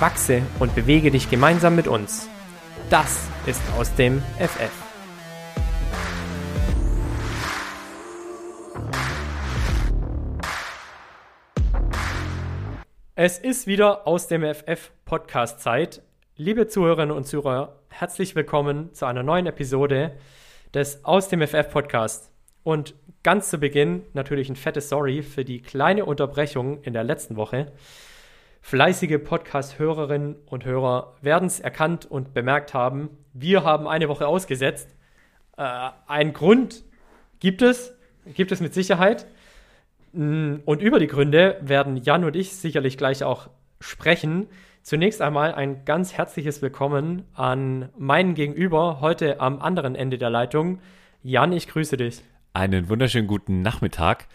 Wachse 0.00 0.42
und 0.58 0.74
bewege 0.74 1.10
dich 1.10 1.28
gemeinsam 1.28 1.76
mit 1.76 1.86
uns. 1.86 2.26
Das 2.88 3.28
ist 3.46 3.60
aus 3.78 3.94
dem 3.94 4.22
FF. 4.38 4.70
Es 13.14 13.38
ist 13.38 13.66
wieder 13.66 14.06
aus 14.06 14.26
dem 14.28 14.42
FF 14.42 14.90
Podcast 15.04 15.60
Zeit. 15.60 16.00
Liebe 16.36 16.66
Zuhörerinnen 16.66 17.14
und 17.14 17.26
Zuhörer, 17.26 17.76
herzlich 17.90 18.34
willkommen 18.34 18.94
zu 18.94 19.04
einer 19.04 19.22
neuen 19.22 19.44
Episode 19.44 20.16
des 20.72 21.04
Aus 21.04 21.28
dem 21.28 21.46
FF 21.46 21.70
Podcast. 21.70 22.30
Und 22.62 22.94
ganz 23.22 23.50
zu 23.50 23.58
Beginn 23.58 24.04
natürlich 24.14 24.48
ein 24.48 24.56
fettes 24.56 24.88
Sorry 24.88 25.22
für 25.22 25.44
die 25.44 25.60
kleine 25.60 26.06
Unterbrechung 26.06 26.82
in 26.82 26.94
der 26.94 27.04
letzten 27.04 27.36
Woche. 27.36 27.72
Fleißige 28.62 29.18
Podcast-Hörerinnen 29.18 30.36
und 30.46 30.64
Hörer 30.64 31.16
werden 31.22 31.46
es 31.46 31.60
erkannt 31.60 32.06
und 32.06 32.34
bemerkt 32.34 32.72
haben. 32.74 33.10
Wir 33.32 33.64
haben 33.64 33.88
eine 33.88 34.08
Woche 34.08 34.26
ausgesetzt. 34.26 34.94
Äh, 35.56 35.90
ein 36.06 36.32
Grund 36.32 36.84
gibt 37.40 37.62
es, 37.62 37.96
gibt 38.34 38.52
es 38.52 38.60
mit 38.60 38.74
Sicherheit. 38.74 39.26
Mm, 40.12 40.56
und 40.64 40.82
über 40.82 41.00
die 41.00 41.06
Gründe 41.06 41.58
werden 41.62 41.96
Jan 41.96 42.24
und 42.24 42.36
ich 42.36 42.54
sicherlich 42.54 42.96
gleich 42.96 43.24
auch 43.24 43.48
sprechen. 43.80 44.46
Zunächst 44.82 45.20
einmal 45.20 45.54
ein 45.54 45.84
ganz 45.84 46.12
herzliches 46.12 46.62
Willkommen 46.62 47.24
an 47.34 47.88
meinen 47.98 48.34
Gegenüber 48.34 49.00
heute 49.00 49.40
am 49.40 49.60
anderen 49.60 49.94
Ende 49.94 50.16
der 50.16 50.30
Leitung. 50.30 50.80
Jan, 51.22 51.52
ich 51.52 51.66
grüße 51.66 51.96
dich. 51.96 52.22
Einen 52.52 52.88
wunderschönen 52.88 53.26
guten 53.26 53.62
Nachmittag. 53.62 54.28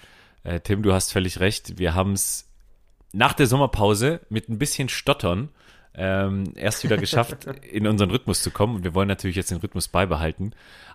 Äh, 0.43 0.59
Tim, 0.59 0.83
du 0.83 0.93
hast 0.93 1.11
völlig 1.11 1.39
recht. 1.39 1.79
Wir 1.79 1.95
haben 1.95 2.13
es 2.13 2.51
nach 3.15 3.33
der 3.33 3.47
Sommerpause 3.47 4.19
mit 4.29 4.49
ein 4.49 4.59
bisschen 4.59 4.89
Stottern 4.89 5.49
ähm, 5.97 6.53
erst 6.55 6.83
wieder 6.83 6.97
geschafft, 6.97 7.45
in 7.71 7.87
unseren 7.87 8.11
Rhythmus 8.11 8.43
zu 8.43 8.51
kommen. 8.51 8.75
Und 8.75 8.83
wir 8.83 8.93
wollen 8.93 9.07
natürlich 9.07 9.37
jetzt 9.37 9.51
den 9.51 9.59
Rhythmus 9.59 9.87
beibehalten. 9.87 10.51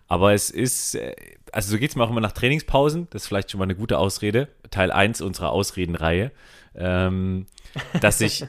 Aber 0.09 0.35
es 0.35 0.51
ist, 0.51 0.97
äh, 0.97 1.15
also 1.53 1.71
so 1.71 1.79
geht 1.79 1.91
es 1.91 1.97
mir 1.97 2.05
auch 2.05 2.11
immer 2.11 2.21
nach 2.21 2.33
Trainingspausen. 2.33 3.09
Das 3.11 3.23
ist 3.23 3.29
vielleicht 3.29 3.51
schon 3.51 3.59
mal 3.59 3.65
eine 3.65 3.75
gute 3.75 3.99
Ausrede. 3.99 4.49
Teil 4.71 4.93
1 4.93 5.23
unserer 5.23 5.51
Ausredenreihe. 5.51 6.31
Ähm, 6.75 7.47
dass 8.01 8.21
ich 8.21 8.45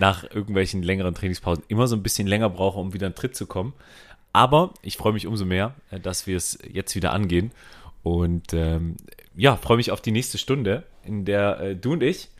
nach 0.00 0.24
irgendwelchen 0.24 0.82
längeren 0.82 1.14
Trainingspausen 1.14 1.64
immer 1.68 1.86
so 1.86 1.96
ein 1.96 2.02
bisschen 2.02 2.26
länger 2.26 2.48
brauche, 2.48 2.78
um 2.78 2.94
wieder 2.94 3.06
in 3.06 3.14
Tritt 3.14 3.36
zu 3.36 3.46
kommen. 3.46 3.74
Aber 4.32 4.72
ich 4.80 4.96
freue 4.96 5.12
mich 5.12 5.26
umso 5.26 5.44
mehr, 5.44 5.74
äh, 5.90 6.00
dass 6.00 6.26
wir 6.26 6.38
es 6.38 6.58
jetzt 6.66 6.94
wieder 6.94 7.12
angehen. 7.12 7.52
Und 8.02 8.54
ähm, 8.54 8.96
ja, 9.36 9.56
freue 9.56 9.76
mich 9.76 9.90
auf 9.90 10.00
die 10.00 10.12
nächste 10.12 10.38
Stunde, 10.38 10.84
in 11.04 11.26
der 11.26 11.60
äh, 11.60 11.76
du 11.76 11.92
und 11.92 12.02
ich 12.02 12.30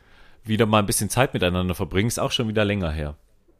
wieder 0.45 0.65
mal 0.65 0.79
ein 0.79 0.85
bisschen 0.85 1.09
Zeit 1.09 1.33
miteinander 1.33 1.75
verbringen. 1.75 2.07
Ist 2.07 2.19
auch 2.19 2.31
schon 2.31 2.47
wieder 2.47 2.65
länger 2.65 2.91
her. 2.91 3.15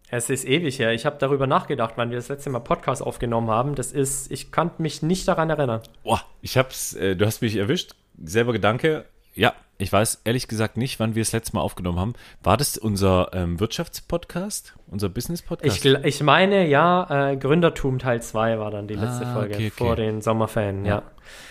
Es 0.10 0.30
ist 0.30 0.46
ewig 0.46 0.78
her. 0.78 0.94
Ich 0.94 1.06
habe 1.06 1.18
darüber 1.20 1.48
nachgedacht, 1.48 1.94
wann 1.96 2.12
wir 2.12 2.18
das 2.18 2.30
letzte 2.30 2.50
Mal 2.52 2.60
Podcast 2.60 3.02
aufgenommen 3.02 3.50
haben. 3.50 3.74
Das 3.74 3.92
ist, 3.92 4.32
ich 4.32 4.52
kann 4.52 4.70
mich 4.78 5.02
nicht 5.02 5.28
daran 5.28 5.50
erinnern. 5.50 5.82
Boah, 6.04 6.22
ich 6.42 6.58
hab's, 6.58 6.94
äh, 6.94 7.16
du 7.16 7.26
hast 7.26 7.42
mich 7.42 7.56
erwischt. 7.56 7.96
Selber 8.24 8.54
Gedanke. 8.54 9.06
Ja, 9.34 9.56
ich 9.78 9.92
weiß 9.92 10.22
ehrlich 10.24 10.48
gesagt 10.48 10.78
nicht, 10.78 11.00
wann 11.00 11.16
wir 11.16 11.22
das 11.22 11.32
letzte 11.32 11.56
Mal 11.56 11.62
aufgenommen 11.62 12.00
haben. 12.00 12.14
War 12.44 12.58
das 12.58 12.78
unser 12.78 13.32
ähm, 13.34 13.60
Wirtschaftspodcast? 13.60 14.76
Unser 14.88 15.10
Business-Podcast? 15.10 15.84
Ich, 15.84 15.94
ich 16.04 16.22
meine, 16.22 16.68
ja, 16.68 17.32
äh, 17.32 17.38
Gründertum 17.38 18.00
Teil 18.00 18.22
2 18.22 18.60
war 18.60 18.72
dann 18.72 18.88
die 18.88 18.94
letzte 18.94 19.26
ah, 19.26 19.34
Folge 19.34 19.56
okay, 19.56 19.72
okay. 19.74 19.86
vor 19.86 19.96
den 19.96 20.22
Sommerferien, 20.22 20.86
ja. 20.86 20.96
Ja. 20.96 21.04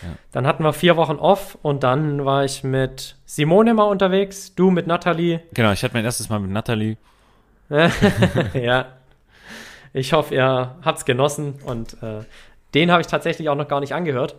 ja. 0.02 0.08
Dann 0.30 0.46
hatten 0.46 0.62
wir 0.62 0.72
vier 0.72 0.96
Wochen 0.96 1.16
off 1.16 1.58
und 1.62 1.82
dann 1.82 2.24
war 2.24 2.44
ich 2.44 2.62
mit 2.62 3.16
Simone 3.24 3.74
mal 3.74 3.84
unterwegs, 3.84 4.54
du 4.54 4.70
mit 4.70 4.86
Nathalie. 4.86 5.42
Genau, 5.52 5.72
ich 5.72 5.82
hatte 5.82 5.94
mein 5.94 6.04
erstes 6.04 6.28
Mal 6.28 6.38
mit 6.38 6.50
Nathalie. 6.50 6.96
ja. 8.54 8.86
Ich 9.92 10.12
hoffe, 10.12 10.34
ihr 10.34 10.76
habt 10.82 10.98
es 10.98 11.04
genossen 11.04 11.54
und 11.64 12.02
äh, 12.02 12.20
den 12.74 12.90
habe 12.90 13.00
ich 13.00 13.08
tatsächlich 13.08 13.48
auch 13.48 13.56
noch 13.56 13.68
gar 13.68 13.80
nicht 13.80 13.94
angehört. 13.94 14.36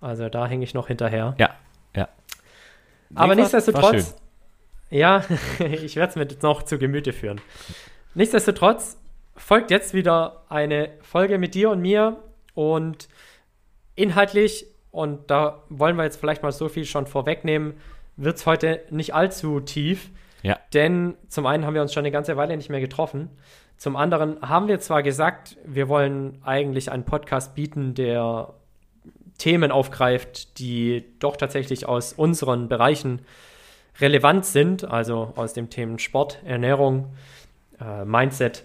Also 0.00 0.28
da 0.28 0.46
hänge 0.46 0.64
ich 0.64 0.74
noch 0.74 0.88
hinterher. 0.88 1.34
Ja. 1.38 1.50
Aber 3.14 3.34
nichtsdestotrotz, 3.34 4.16
ja, 4.90 5.24
ich 5.58 5.96
werde 5.96 6.10
es 6.10 6.16
mir 6.16 6.28
noch 6.42 6.62
zu 6.62 6.78
Gemüte 6.78 7.12
führen. 7.12 7.40
Nichtsdestotrotz 8.14 8.96
folgt 9.36 9.70
jetzt 9.70 9.94
wieder 9.94 10.44
eine 10.48 10.90
Folge 11.02 11.38
mit 11.38 11.54
dir 11.54 11.70
und 11.70 11.80
mir 11.80 12.18
und 12.54 13.08
inhaltlich, 13.96 14.66
und 14.90 15.30
da 15.30 15.62
wollen 15.68 15.96
wir 15.96 16.04
jetzt 16.04 16.18
vielleicht 16.18 16.42
mal 16.42 16.52
so 16.52 16.68
viel 16.68 16.84
schon 16.84 17.06
vorwegnehmen, 17.06 17.74
wird 18.16 18.36
es 18.36 18.46
heute 18.46 18.82
nicht 18.90 19.14
allzu 19.14 19.60
tief. 19.60 20.10
Ja. 20.42 20.58
Denn 20.72 21.16
zum 21.28 21.46
einen 21.46 21.64
haben 21.64 21.74
wir 21.74 21.82
uns 21.82 21.92
schon 21.92 22.02
eine 22.02 22.10
ganze 22.10 22.36
Weile 22.36 22.56
nicht 22.56 22.70
mehr 22.70 22.80
getroffen. 22.80 23.30
Zum 23.76 23.96
anderen 23.96 24.40
haben 24.40 24.68
wir 24.68 24.78
zwar 24.78 25.02
gesagt, 25.02 25.56
wir 25.64 25.88
wollen 25.88 26.38
eigentlich 26.44 26.92
einen 26.92 27.04
Podcast 27.04 27.54
bieten, 27.54 27.94
der 27.94 28.54
Themen 29.38 29.70
aufgreift, 29.70 30.58
die 30.58 31.04
doch 31.18 31.36
tatsächlich 31.36 31.86
aus 31.86 32.12
unseren 32.12 32.68
Bereichen 32.68 33.22
relevant 34.00 34.44
sind, 34.44 34.84
also 34.84 35.32
aus 35.36 35.52
dem 35.52 35.70
Themen 35.70 35.98
Sport, 35.98 36.38
Ernährung, 36.44 37.14
äh, 37.80 38.04
Mindset. 38.04 38.64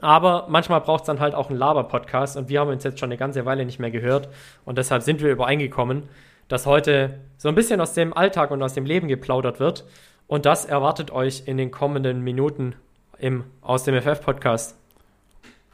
Aber 0.00 0.46
manchmal 0.48 0.80
braucht 0.80 1.02
es 1.02 1.06
dann 1.06 1.20
halt 1.20 1.34
auch 1.34 1.50
einen 1.50 1.58
Laber-Podcast 1.58 2.36
und 2.36 2.48
wir 2.48 2.60
haben 2.60 2.70
uns 2.70 2.84
jetzt 2.84 2.98
schon 2.98 3.08
eine 3.08 3.16
ganze 3.16 3.44
Weile 3.44 3.64
nicht 3.64 3.78
mehr 3.78 3.90
gehört 3.90 4.28
und 4.64 4.76
deshalb 4.76 5.02
sind 5.02 5.22
wir 5.22 5.30
übereingekommen, 5.30 6.04
dass 6.48 6.66
heute 6.66 7.20
so 7.36 7.48
ein 7.48 7.54
bisschen 7.54 7.80
aus 7.80 7.94
dem 7.94 8.12
Alltag 8.12 8.50
und 8.50 8.62
aus 8.62 8.74
dem 8.74 8.86
Leben 8.86 9.08
geplaudert 9.08 9.60
wird 9.60 9.84
und 10.26 10.46
das 10.46 10.64
erwartet 10.64 11.10
euch 11.10 11.44
in 11.46 11.56
den 11.56 11.70
kommenden 11.70 12.22
Minuten 12.22 12.74
im 13.18 13.44
Aus 13.62 13.84
dem 13.84 13.94
FF-Podcast. 13.94 14.76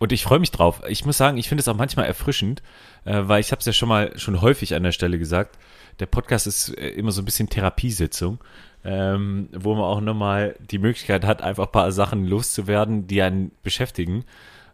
Und 0.00 0.12
ich 0.12 0.24
freue 0.24 0.38
mich 0.38 0.50
drauf. 0.50 0.80
Ich 0.88 1.04
muss 1.04 1.18
sagen, 1.18 1.36
ich 1.36 1.46
finde 1.46 1.60
es 1.60 1.68
auch 1.68 1.76
manchmal 1.76 2.06
erfrischend, 2.06 2.62
äh, 3.04 3.20
weil 3.24 3.42
ich 3.42 3.52
habe 3.52 3.60
es 3.60 3.66
ja 3.66 3.74
schon 3.74 3.90
mal 3.90 4.18
schon 4.18 4.40
häufig 4.40 4.74
an 4.74 4.82
der 4.82 4.92
Stelle 4.92 5.18
gesagt. 5.18 5.58
Der 6.00 6.06
Podcast 6.06 6.46
ist 6.46 6.70
äh, 6.70 6.88
immer 6.88 7.12
so 7.12 7.20
ein 7.20 7.26
bisschen 7.26 7.50
Therapiesitzung, 7.50 8.38
ähm, 8.82 9.50
wo 9.52 9.74
man 9.74 9.84
auch 9.84 10.00
nochmal 10.00 10.56
die 10.70 10.78
Möglichkeit 10.78 11.26
hat, 11.26 11.42
einfach 11.42 11.66
ein 11.66 11.72
paar 11.72 11.92
Sachen 11.92 12.24
loszuwerden, 12.24 13.08
die 13.08 13.20
einen 13.20 13.52
beschäftigen. 13.62 14.24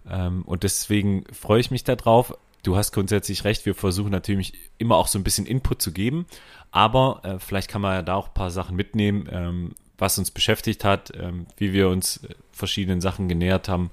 Ähm, 0.09 0.43
und 0.43 0.63
deswegen 0.63 1.25
freue 1.33 1.59
ich 1.59 1.73
mich 1.73 1.83
darauf. 1.83 2.33
Du 2.63 2.77
hast 2.77 2.93
grundsätzlich 2.93 3.43
recht. 3.43 3.67
Wir 3.67 3.75
versuchen 3.75 4.13
natürlich 4.13 4.53
immer 4.79 4.95
auch 4.95 5.09
so 5.09 5.19
ein 5.19 5.25
bisschen 5.25 5.47
Input 5.47 5.83
zu 5.83 5.91
geben, 5.91 6.27
aber 6.71 7.21
äh, 7.25 7.39
vielleicht 7.41 7.69
kann 7.69 7.83
man 7.83 7.95
ja 7.95 8.03
da 8.03 8.15
auch 8.15 8.29
ein 8.29 8.35
paar 8.35 8.53
Sachen 8.53 8.77
mitnehmen, 8.77 9.29
ähm, 9.33 9.75
was 9.99 10.19
uns 10.21 10.31
beschäftigt 10.31 10.85
hat, 10.85 11.11
ähm, 11.19 11.47
wie 11.57 11.73
wir 11.73 11.89
uns 11.89 12.19
äh, 12.19 12.35
verschiedenen 12.53 13.01
Sachen 13.01 13.27
genähert 13.27 13.69
haben 13.69 13.91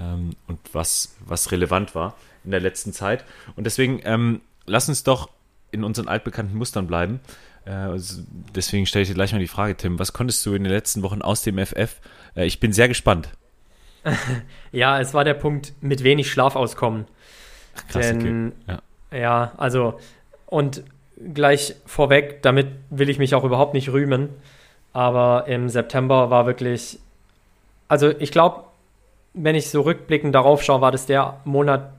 ähm, 0.00 0.30
und 0.46 0.58
was, 0.72 1.14
was 1.24 1.52
relevant 1.52 1.94
war 1.94 2.14
in 2.44 2.50
der 2.50 2.60
letzten 2.60 2.92
Zeit. 2.92 3.24
Und 3.56 3.64
deswegen 3.64 4.00
ähm, 4.04 4.40
lass 4.66 4.88
uns 4.88 5.02
doch 5.02 5.28
in 5.70 5.84
unseren 5.84 6.08
altbekannten 6.08 6.56
Mustern 6.56 6.86
bleiben. 6.86 7.20
Äh, 7.66 7.70
also 7.70 8.22
deswegen 8.54 8.86
stelle 8.86 9.02
ich 9.02 9.08
dir 9.08 9.14
gleich 9.14 9.32
mal 9.32 9.38
die 9.38 9.48
Frage, 9.48 9.76
Tim, 9.76 9.98
was 9.98 10.12
konntest 10.12 10.44
du 10.46 10.54
in 10.54 10.64
den 10.64 10.72
letzten 10.72 11.02
Wochen 11.02 11.22
aus 11.22 11.42
dem 11.42 11.58
FF? 11.58 12.00
Äh, 12.34 12.46
ich 12.46 12.60
bin 12.60 12.72
sehr 12.72 12.88
gespannt. 12.88 13.28
ja, 14.72 14.98
es 15.00 15.12
war 15.12 15.24
der 15.24 15.34
Punkt 15.34 15.74
mit 15.80 16.02
wenig 16.02 16.30
Schlaf 16.30 16.56
auskommen. 16.56 17.06
Krass, 17.88 18.08
Denn, 18.08 18.52
okay. 18.66 18.78
ja. 19.12 19.18
ja, 19.18 19.52
also 19.58 20.00
und 20.46 20.82
gleich 21.34 21.74
vorweg, 21.86 22.42
damit 22.42 22.68
will 22.88 23.10
ich 23.10 23.18
mich 23.18 23.34
auch 23.34 23.44
überhaupt 23.44 23.74
nicht 23.74 23.90
rühmen, 23.90 24.30
aber 24.92 25.44
im 25.46 25.68
September 25.68 26.30
war 26.30 26.46
wirklich, 26.46 26.98
also 27.88 28.10
ich 28.18 28.32
glaube, 28.32 28.64
wenn 29.34 29.54
ich 29.54 29.70
so 29.70 29.82
rückblickend 29.82 30.34
darauf 30.34 30.62
schaue, 30.62 30.80
war 30.80 30.92
das 30.92 31.06
der 31.06 31.40
Monat, 31.44 31.92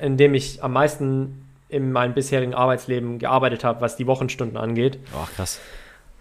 in 0.00 0.16
dem 0.16 0.34
ich 0.34 0.62
am 0.62 0.72
meisten 0.72 1.46
in 1.68 1.92
meinem 1.92 2.14
bisherigen 2.14 2.54
Arbeitsleben 2.54 3.18
gearbeitet 3.18 3.64
habe, 3.64 3.80
was 3.80 3.96
die 3.96 4.06
Wochenstunden 4.06 4.56
angeht. 4.56 4.98
Oh, 5.14 5.26
krass. 5.36 5.60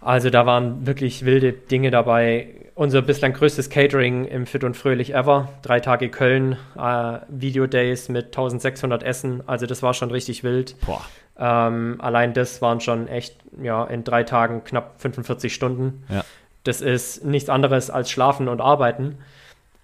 Also 0.01 0.29
da 0.29 0.45
waren 0.45 0.85
wirklich 0.85 1.25
wilde 1.25 1.51
Dinge 1.51 1.91
dabei. 1.91 2.47
Unser 2.75 3.01
bislang 3.01 3.33
größtes 3.33 3.69
Catering 3.69 4.25
im 4.25 4.45
Fit 4.45 4.63
und 4.63 4.77
Fröhlich 4.77 5.13
ever. 5.13 5.49
Drei 5.61 5.81
Tage 5.81 6.09
Köln, 6.09 6.55
äh, 6.77 7.19
Video-Days 7.27 8.07
mit 8.07 8.27
1600 8.27 9.03
Essen. 9.03 9.43
Also 9.47 9.65
das 9.65 9.83
war 9.83 9.93
schon 9.93 10.11
richtig 10.11 10.43
wild. 10.43 10.75
Ähm, 11.37 11.95
allein 11.99 12.33
das 12.33 12.61
waren 12.61 12.79
schon 12.79 13.07
echt, 13.07 13.35
ja, 13.61 13.83
in 13.85 14.03
drei 14.03 14.23
Tagen 14.23 14.63
knapp 14.63 15.01
45 15.01 15.53
Stunden. 15.53 16.03
Ja. 16.09 16.23
Das 16.63 16.79
ist 16.79 17.25
nichts 17.25 17.49
anderes 17.49 17.89
als 17.89 18.09
Schlafen 18.09 18.47
und 18.47 18.61
Arbeiten. 18.61 19.17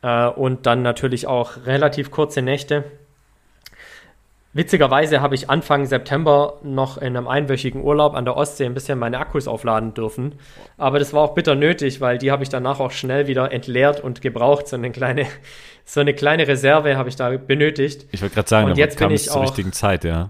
Äh, 0.05 0.27
und 0.27 0.67
dann 0.67 0.83
natürlich 0.83 1.25
auch 1.25 1.65
relativ 1.65 2.11
kurze 2.11 2.43
Nächte. 2.43 2.83
Witzigerweise 4.53 5.19
habe 5.19 5.35
ich 5.35 5.49
Anfang 5.49 5.85
September 5.85 6.59
noch 6.63 6.97
in 6.97 7.17
einem 7.17 7.27
einwöchigen 7.27 7.83
Urlaub 7.83 8.13
an 8.13 8.23
der 8.23 8.37
Ostsee 8.37 8.65
ein 8.65 8.73
bisschen 8.73 8.99
meine 8.99 9.17
Akkus 9.17 9.49
aufladen 9.49 9.93
dürfen. 9.95 10.35
Aber 10.77 10.99
das 10.99 11.11
war 11.11 11.23
auch 11.23 11.33
bitter 11.33 11.55
nötig, 11.55 11.99
weil 11.99 12.19
die 12.19 12.31
habe 12.31 12.43
ich 12.43 12.49
danach 12.49 12.79
auch 12.79 12.91
schnell 12.91 13.27
wieder 13.27 13.51
entleert 13.51 13.99
und 13.99 14.21
gebraucht. 14.21 14.67
So 14.67 14.77
eine 14.77 14.91
kleine, 14.91 15.25
so 15.85 15.99
eine 16.01 16.13
kleine 16.13 16.47
Reserve 16.47 16.95
habe 16.95 17.09
ich 17.09 17.15
da 17.15 17.31
benötigt. 17.31 18.05
Ich 18.11 18.21
wollte 18.21 18.35
gerade 18.35 18.47
sagen, 18.47 18.69
und 18.69 18.77
jetzt 18.77 18.99
bin 18.99 19.09
ich 19.09 19.25
zur 19.25 19.37
auch, 19.37 19.43
richtigen 19.43 19.73
Zeit, 19.73 20.03
ja. 20.03 20.29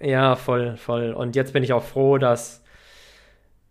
Ja, 0.00 0.34
voll, 0.34 0.78
voll. 0.78 1.12
Und 1.12 1.36
jetzt 1.36 1.52
bin 1.52 1.62
ich 1.62 1.74
auch 1.74 1.84
froh, 1.84 2.16
dass 2.16 2.59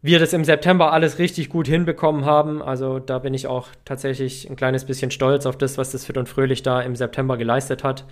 wir 0.02 0.20
das 0.20 0.32
im 0.34 0.46
September 0.46 0.94
alles 0.94 1.20
richtig 1.20 1.50
gut 1.50 1.68
hinbekommen 1.68 2.26
haben. 2.26 2.62
Also 2.62 3.00
da 3.00 3.20
bin 3.20 3.34
ich 3.34 3.48
auch 3.48 3.68
tatsächlich 3.84 4.50
ein 4.50 4.56
kleines 4.56 4.86
bisschen 4.86 5.12
stolz 5.12 5.46
auf 5.46 5.58
das, 5.58 5.78
was 5.78 5.92
das 5.92 6.06
Fit 6.06 6.18
und 6.18 6.30
Fröhlich 6.30 6.64
da 6.64 6.82
im 6.82 6.96
September 6.96 7.38
geleistet 7.38 7.84
hat. 7.84 8.06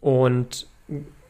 Und 0.00 0.66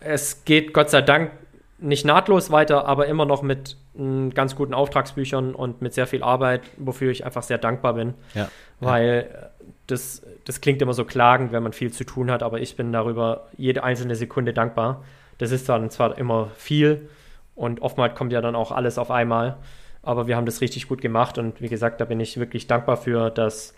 es 0.01 0.45
geht 0.45 0.75
Gott 0.75 0.91
sei 0.91 1.01
Dank 1.01 1.31
nicht 1.79 2.05
nahtlos 2.05 2.51
weiter, 2.51 2.87
aber 2.87 3.07
immer 3.07 3.27
noch 3.27 3.43
mit 3.43 3.77
m, 3.97 4.31
ganz 4.31 4.57
guten 4.57 4.75
Auftragsbüchern 4.75 5.55
und 5.55 5.83
mit 5.83 5.93
sehr 5.93 6.07
viel 6.07 6.23
Arbeit, 6.23 6.63
wofür 6.77 7.11
ich 7.11 7.25
einfach 7.25 7.43
sehr 7.43 7.59
dankbar 7.59 7.95
bin. 7.95 8.15
Ja. 8.35 8.49
Weil 8.81 9.29
äh, 9.31 9.47
das, 9.87 10.23
das 10.45 10.61
klingt 10.61 10.81
immer 10.83 10.95
so 10.95 11.05
klagend, 11.05 11.53
wenn 11.53 11.63
man 11.63 11.73
viel 11.73 11.93
zu 11.93 12.05
tun 12.05 12.31
hat, 12.31 12.43
aber 12.43 12.61
ich 12.61 12.77
bin 12.77 12.93
darüber 12.93 13.49
jede 13.57 13.85
einzelne 13.85 14.17
Sekunde 14.17 14.53
dankbar. 14.53 15.05
Das 15.39 15.51
ist 15.51 15.69
dann 15.69 15.91
zwar 15.91 16.17
immer 16.17 16.51
viel 16.57 17.09
und 17.55 17.83
oftmals 17.83 18.15
kommt 18.15 18.33
ja 18.33 18.41
dann 18.41 18.57
auch 18.57 18.73
alles 18.73 18.99
auf 18.99 19.11
einmal, 19.11 19.57
aber 20.05 20.27
wir 20.27 20.37
haben 20.37 20.47
das 20.47 20.61
richtig 20.61 20.89
gut 20.89 21.01
gemacht 21.01 21.39
und 21.39 21.61
wie 21.61 21.69
gesagt, 21.69 22.01
da 22.01 22.05
bin 22.05 22.21
ich 22.21 22.39
wirklich 22.39 22.67
dankbar 22.67 22.97
für, 22.97 23.31
dass 23.31 23.75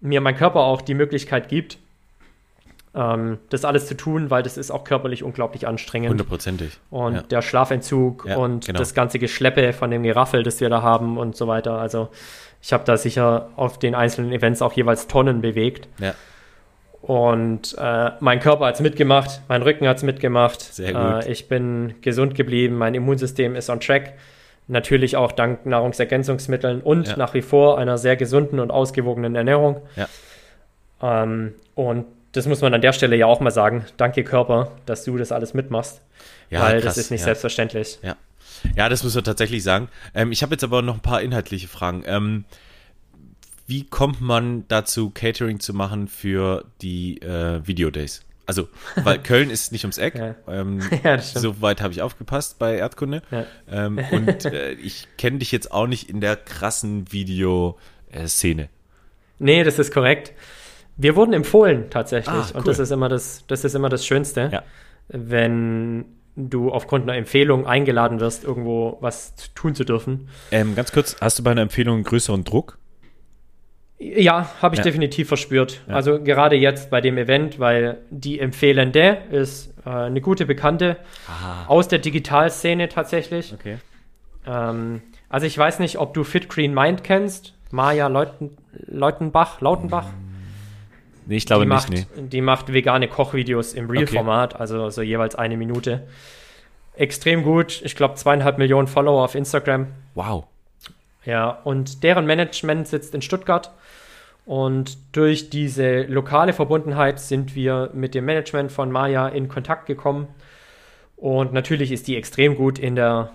mir 0.00 0.20
mein 0.20 0.36
Körper 0.36 0.60
auch 0.60 0.82
die 0.82 0.94
Möglichkeit 0.94 1.48
gibt, 1.48 1.78
ähm, 2.94 3.38
das 3.50 3.64
alles 3.64 3.86
zu 3.86 3.96
tun, 3.96 4.30
weil 4.30 4.42
das 4.42 4.56
ist 4.56 4.70
auch 4.70 4.84
körperlich 4.84 5.22
unglaublich 5.22 5.66
anstrengend. 5.66 6.10
Hundertprozentig. 6.10 6.78
Und 6.90 7.14
ja. 7.14 7.22
der 7.22 7.42
Schlafentzug 7.42 8.24
Ja, 8.26 8.36
und 8.38 8.66
genau. 8.66 8.78
das 8.78 8.94
ganze 8.94 9.18
Geschleppe 9.18 9.72
von 9.72 9.90
dem 9.90 10.02
Geraffel, 10.02 10.42
das 10.42 10.60
wir 10.60 10.70
da 10.70 10.82
haben 10.82 11.18
und 11.18 11.36
so 11.36 11.46
weiter. 11.46 11.78
Also 11.78 12.08
ich 12.62 12.72
habe 12.72 12.84
da 12.84 12.96
sicher 12.96 13.50
auf 13.56 13.78
den 13.78 13.94
einzelnen 13.94 14.32
Events 14.32 14.62
auch 14.62 14.72
jeweils 14.72 15.08
Tonnen 15.08 15.42
bewegt. 15.42 15.88
Ja. 15.98 16.14
Und 17.02 17.76
äh, 17.78 18.10
mein 18.20 18.40
Körper 18.40 18.66
hat 18.66 18.74
es 18.76 18.80
mitgemacht, 18.80 19.42
mein 19.46 19.62
Rücken 19.62 19.86
hat 19.86 19.98
es 19.98 20.02
mitgemacht. 20.02 20.60
Sehr 20.60 20.92
gut. 20.92 21.26
Äh, 21.26 21.30
ich 21.30 21.48
bin 21.48 21.94
gesund 22.00 22.34
geblieben, 22.34 22.76
mein 22.76 22.94
Immunsystem 22.94 23.54
ist 23.54 23.70
on 23.70 23.78
track. 23.78 24.14
Natürlich 24.68 25.16
auch 25.16 25.32
dank 25.32 25.64
Nahrungsergänzungsmitteln 25.64 26.80
und 26.80 27.08
Ja. 27.08 27.16
nach 27.16 27.34
wie 27.34 27.42
vor 27.42 27.78
einer 27.78 27.98
sehr 27.98 28.16
gesunden 28.16 28.58
und 28.58 28.70
ausgewogenen 28.70 29.36
Ernährung. 29.36 29.80
Ja. 29.94 30.08
Ähm, 31.02 31.54
und 31.74 32.06
das 32.32 32.46
muss 32.46 32.60
man 32.60 32.74
an 32.74 32.80
der 32.80 32.92
Stelle 32.92 33.16
ja 33.16 33.26
auch 33.26 33.40
mal 33.40 33.50
sagen. 33.50 33.84
Danke 33.96 34.24
Körper, 34.24 34.72
dass 34.84 35.04
du 35.04 35.16
das 35.16 35.32
alles 35.32 35.54
mitmachst. 35.54 36.00
Ja, 36.50 36.62
weil 36.62 36.80
krass, 36.80 36.94
das 36.94 36.98
ist 36.98 37.10
nicht 37.10 37.20
ja. 37.20 37.26
selbstverständlich. 37.26 37.98
Ja. 38.02 38.16
Ja, 38.74 38.88
das 38.88 39.04
muss 39.04 39.14
man 39.14 39.24
tatsächlich 39.24 39.62
sagen. 39.62 39.88
Ähm, 40.14 40.32
ich 40.32 40.42
habe 40.42 40.54
jetzt 40.54 40.64
aber 40.64 40.82
noch 40.82 40.94
ein 40.94 41.00
paar 41.00 41.22
inhaltliche 41.22 41.68
Fragen. 41.68 42.02
Ähm, 42.06 42.44
wie 43.66 43.84
kommt 43.84 44.20
man 44.20 44.64
dazu, 44.68 45.10
Catering 45.10 45.60
zu 45.60 45.74
machen 45.74 46.08
für 46.08 46.64
die 46.82 47.20
äh, 47.20 47.66
Videodays? 47.66 48.22
Also, 48.46 48.68
weil 49.02 49.18
Köln 49.18 49.50
ist 49.50 49.72
nicht 49.72 49.84
ums 49.84 49.98
Eck. 49.98 50.14
Ja. 50.14 50.34
Ähm, 50.48 50.80
Ja, 51.04 51.18
stimmt. 51.20 51.42
Soweit 51.42 51.80
habe 51.82 51.92
ich 51.92 52.02
aufgepasst 52.02 52.58
bei 52.58 52.76
Erdkunde. 52.76 53.22
Ja. 53.30 53.44
Ähm, 53.68 53.98
und 54.12 54.44
äh, 54.44 54.72
ich 54.72 55.08
kenne 55.18 55.38
dich 55.38 55.50
jetzt 55.52 55.72
auch 55.72 55.86
nicht 55.86 56.08
in 56.08 56.20
der 56.20 56.36
krassen 56.36 57.12
Videoszene. 57.12 58.68
Nee, 59.38 59.64
das 59.64 59.78
ist 59.78 59.92
korrekt. 59.92 60.32
Wir 60.96 61.16
wurden 61.16 61.32
empfohlen 61.32 61.90
tatsächlich. 61.90 62.34
Ah, 62.34 62.46
cool. 62.50 62.58
Und 62.58 62.68
das 62.68 62.78
ist 62.78 62.90
immer 62.90 63.08
das, 63.08 63.44
das 63.48 63.64
ist 63.64 63.74
immer 63.74 63.88
das 63.88 64.06
Schönste, 64.06 64.62
wenn 65.08 66.06
du 66.36 66.70
aufgrund 66.70 67.04
einer 67.04 67.18
Empfehlung 67.18 67.66
eingeladen 67.66 68.20
wirst, 68.20 68.44
irgendwo 68.44 68.98
was 69.00 69.34
tun 69.54 69.74
zu 69.74 69.84
dürfen. 69.84 70.28
Ähm, 70.50 70.74
ganz 70.74 70.92
kurz, 70.92 71.16
hast 71.20 71.38
du 71.38 71.42
bei 71.42 71.50
einer 71.50 71.62
Empfehlung 71.62 71.96
einen 71.96 72.04
größeren 72.04 72.44
Druck? 72.44 72.78
Ja, 73.98 74.50
habe 74.60 74.74
ich 74.74 74.78
Ja. 74.80 74.84
definitiv 74.84 75.28
verspürt. 75.28 75.80
Ja. 75.88 75.94
Also 75.94 76.22
gerade 76.22 76.54
jetzt 76.56 76.90
bei 76.90 77.00
dem 77.00 77.16
Event, 77.16 77.58
weil 77.58 77.98
die 78.10 78.38
Empfehlende 78.40 79.18
ist 79.30 79.72
äh, 79.86 79.90
eine 79.90 80.20
gute 80.20 80.44
Bekannte 80.44 80.98
Ah. 81.28 81.66
aus 81.68 81.88
der 81.88 81.98
Digitalszene 82.00 82.88
tatsächlich. 82.90 83.54
Okay. 83.54 83.78
Ähm, 84.46 85.00
also 85.30 85.46
ich 85.46 85.56
weiß 85.56 85.78
nicht, 85.78 85.98
ob 85.98 86.12
du 86.12 86.24
Fit 86.24 86.48
Green 86.50 86.74
Mind 86.74 87.04
kennst. 87.04 87.54
Maja 87.70 88.06
Leuten, 88.08 88.56
Leutenbach, 88.86 89.60
Lautenbach. 89.60 90.06
Nee, 91.24 91.36
ich 91.38 91.46
glaube 91.46 91.64
die, 91.64 91.72
nicht, 91.72 91.90
macht, 91.90 92.08
nee. 92.16 92.28
die 92.28 92.40
macht 92.40 92.72
vegane 92.72 93.08
Kochvideos 93.08 93.72
im 93.74 93.90
Real-Format, 93.90 94.60
also 94.60 94.90
so 94.90 95.02
jeweils 95.02 95.34
eine 95.34 95.56
Minute. 95.56 96.06
Extrem 96.94 97.42
gut. 97.42 97.82
Ich 97.82 97.96
glaube, 97.96 98.14
zweieinhalb 98.14 98.58
Millionen 98.58 98.86
Follower 98.86 99.24
auf 99.24 99.34
Instagram. 99.34 99.88
Wow. 100.14 100.44
Ja, 101.26 101.50
und 101.64 102.02
deren 102.02 102.24
Management 102.24 102.88
sitzt 102.88 103.14
in 103.14 103.20
Stuttgart. 103.20 103.70
Und 104.46 104.96
durch 105.10 105.50
diese 105.50 106.02
lokale 106.02 106.52
Verbundenheit 106.52 107.18
sind 107.18 107.56
wir 107.56 107.90
mit 107.92 108.14
dem 108.14 108.24
Management 108.24 108.70
von 108.70 108.92
Maya 108.92 109.28
in 109.28 109.48
Kontakt 109.48 109.86
gekommen. 109.86 110.28
Und 111.16 111.52
natürlich 111.52 111.90
ist 111.90 112.06
die 112.06 112.16
extrem 112.16 112.54
gut 112.54 112.78
in 112.78 112.94
der, 112.94 113.30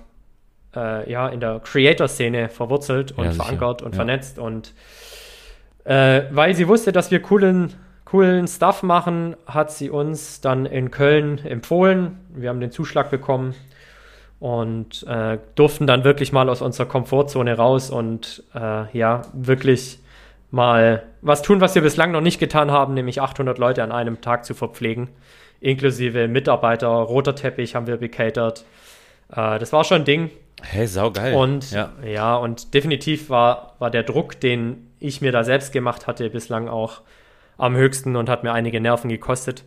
äh, 0.73 1.11
ja, 1.11 1.27
in 1.27 1.41
der 1.41 1.59
Creator-Szene 1.59 2.47
verwurzelt 2.47 3.11
und 3.11 3.25
Ja, 3.25 3.31
verankert 3.33 3.81
und 3.81 3.91
Ja. 3.91 3.97
vernetzt. 3.97 4.39
Und 4.39 4.73
äh, 5.83 6.23
weil 6.31 6.55
sie 6.55 6.69
wusste, 6.69 6.93
dass 6.93 7.11
wir 7.11 7.21
coolen, 7.21 7.73
coolen 8.05 8.47
Stuff 8.47 8.81
machen, 8.81 9.35
hat 9.45 9.71
sie 9.71 9.89
uns 9.89 10.39
dann 10.39 10.65
in 10.65 10.91
Köln 10.91 11.39
empfohlen. 11.39 12.19
Wir 12.33 12.49
haben 12.49 12.61
den 12.61 12.71
Zuschlag 12.71 13.09
bekommen 13.11 13.53
und 14.41 15.05
äh, 15.07 15.37
durften 15.53 15.85
dann 15.85 16.03
wirklich 16.03 16.33
mal 16.33 16.49
aus 16.49 16.63
unserer 16.63 16.87
Komfortzone 16.87 17.55
raus 17.55 17.91
und 17.91 18.43
äh, 18.55 18.97
ja, 18.97 19.21
wirklich 19.33 19.99
mal 20.49 21.03
was 21.21 21.43
tun, 21.43 21.61
was 21.61 21.75
wir 21.75 21.83
bislang 21.83 22.11
noch 22.11 22.21
nicht 22.21 22.39
getan 22.39 22.71
haben, 22.71 22.95
nämlich 22.95 23.21
800 23.21 23.59
Leute 23.59 23.83
an 23.83 23.91
einem 23.91 24.19
Tag 24.19 24.43
zu 24.43 24.55
verpflegen, 24.55 25.09
inklusive 25.59 26.27
Mitarbeiter, 26.27 26.87
roter 26.87 27.35
Teppich 27.35 27.75
haben 27.75 27.85
wir 27.85 27.97
bekatert. 27.97 28.65
Äh, 29.29 29.59
das 29.59 29.71
war 29.73 29.83
schon 29.83 30.01
ein 30.01 30.05
Ding. 30.05 30.31
Hey, 30.63 30.87
saugeil. 30.87 31.35
Und 31.35 31.69
ja. 31.69 31.91
ja. 32.03 32.35
und 32.35 32.73
definitiv 32.73 33.29
war, 33.29 33.75
war 33.77 33.91
der 33.91 34.01
Druck, 34.01 34.39
den 34.39 34.87
ich 34.99 35.21
mir 35.21 35.31
da 35.31 35.43
selbst 35.43 35.71
gemacht 35.71 36.07
hatte, 36.07 36.31
bislang 36.31 36.67
auch 36.67 37.01
am 37.59 37.75
höchsten 37.75 38.15
und 38.15 38.27
hat 38.27 38.43
mir 38.43 38.53
einige 38.53 38.81
Nerven 38.81 39.09
gekostet. 39.09 39.65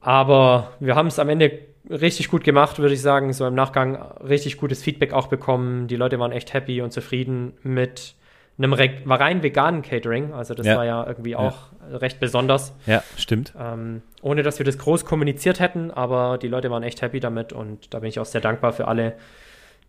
Aber 0.00 0.72
wir 0.80 0.96
haben 0.96 1.06
es 1.06 1.20
am 1.20 1.28
Ende 1.28 1.69
richtig 1.90 2.28
gut 2.28 2.44
gemacht, 2.44 2.78
würde 2.78 2.94
ich 2.94 3.02
sagen. 3.02 3.32
So 3.32 3.46
im 3.46 3.54
Nachgang 3.54 3.96
richtig 4.26 4.56
gutes 4.56 4.82
Feedback 4.82 5.12
auch 5.12 5.26
bekommen. 5.26 5.88
Die 5.88 5.96
Leute 5.96 6.18
waren 6.18 6.32
echt 6.32 6.52
happy 6.52 6.80
und 6.82 6.92
zufrieden 6.92 7.52
mit 7.62 8.14
einem 8.58 8.72
war 9.06 9.20
rein 9.20 9.42
veganen 9.42 9.82
Catering. 9.82 10.32
Also 10.34 10.54
das 10.54 10.66
Ja. 10.66 10.76
war 10.76 10.84
ja 10.84 11.06
irgendwie 11.06 11.34
auch 11.34 11.68
recht 11.92 12.20
besonders. 12.20 12.74
Ja, 12.86 13.02
stimmt. 13.16 13.54
Ähm, 13.58 14.02
ohne 14.22 14.42
dass 14.42 14.58
wir 14.58 14.66
das 14.66 14.76
groß 14.78 15.04
kommuniziert 15.06 15.60
hätten, 15.60 15.90
aber 15.90 16.36
die 16.38 16.48
Leute 16.48 16.70
waren 16.70 16.82
echt 16.82 17.00
happy 17.02 17.20
damit 17.20 17.52
und 17.52 17.92
da 17.94 18.00
bin 18.00 18.08
ich 18.10 18.20
auch 18.20 18.26
sehr 18.26 18.40
dankbar 18.42 18.72
für 18.72 18.86
alle, 18.86 19.14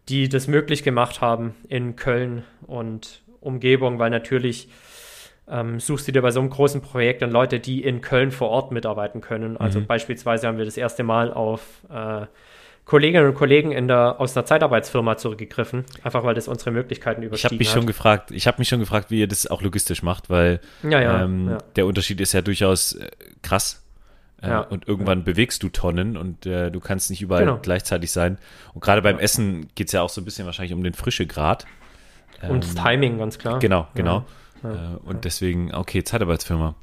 die 0.09 0.29
das 0.29 0.47
möglich 0.47 0.83
gemacht 0.83 1.19
haben 1.21 1.53
in 1.67 1.95
Köln 1.97 2.43
und 2.65 3.21
Umgebung, 3.41 3.99
weil 3.99 4.09
natürlich 4.09 4.69
ähm, 5.51 5.79
suchst 5.79 6.07
du 6.07 6.11
dir 6.13 6.21
bei 6.21 6.31
so 6.31 6.39
einem 6.39 6.49
großen 6.49 6.81
Projekt 6.81 7.21
dann 7.21 7.29
Leute, 7.31 7.59
die 7.59 7.83
in 7.83 7.99
Köln 8.01 8.31
vor 8.31 8.49
Ort 8.49 8.71
mitarbeiten 8.71 9.19
können. 9.21 9.57
Also 9.57 9.79
Mhm. 9.81 9.85
beispielsweise 9.87 10.47
haben 10.47 10.57
wir 10.57 10.65
das 10.65 10.77
erste 10.77 11.03
Mal 11.03 11.33
auf 11.33 11.61
äh, 11.93 12.25
Kolleginnen 12.85 13.27
und 13.27 13.35
Kollegen 13.35 13.71
in 13.71 13.87
der, 13.87 14.19
aus 14.19 14.35
einer 14.35 14.45
Zeitarbeitsfirma 14.45 15.15
zurückgegriffen, 15.17 15.85
einfach 16.03 16.23
weil 16.23 16.33
das 16.33 16.47
unsere 16.47 16.71
Möglichkeiten 16.71 17.21
Ich 17.21 17.25
habe 17.25 17.27
überstiegen 17.27 17.57
mich 17.57 17.67
hat. 17.69 17.75
schon 17.75 17.85
gefragt, 17.85 18.31
ich 18.31 18.47
habe 18.47 18.57
mich 18.59 18.69
schon 18.69 18.79
gefragt, 18.79 19.11
wie 19.11 19.19
ihr 19.19 19.27
das 19.27 19.45
auch 19.47 19.61
logistisch 19.61 20.01
macht, 20.03 20.29
weil 20.29 20.59
ja, 20.83 20.99
ja, 21.01 21.23
ähm, 21.23 21.49
ja. 21.51 21.57
der 21.75 21.85
Unterschied 21.85 22.19
ist 22.21 22.33
ja 22.33 22.41
durchaus 22.41 22.93
äh, 22.93 23.09
krass. 23.43 23.83
Äh, 24.41 24.57
und 24.69 24.87
irgendwann 24.87 25.23
bewegst 25.23 25.61
du 25.61 25.69
Tonnen 25.69 26.17
und 26.17 26.47
äh, 26.47 26.71
du 26.71 26.79
kannst 26.79 27.11
nicht 27.11 27.21
überall 27.21 27.45
Genau. 27.45 27.59
gleichzeitig 27.61 28.11
sein. 28.11 28.39
Und 28.73 28.81
gerade 28.83 29.03
beim 29.03 29.19
Essen 29.19 29.67
geht 29.75 29.87
es 29.87 29.93
ja 29.93 30.01
auch 30.01 30.09
so 30.09 30.19
ein 30.19 30.25
bisschen 30.25 30.47
wahrscheinlich 30.47 30.73
um 30.73 30.83
den 30.83 30.95
Frischegrad. 30.95 31.67
Und 32.49 32.63
das 32.63 32.73
Timing, 32.73 33.19
ganz 33.19 33.37
klar. 33.37 33.59
Genau, 33.59 33.87
genau. 33.93 34.25
Ja, 34.63 34.69
äh, 34.93 34.97
und 35.05 35.25
deswegen, 35.25 35.73
okay, 35.73 36.03
Zeitarbeitsfirma. 36.03 36.75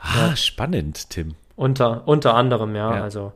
Ah, 0.00 0.36
spannend, 0.36 1.10
Tim. 1.10 1.34
Unter, 1.56 2.06
unter 2.06 2.34
anderem, 2.34 2.74
ja. 2.76 2.94
Ja. 2.96 3.02
Also 3.02 3.32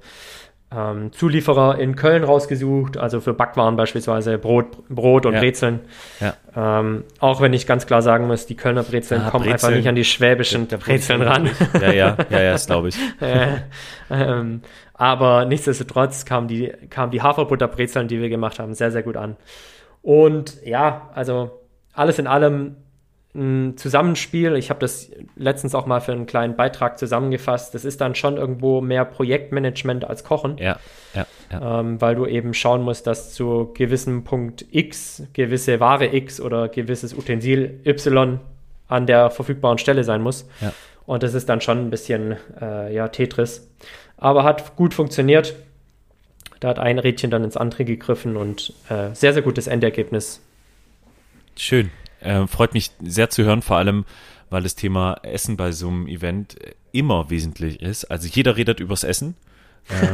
ähm, 0.75 1.13
Zulieferer 1.13 1.79
in 1.79 1.97
Köln 1.97 2.25
rausgesucht, 2.25 2.97
also 2.97 3.21
für 3.21 3.35
Backwaren 3.35 3.77
beispielsweise 3.77 4.39
Brot, 4.39 4.89
Brot 4.89 5.27
und 5.27 5.35
Ja. 5.35 5.41
Brezeln. 5.41 5.81
Ja. 6.21 6.35
Ähm, 6.57 7.05
auch 7.19 7.41
wenn 7.41 7.53
ich 7.53 7.67
ganz 7.67 7.87
klar 7.87 8.01
sagen 8.01 8.27
muss, 8.27 8.47
die 8.47 8.57
Kölner 8.57 8.83
Brezeln 8.83 9.23
Ah, 9.23 9.31
kommen 9.31 9.45
einfach 9.45 9.67
Brezeln. 9.69 9.75
nicht 9.79 9.89
an 9.89 9.95
die 9.97 10.05
schwäbischen 10.05 10.69
ich 10.71 10.79
Brezeln 10.79 11.23
ran. 11.23 11.51
Ja, 11.75 11.93
ja, 11.93 12.17
ja, 12.31 12.41
ja, 12.41 12.53
das 12.53 12.67
glaube 12.67 12.89
ich. 12.89 12.97
äh, 13.21 13.59
ähm, 14.11 14.63
aber 14.95 15.45
nichtsdestotrotz 15.45 16.25
kamen 16.25 16.49
die, 16.49 16.73
kamen 16.89 17.11
die 17.11 17.23
Haferbutterbrezeln, 17.23 18.09
die 18.09 18.21
wir 18.21 18.29
gemacht 18.29 18.59
haben, 18.59 18.73
sehr, 18.75 18.93
sehr 18.93 19.03
gut 19.03 19.17
an. 19.17 19.37
Und 20.01 20.63
ja, 20.65 21.11
also 21.15 21.61
alles 21.93 22.19
in 22.19 22.27
allem 22.27 22.77
ein 23.35 23.79
Zusammenspiel. 23.79 24.57
Ich 24.57 24.69
habe 24.69 24.81
das 24.81 25.11
letztens 25.37 25.75
auch 25.75 25.87
mal 25.87 26.01
für 26.01 26.13
einen 26.13 26.27
kleinen 26.27 26.55
Beitrag 26.55 26.99
zusammengefasst. 26.99 27.75
Das 27.75 27.85
ist 27.85 28.01
dann 28.01 28.15
schon 28.15 28.37
irgendwo 28.37 28.83
mehr 28.83 29.05
Projektmanagement 29.07 30.05
als 30.05 30.23
Kochen. 30.23 30.59
Ja, 30.59 30.79
ja, 31.15 31.27
ja. 31.51 31.81
Ähm, 31.81 32.01
weil 32.01 32.15
du 32.15 32.27
eben 32.27 32.53
schauen 32.53 32.83
musst, 32.83 33.07
dass 33.07 33.33
zu 33.33 33.73
gewissem 33.75 34.25
Punkt 34.25 34.67
X 34.71 35.23
gewisse 35.33 35.81
Ware 35.81 36.15
X 36.15 36.41
oder 36.41 36.69
gewisses 36.69 37.15
Utensil 37.15 37.81
Y 37.87 38.39
an 38.89 39.07
der 39.07 39.31
verfügbaren 39.31 39.79
Stelle 39.79 40.05
sein 40.05 40.21
muss. 40.21 40.47
Ja. 40.61 40.73
Und 41.07 41.23
das 41.23 41.33
ist 41.33 41.49
dann 41.49 41.61
schon 41.63 41.79
ein 41.79 41.91
bisschen 41.91 42.37
äh, 42.61 42.95
ja, 42.95 43.09
Tetris. 43.09 43.69
Aber 44.19 44.45
hat 44.45 44.77
gut 44.77 44.93
funktioniert. 44.93 45.57
Da 46.61 46.69
hat 46.69 46.79
ein 46.79 46.99
Rädchen 46.99 47.31
dann 47.31 47.43
ins 47.43 47.57
andere 47.57 47.85
gegriffen 47.85 48.37
und 48.37 48.75
äh, 48.89 49.15
sehr, 49.15 49.33
sehr 49.33 49.43
gutes 49.43 49.67
Endergebnis. 49.67 50.41
Schön. 51.57 51.91
Äh, 52.23 52.47
freut 52.47 52.75
mich 52.75 52.91
sehr 53.03 53.31
zu 53.31 53.45
hören, 53.45 53.63
vor 53.63 53.77
allem, 53.77 54.05
weil 54.51 54.63
das 54.63 54.75
Thema 54.75 55.15
Essen 55.23 55.57
bei 55.57 55.73
so 55.73 55.89
einem 55.89 56.07
Event 56.07 56.57
immer 56.93 57.31
wesentlich 57.31 57.81
ist. 57.81 58.05
Also 58.07 58.29
jeder 58.29 58.57
redet 58.57 58.81
übers 58.81 59.05
Essen. 59.05 59.35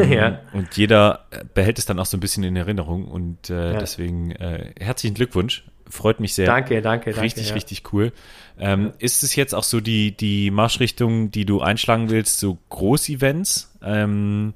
Ähm, 0.01 0.13
Ja. 0.13 0.41
Und 0.55 0.75
jeder 0.79 1.27
behält 1.53 1.79
es 1.79 1.85
dann 1.85 1.99
auch 1.99 2.07
so 2.07 2.17
ein 2.17 2.21
bisschen 2.21 2.43
in 2.43 2.57
Erinnerung. 2.57 3.07
Und 3.07 3.51
äh, 3.51 3.73
Ja. 3.75 3.79
deswegen 3.79 4.31
äh, 4.33 4.73
herzlichen 4.81 5.15
Glückwunsch. 5.15 5.65
Freut 5.91 6.21
mich 6.21 6.33
sehr. 6.35 6.47
Danke, 6.47 6.81
danke, 6.83 7.11
danke. 7.11 7.23
Richtig, 7.23 7.49
ja. 7.49 7.55
richtig 7.55 7.83
cool. 7.93 8.13
Ähm, 8.59 8.93
Ist 8.99 9.23
es 9.23 9.37
jetzt 9.37 9.55
auch 9.55 9.65
so 9.65 9.81
die, 9.81 10.17
die 10.17 10.51
Marschrichtung, 10.51 11.31
die 11.31 11.45
du 11.45 11.61
einschlagen 11.61 12.09
willst, 12.11 12.39
so 12.41 12.59
Großevents? 12.71 13.75
Ähm, 13.83 14.55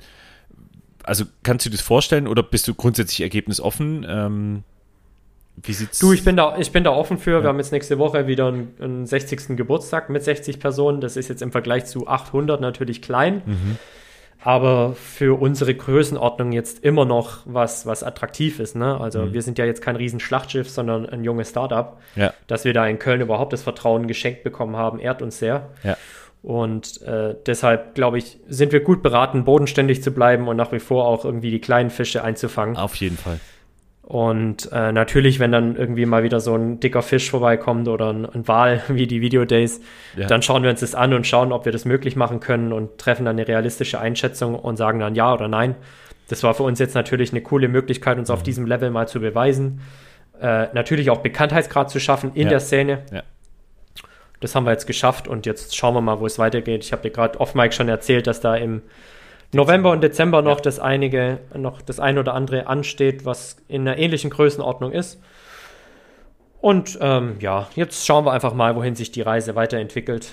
also 1.05 1.25
kannst 1.43 1.67
du 1.67 1.71
das 1.71 1.81
vorstellen 1.81 2.27
oder 2.27 2.43
bist 2.43 2.69
du 2.69 2.75
grundsätzlich 2.75 3.21
ergebnisoffen? 3.21 4.07
Wie 5.57 5.73
sieht's 5.73 5.99
Du, 5.99 6.13
ich 6.13 6.25
bin 6.25 6.37
da, 6.37 6.57
ich 6.59 6.73
bin 6.73 6.83
da 6.85 6.91
offen 6.91 7.19
für. 7.19 7.43
Wir 7.43 7.49
haben 7.49 7.59
jetzt 7.59 7.73
nächste 7.73 7.99
Woche 7.99 8.27
wieder 8.27 8.49
einen, 8.49 8.75
einen 8.81 9.07
60. 9.07 9.57
Geburtstag 9.57 10.09
mit 10.11 10.23
60 10.23 10.59
Personen. 10.61 11.01
Das 11.01 11.17
ist 11.17 11.29
jetzt 11.29 11.43
im 11.43 11.53
Vergleich 11.53 11.85
zu 11.87 12.09
800 12.09 12.61
natürlich 12.61 13.03
klein. 13.03 13.43
Mhm. 13.45 13.77
Aber 14.45 14.95
für 14.95 15.41
unsere 15.41 15.73
Größenordnung 15.73 16.51
jetzt 16.51 16.83
immer 16.83 17.05
noch 17.05 17.41
was, 17.45 17.87
was 17.87 18.03
attraktiv 18.03 18.59
ist. 18.59 18.75
Ne? 18.75 19.01
Also 19.01 19.21
Mhm. 19.21 19.35
wir 19.35 19.43
sind 19.43 19.59
ja 19.59 19.65
jetzt 19.67 19.83
kein 19.83 19.95
Riesenschlachtschiff, 19.95 20.69
sondern 20.69 21.09
ein 21.09 21.23
junges 21.23 21.51
Startup. 21.51 21.99
Ja. 22.17 22.35
Dass 22.49 22.65
wir 22.65 22.73
da 22.73 22.87
in 22.87 22.99
Köln 22.99 23.21
überhaupt 23.21 23.53
das 23.53 23.63
Vertrauen 23.63 24.09
geschenkt 24.09 24.43
bekommen 24.43 24.75
haben, 24.77 24.99
ehrt 24.99 25.23
uns 25.23 25.39
sehr. 25.39 25.69
Ja. 25.85 25.97
Und 26.43 27.03
äh, 27.03 27.37
deshalb, 27.47 27.95
glaube 27.95 28.19
ich, 28.19 28.39
sind 28.49 28.73
wir 28.73 28.81
gut 28.81 29.01
beraten, 29.05 29.45
bodenständig 29.45 30.03
zu 30.03 30.11
bleiben 30.11 30.49
und 30.49 30.57
nach 30.57 30.73
wie 30.73 30.81
vor 30.81 31.07
auch 31.07 31.25
irgendwie 31.25 31.53
die 31.53 31.61
kleinen 31.61 31.91
Fische 31.91 32.25
einzufangen. 32.25 32.77
Auf 32.77 32.97
jeden 32.97 33.17
Fall. 33.17 33.39
Und 34.13 34.71
äh, 34.73 34.93
natürlich, 34.93 35.39
wenn 35.39 35.53
dann 35.53 35.75
irgendwie 35.75 36.05
mal 36.05 36.23
wieder 36.23 36.39
so 36.39 36.55
ein 36.55 36.81
dicker 36.81 37.01
Fisch 37.01 37.31
vorbeikommt 37.31 37.89
oder 37.89 38.13
ein, 38.13 38.27
ein 38.27 38.47
Wal 38.47 38.83
wie 38.89 39.07
die 39.07 39.23
Video 39.23 39.47
Days, 39.47 39.81
Ja. 40.17 40.27
dann 40.27 40.43
schauen 40.43 40.63
wir 40.63 40.69
uns 40.69 40.81
das 40.81 40.95
an 40.95 41.15
und 41.15 41.27
schauen, 41.27 41.51
ob 41.51 41.65
wir 41.65 41.73
das 41.73 41.87
möglich 41.87 42.15
machen 42.15 42.39
können 42.39 42.75
und 42.75 42.99
treffen 42.99 43.25
dann 43.25 43.37
eine 43.39 43.49
realistische 43.49 43.99
Einschätzung 44.01 44.55
und 44.55 44.77
sagen 44.77 44.99
dann 44.99 45.15
ja 45.15 45.33
oder 45.33 45.49
nein. 45.49 45.77
Das 46.29 46.43
war 46.43 46.53
für 46.53 46.63
uns 46.63 46.79
jetzt 46.79 46.95
natürlich 46.95 47.33
eine 47.33 47.41
coole 47.41 47.69
Möglichkeit, 47.69 48.19
uns 48.19 48.29
Mhm. 48.29 48.35
auf 48.35 48.43
diesem 48.43 48.67
Level 48.67 48.91
mal 48.91 49.09
zu 49.09 49.19
beweisen. 49.19 49.81
Äh, 50.43 50.67
natürlich 50.75 51.09
auch 51.09 51.21
Bekanntheitsgrad 51.21 51.89
zu 51.89 51.99
schaffen 51.99 52.33
in 52.35 52.43
Ja. 52.45 52.49
der 52.51 52.61
Szene. 52.61 52.99
Ja. 53.13 53.23
Das 54.41 54.55
haben 54.55 54.67
wir 54.67 54.73
jetzt 54.73 54.87
geschafft 54.87 55.27
und 55.27 55.47
jetzt 55.47 55.75
schauen 55.75 55.95
wir 55.95 56.03
mal, 56.03 56.21
wo 56.21 56.27
es 56.27 56.39
weitergeht. 56.39 56.85
Ich 56.85 56.93
habe 56.93 57.01
dir 57.01 57.11
gerade 57.11 57.41
off 57.41 57.55
Mike 57.55 57.73
schon 57.73 57.89
erzählt, 57.89 58.27
dass 58.27 58.41
da 58.41 58.57
im 58.57 58.83
November 59.53 59.91
und 59.91 60.01
Dezember 60.01 60.43
noch 60.43 60.61
das 60.61 60.79
einige, 60.79 61.41
noch 61.55 61.83
das 61.83 62.01
ein 62.01 62.19
oder 62.19 62.35
andere 62.35 62.67
ansteht, 62.67 63.25
was 63.25 63.57
in 63.69 63.83
einer 63.83 63.99
ähnlichen 63.99 64.31
Größenordnung 64.31 64.93
ist. 64.93 65.21
Und 66.61 66.99
ähm, 67.01 67.37
ja, 67.41 67.69
jetzt 67.75 68.07
schauen 68.07 68.25
wir 68.25 68.33
einfach 68.33 68.55
mal, 68.55 68.77
wohin 68.77 68.95
sich 68.95 69.11
die 69.11 69.21
Reise 69.21 69.55
weiterentwickelt. 69.55 70.33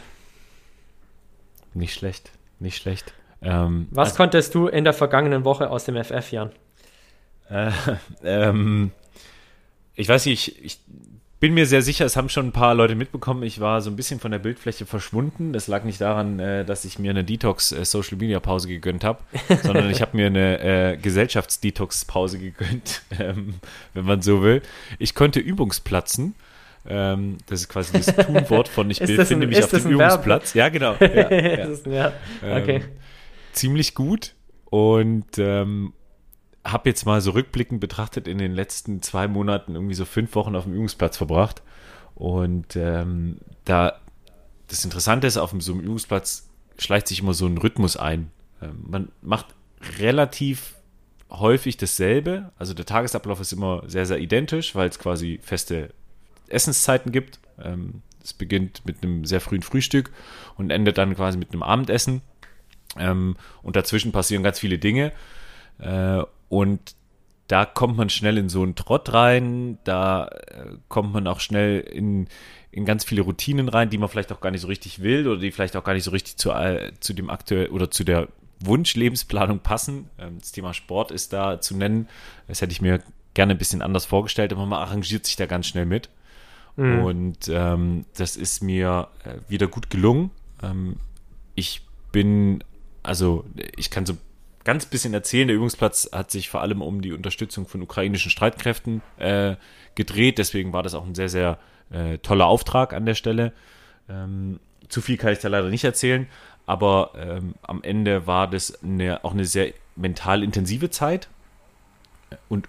Nicht 1.73 1.93
schlecht. 1.93 2.31
Nicht 2.59 2.77
schlecht. 2.77 3.13
Ähm, 3.41 3.87
Was 3.91 4.15
konntest 4.15 4.53
du 4.55 4.67
in 4.67 4.83
der 4.83 4.93
vergangenen 4.93 5.43
Woche 5.43 5.69
aus 5.69 5.85
dem 5.85 6.01
FF, 6.01 6.31
Jan? 6.31 6.51
Äh, 7.49 7.71
ähm, 8.23 8.91
ich 9.95 10.07
weiß 10.07 10.27
nicht, 10.27 10.47
ich, 10.47 10.63
ich 10.63 10.79
bin 11.39 11.53
mir 11.53 11.65
sehr 11.65 11.81
sicher, 11.81 12.05
es 12.05 12.17
haben 12.17 12.27
schon 12.29 12.47
ein 12.47 12.51
paar 12.51 12.75
Leute 12.75 12.95
mitbekommen, 12.95 13.43
ich 13.43 13.59
war 13.59 13.81
so 13.81 13.89
ein 13.89 13.95
bisschen 13.95 14.19
von 14.19 14.31
der 14.31 14.39
Bildfläche 14.39 14.85
verschwunden. 14.85 15.53
Das 15.53 15.67
lag 15.67 15.83
nicht 15.85 16.01
daran, 16.01 16.39
äh, 16.39 16.65
dass 16.65 16.83
ich 16.85 16.99
mir 16.99 17.11
eine 17.11 17.23
Detox-Social-Media-Pause 17.23 18.67
gegönnt 18.67 19.03
habe, 19.03 19.19
sondern 19.63 19.89
ich 19.89 20.01
habe 20.01 20.17
mir 20.17 20.27
eine 20.27 20.59
äh, 20.93 20.97
Gesellschafts-Detox-Pause 20.97 22.39
gegönnt, 22.39 23.01
ähm, 23.19 23.55
wenn 23.93 24.05
man 24.05 24.21
so 24.21 24.41
will. 24.43 24.61
Ich 24.97 25.15
konnte 25.15 25.39
Übungsplatzen. 25.39 26.35
Ähm, 26.87 27.37
das 27.47 27.61
ist 27.61 27.69
quasi 27.69 27.91
das 27.93 28.05
Tunwort 28.07 28.67
von 28.67 28.89
ich 28.89 28.99
befinde 29.05 29.45
ein- 29.45 29.49
mich 29.49 29.63
auf 29.63 29.69
dem 29.69 29.79
ein 29.79 29.97
Verb? 29.97 30.11
Übungsplatz. 30.11 30.53
Ja, 30.53 30.69
genau. 30.69 30.95
Ja, 30.99 31.07
ja. 31.31 31.65
Ist- 31.65 31.85
ja, 31.85 32.13
okay. 32.41 32.75
Ähm, 32.77 32.83
ziemlich 33.53 33.95
gut 33.95 34.33
und 34.69 35.25
ähm, 35.37 35.93
habe 36.71 36.89
jetzt 36.89 37.05
mal 37.05 37.21
so 37.21 37.31
rückblickend 37.31 37.79
betrachtet 37.79 38.27
in 38.27 38.37
den 38.37 38.53
letzten 38.53 39.01
zwei 39.01 39.27
Monaten 39.27 39.75
irgendwie 39.75 39.95
so 39.95 40.05
fünf 40.05 40.35
Wochen 40.35 40.55
auf 40.55 40.63
dem 40.63 40.73
Übungsplatz 40.73 41.17
verbracht 41.17 41.61
und 42.15 42.75
ähm, 42.75 43.37
da 43.65 43.99
das 44.67 44.83
Interessante 44.85 45.27
ist, 45.27 45.37
auf 45.37 45.53
so 45.59 45.73
einem 45.73 45.81
Übungsplatz 45.81 46.47
schleicht 46.77 47.07
sich 47.07 47.21
immer 47.21 47.33
so 47.33 47.47
ein 47.47 47.57
Rhythmus 47.57 47.97
ein. 47.97 48.31
Ähm, 48.61 48.85
man 48.87 49.11
macht 49.21 49.47
relativ 49.97 50.75
häufig 51.29 51.77
dasselbe, 51.77 52.51
also 52.57 52.73
der 52.73 52.85
Tagesablauf 52.85 53.39
ist 53.39 53.53
immer 53.53 53.83
sehr, 53.87 54.05
sehr 54.05 54.19
identisch, 54.19 54.75
weil 54.75 54.89
es 54.89 54.99
quasi 54.99 55.39
feste 55.41 55.93
Essenszeiten 56.47 57.11
gibt. 57.11 57.39
Ähm, 57.61 58.01
es 58.23 58.33
beginnt 58.33 58.85
mit 58.85 59.03
einem 59.03 59.25
sehr 59.25 59.41
frühen 59.41 59.61
Frühstück 59.61 60.11
und 60.57 60.71
endet 60.71 60.97
dann 60.97 61.15
quasi 61.15 61.37
mit 61.37 61.51
einem 61.51 61.63
Abendessen. 61.63 62.21
Ähm, 62.97 63.37
und 63.61 63.75
dazwischen 63.75 64.11
passieren 64.11 64.43
ganz 64.43 64.59
viele 64.59 64.79
Dinge. 64.79 65.11
Äh, 65.79 66.23
und 66.49 66.95
da 67.47 67.65
kommt 67.65 67.97
man 67.97 68.09
schnell 68.09 68.37
in 68.37 68.47
so 68.47 68.61
einen 68.61 68.75
Trott 68.75 69.11
rein, 69.13 69.79
da 69.83 70.27
äh, 70.27 70.77
kommt 70.87 71.13
man 71.13 71.25
auch 71.25 71.39
schnell 71.39 71.79
in, 71.79 72.27
in 72.71 72.85
ganz 72.85 73.03
viele 73.03 73.21
Routinen 73.21 73.69
rein, 73.69 73.89
die 73.89 73.97
man 73.97 74.07
vielleicht 74.07 74.31
auch 74.31 74.39
gar 74.39 74.51
nicht 74.51 74.61
so 74.61 74.67
richtig 74.67 75.01
will 75.01 75.27
oder 75.27 75.39
die 75.39 75.51
vielleicht 75.51 75.75
auch 75.75 75.83
gar 75.83 75.93
nicht 75.93 76.03
so 76.03 76.11
richtig 76.11 76.37
zu, 76.37 76.51
äh, 76.51 76.91
zu 76.99 77.13
dem 77.13 77.29
aktuell 77.31 77.69
oder 77.69 77.89
zu 77.89 78.03
der 78.03 78.27
Wunschlebensplanung 78.59 79.59
passen. 79.59 80.09
Ähm, 80.19 80.37
das 80.39 80.51
Thema 80.51 80.75
Sport 80.75 81.09
ist 81.09 81.33
da 81.33 81.59
zu 81.59 81.75
nennen. 81.75 82.07
Das 82.47 82.61
hätte 82.61 82.71
ich 82.71 82.81
mir 82.81 83.01
gerne 83.33 83.55
ein 83.55 83.57
bisschen 83.57 83.81
anders 83.81 84.05
vorgestellt, 84.05 84.53
aber 84.53 84.67
man 84.67 84.79
arrangiert 84.79 85.25
sich 85.25 85.35
da 85.35 85.47
ganz 85.47 85.65
schnell 85.65 85.87
mit. 85.87 86.09
Und 87.03 87.49
ähm, 87.49 88.05
das 88.15 88.35
ist 88.37 88.61
mir 88.61 89.07
äh, 89.23 89.49
wieder 89.49 89.67
gut 89.67 89.89
gelungen. 89.89 90.29
Ähm, 90.61 90.97
ich 91.55 91.81
bin, 92.11 92.63
also 93.01 93.45
ich 93.75 93.89
kann 93.89 94.05
so 94.05 94.17
ganz 94.63 94.85
bisschen 94.85 95.13
erzählen, 95.13 95.47
der 95.47 95.57
Übungsplatz 95.57 96.09
hat 96.11 96.31
sich 96.31 96.49
vor 96.49 96.61
allem 96.61 96.81
um 96.81 97.01
die 97.01 97.13
Unterstützung 97.13 97.67
von 97.67 97.81
ukrainischen 97.81 98.31
Streitkräften 98.31 99.01
äh, 99.17 99.55
gedreht. 99.95 100.37
Deswegen 100.37 100.73
war 100.73 100.83
das 100.83 100.93
auch 100.93 101.05
ein 101.05 101.15
sehr, 101.15 101.29
sehr 101.29 101.59
äh, 101.91 102.17
toller 102.19 102.47
Auftrag 102.47 102.93
an 102.93 103.05
der 103.05 103.15
Stelle. 103.15 103.53
Ähm, 104.09 104.59
zu 104.87 105.01
viel 105.01 105.17
kann 105.17 105.33
ich 105.33 105.39
da 105.39 105.47
leider 105.47 105.69
nicht 105.69 105.83
erzählen, 105.83 106.27
aber 106.65 107.11
ähm, 107.15 107.55
am 107.61 107.83
Ende 107.83 108.27
war 108.27 108.49
das 108.49 108.83
eine, 108.83 109.23
auch 109.23 109.33
eine 109.33 109.45
sehr 109.45 109.73
mental 109.95 110.43
intensive 110.43 110.89
Zeit. 110.89 111.29
Und 112.47 112.67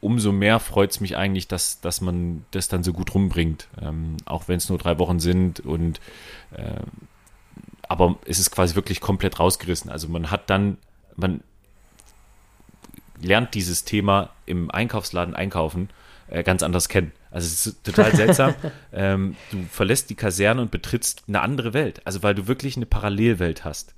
umso 0.00 0.32
mehr 0.32 0.58
freut 0.58 0.90
es 0.90 1.00
mich 1.00 1.16
eigentlich, 1.16 1.48
dass, 1.48 1.80
dass 1.80 2.00
man 2.00 2.44
das 2.50 2.68
dann 2.68 2.82
so 2.82 2.92
gut 2.92 3.14
rumbringt. 3.14 3.68
Ähm, 3.80 4.16
auch 4.24 4.48
wenn 4.48 4.56
es 4.56 4.68
nur 4.68 4.78
drei 4.78 4.98
Wochen 4.98 5.20
sind 5.20 5.60
und 5.60 6.00
äh, 6.52 6.80
aber 7.88 8.16
es 8.24 8.38
ist 8.38 8.50
quasi 8.50 8.74
wirklich 8.74 9.00
komplett 9.00 9.38
rausgerissen. 9.38 9.90
Also 9.90 10.08
man 10.08 10.30
hat 10.30 10.48
dann, 10.48 10.78
man 11.16 11.42
lernt 13.20 13.54
dieses 13.54 13.84
Thema 13.84 14.30
im 14.46 14.70
Einkaufsladen 14.70 15.34
einkaufen 15.34 15.90
äh, 16.28 16.42
ganz 16.42 16.62
anders 16.62 16.88
kennen. 16.88 17.12
Also 17.30 17.46
es 17.46 17.66
ist 17.66 17.84
total 17.84 18.14
seltsam. 18.16 18.54
ähm, 18.92 19.36
du 19.50 19.62
verlässt 19.70 20.10
die 20.10 20.14
Kaserne 20.14 20.60
und 20.60 20.70
betrittst 20.70 21.24
eine 21.28 21.40
andere 21.40 21.72
Welt. 21.72 22.00
Also 22.04 22.22
weil 22.22 22.34
du 22.34 22.48
wirklich 22.48 22.76
eine 22.76 22.86
Parallelwelt 22.86 23.64
hast. 23.64 23.94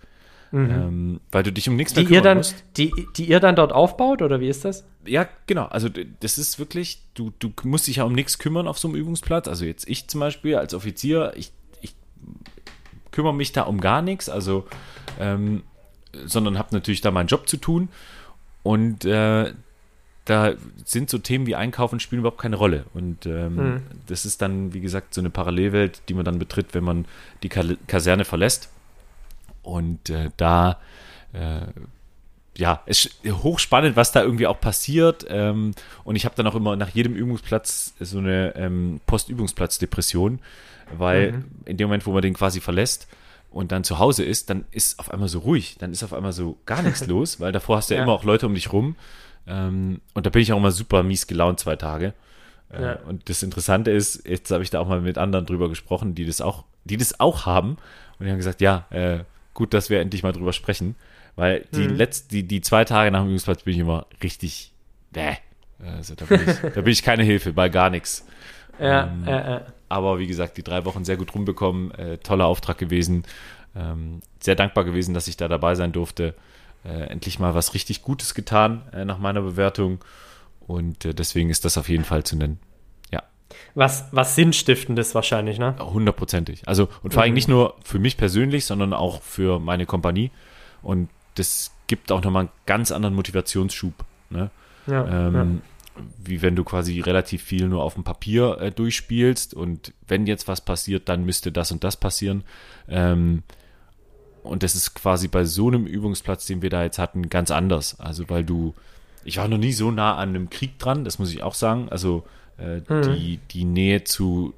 Ähm, 0.55 1.21
weil 1.33 1.43
du 1.43 1.53
dich 1.53 1.69
um 1.69 1.75
nichts 1.75 1.97
mehr 1.97 2.05
Die 2.05 2.13
ihr, 2.13 2.21
kümmern 2.21 2.25
dann, 2.25 2.37
musst. 2.39 2.65
die, 2.77 2.93
die 3.17 3.25
ihr 3.25 3.41
dann 3.41 3.57
dort 3.57 3.73
aufbaut, 3.73 4.23
oder 4.23 4.39
wie 4.39 4.49
ist 4.49 4.65
das? 4.65 4.85
Ja, 5.05 5.29
genau. 5.47 5.65
Also 5.65 5.89
das 6.21 6.39
ist 6.39 6.61
wirklich, 6.61 7.01
du, 7.15 7.33
du 7.41 7.53
musst 7.65 7.89
dich 7.89 7.97
ja 7.97 8.05
um 8.05 8.13
nichts 8.13 8.39
kümmern 8.39 8.69
auf 8.69 8.79
so 8.79 8.87
einem 8.87 8.97
Übungsplatz. 8.97 9.49
Also 9.49 9.65
jetzt 9.65 9.89
ich 9.89 10.07
zum 10.07 10.21
Beispiel 10.21 10.55
als 10.55 10.73
Offizier, 10.73 11.33
ich, 11.35 11.51
ich 11.81 11.97
kümmere 13.11 13.35
mich 13.35 13.51
da 13.51 13.63
um 13.63 13.81
gar 13.81 14.01
nichts, 14.01 14.29
also 14.29 14.67
ähm, 15.19 15.65
sondern 16.27 16.59
habe 16.59 16.69
natürlich 16.73 17.01
da 17.01 17.11
meinen 17.11 17.27
Job 17.27 17.49
zu 17.49 17.57
tun. 17.57 17.89
Und 18.63 19.05
äh, 19.05 19.53
da 20.25 20.55
sind 20.85 21.11
so 21.11 21.19
Themen 21.19 21.47
wie 21.47 21.55
Einkaufen 21.55 22.01
spielen 22.01 22.21
überhaupt 22.21 22.41
keine 22.41 22.57
Rolle. 22.57 22.85
Und 22.95 23.27
ähm, 23.27 23.57
Mhm. 23.57 23.83
das 24.07 24.25
ist 24.25 24.41
dann, 24.41 24.73
wie 24.73 24.81
gesagt, 24.81 25.15
so 25.15 25.21
eine 25.21 25.31
Parallelwelt, 25.31 26.03
die 26.09 26.15
man 26.15 26.25
dann 26.25 26.39
betritt, 26.39 26.73
wenn 26.73 26.85
man 26.85 27.05
die 27.43 27.49
Ka 27.49 27.63
Kaserne 27.87 28.25
verlässt. 28.25 28.71
Und 29.63 30.11
äh, 30.11 30.31
da 30.37 30.79
äh, 31.33 31.67
ja, 32.57 32.83
es 32.87 33.07
ist 33.07 33.43
hochspannend, 33.43 33.97
was 33.97 34.13
da 34.13 34.23
irgendwie 34.23 34.47
auch 34.47 34.61
passiert. 34.61 35.27
Ähm, 35.29 35.75
und 36.05 36.17
ich 36.17 36.25
habe 36.25 36.35
dann 36.37 36.47
auch 36.47 36.55
immer 36.55 36.77
nach 36.77 36.91
jedem 36.91 37.15
Übungsplatz 37.15 37.95
so 37.99 38.19
eine 38.19 38.55
ähm, 38.57 39.01
Postübungsplatz-Depression, 39.07 40.39
weil 40.97 41.33
mhm. 41.33 41.45
in 41.65 41.77
dem 41.77 41.89
Moment, 41.89 42.07
wo 42.07 42.13
man 42.13 42.23
den 42.23 42.35
quasi 42.35 42.61
verlässt 42.61 43.09
und 43.55 43.71
dann 43.71 43.85
zu 43.85 44.01
Hause 44.01 44.25
ist, 44.25 44.51
dann 44.51 44.65
ist 44.73 44.99
auf 44.99 45.13
einmal 45.13 45.29
so 45.29 45.39
ruhig, 45.39 45.77
dann 45.79 45.93
ist 45.93 46.03
auf 46.03 46.13
einmal 46.13 46.33
so 46.33 46.59
gar 46.67 46.83
nichts 46.83 47.07
los, 47.07 47.39
weil 47.39 47.53
davor 47.53 47.77
hast 47.77 47.89
du 47.89 47.95
ja, 47.95 47.99
ja 47.99 48.05
immer 48.05 48.13
auch 48.13 48.25
Leute 48.25 48.47
um 48.47 48.55
dich 48.55 48.73
rum. 48.73 48.97
Ähm, 49.47 50.01
und 50.13 50.27
da 50.27 50.31
bin 50.31 50.43
ich 50.43 50.53
auch 50.53 50.57
immer 50.57 50.73
super 50.73 51.05
mies 51.05 51.29
gelaunt 51.29 51.61
zwei 51.61 51.77
Tage. 51.77 52.15
Äh, 52.73 52.83
ja. 52.83 52.99
Und 53.07 53.29
das 53.29 53.45
Interessante 53.45 53.93
ist, 53.93 54.27
jetzt 54.27 54.51
habe 54.51 54.65
ich 54.65 54.71
da 54.71 54.81
auch 54.81 54.89
mal 54.89 55.01
mit 55.01 55.19
anderen 55.19 55.47
drüber 55.47 55.69
gesprochen, 55.69 56.17
die 56.17 56.27
das 56.27 56.41
auch, 56.41 56.65
die 56.83 56.97
das 56.97 57.21
auch 57.21 57.47
haben. 57.47 57.77
Und 58.19 58.27
die 58.27 58.31
haben 58.31 58.39
gesagt, 58.39 58.61
ja, 58.61 58.87
äh, 58.91 59.21
gut, 59.55 59.73
dass 59.73 59.89
wir 59.89 60.01
endlich 60.01 60.25
mal 60.25 60.33
drüber 60.33 60.53
sprechen. 60.53 60.97
Weil 61.37 61.65
die 61.73 61.87
mhm. 61.87 61.95
letzten, 61.95 62.31
die, 62.31 62.43
die 62.43 62.61
zwei 62.61 62.85
Tage 62.85 63.13
nach 63.13 63.21
dem 63.21 63.29
Übungsplatz 63.29 63.63
bin 63.63 63.75
ich 63.75 63.81
immer 63.81 64.07
richtig, 64.21 64.73
bäh. 65.13 65.37
Also 65.79 66.15
da 66.17 66.25
bin 66.25 66.41
ich, 66.45 66.57
da 66.75 66.81
bin 66.81 66.93
ich 66.93 67.03
keine 67.05 67.23
Hilfe, 67.23 67.53
bei 67.53 67.69
gar 67.69 67.91
nichts. 67.91 68.27
Ja, 68.81 69.07
ähm, 69.07 69.25
äh, 69.27 69.57
äh. 69.57 69.61
Aber 69.95 70.19
wie 70.19 70.27
gesagt, 70.27 70.57
die 70.57 70.65
drei 70.65 70.85
Wochen 70.87 71.05
sehr 71.05 71.17
gut 71.17 71.33
rumbekommen, 71.37 71.93
äh, 71.93 72.19
toller 72.19 72.47
Auftrag 72.47 72.79
gewesen. 72.79 73.23
Ähm, 73.77 74.23
sehr 74.41 74.57
dankbar 74.57 74.83
gewesen, 74.83 75.15
dass 75.15 75.29
ich 75.29 75.37
da 75.37 75.47
dabei 75.47 75.77
sein 75.77 75.93
durfte. 75.93 76.35
Äh, 76.85 77.05
endlich 77.05 77.39
mal 77.39 77.55
was 77.55 77.75
richtig 77.75 78.03
Gutes 78.03 78.35
getan 78.35 78.83
äh, 78.93 79.05
nach 79.05 79.19
meiner 79.19 79.41
Bewertung. 79.43 80.05
Und 80.67 81.05
äh, 81.05 81.15
deswegen 81.15 81.49
ist 81.49 81.65
das 81.65 81.79
auf 81.79 81.89
jeden 81.89 82.03
Fall 82.03 82.25
zu 82.25 82.35
nennen. 82.35 82.59
Ja. 83.13 83.23
Was, 83.77 84.09
was 84.11 84.35
Sinnstiftendes 84.35 85.15
wahrscheinlich, 85.15 85.61
ne? 85.61 85.77
Hundertprozentig. 85.79 86.67
Also, 86.67 86.89
und 87.05 87.15
vor 87.15 87.23
allem 87.23 87.31
mhm. 87.31 87.37
nicht 87.37 87.49
nur 87.49 87.77
für 87.85 88.01
mich 88.01 88.17
persönlich, 88.17 88.65
sondern 88.65 88.95
auch 88.95 89.23
für 89.23 89.61
meine 89.61 89.87
Kompanie. 89.87 90.33
Und 90.83 91.09
das 91.37 91.71
gibt 91.87 92.11
auch 92.11 92.25
nochmal 92.25 92.41
einen 92.41 92.53
ganz 92.67 92.91
anderen 92.91 93.15
Motivationsschub. 93.15 93.95
Ne? 94.31 94.51
Ja, 94.89 95.29
ähm, 95.29 95.35
ja. 95.35 95.47
Wie 96.19 96.43
wenn 96.43 96.57
du 96.57 96.65
quasi 96.65 97.01
relativ 97.01 97.43
viel 97.43 97.69
nur 97.69 97.83
auf 97.83 97.95
dem 97.95 98.05
Papier 98.05 98.59
äh, 98.61 98.73
durchspielst 98.73 99.55
und 99.55 99.93
wenn 100.07 100.27
jetzt 100.27 100.49
was 100.49 100.61
passiert, 100.61 101.09
dann 101.09 101.25
müsste 101.25 101.53
das 101.53 101.71
und 101.71 101.85
das 101.85 101.97
passieren. 101.97 102.43
Ähm, 102.89 103.43
und 104.43 104.63
das 104.63 104.75
ist 104.75 104.95
quasi 104.95 105.29
bei 105.29 105.45
so 105.45 105.69
einem 105.69 105.87
Übungsplatz, 105.87 106.47
den 106.47 106.63
wir 106.63 106.71
da 106.71 106.83
jetzt 106.83 106.99
hatten, 106.99 107.31
ganz 107.31 107.51
anders. 107.51 107.99
Also, 107.99 108.29
weil 108.29 108.45
du, 108.45 108.75
ich 109.25 109.39
war 109.39 109.49
noch 109.49 109.59
nie 109.59 109.73
so 109.73 109.91
nah 109.91 110.17
an 110.17 110.31
einem 110.31 110.51
Krieg 110.51 110.79
dran, 110.79 111.05
das 111.05 111.19
muss 111.19 111.33
ich 111.33 111.43
auch 111.43 111.55
sagen. 111.55 111.89
Also, 111.89 112.25
äh, 112.59 112.81
mhm. 112.81 113.03
die, 113.03 113.41
die 113.51 113.65
Nähe 113.65 114.05
zu 114.05 114.53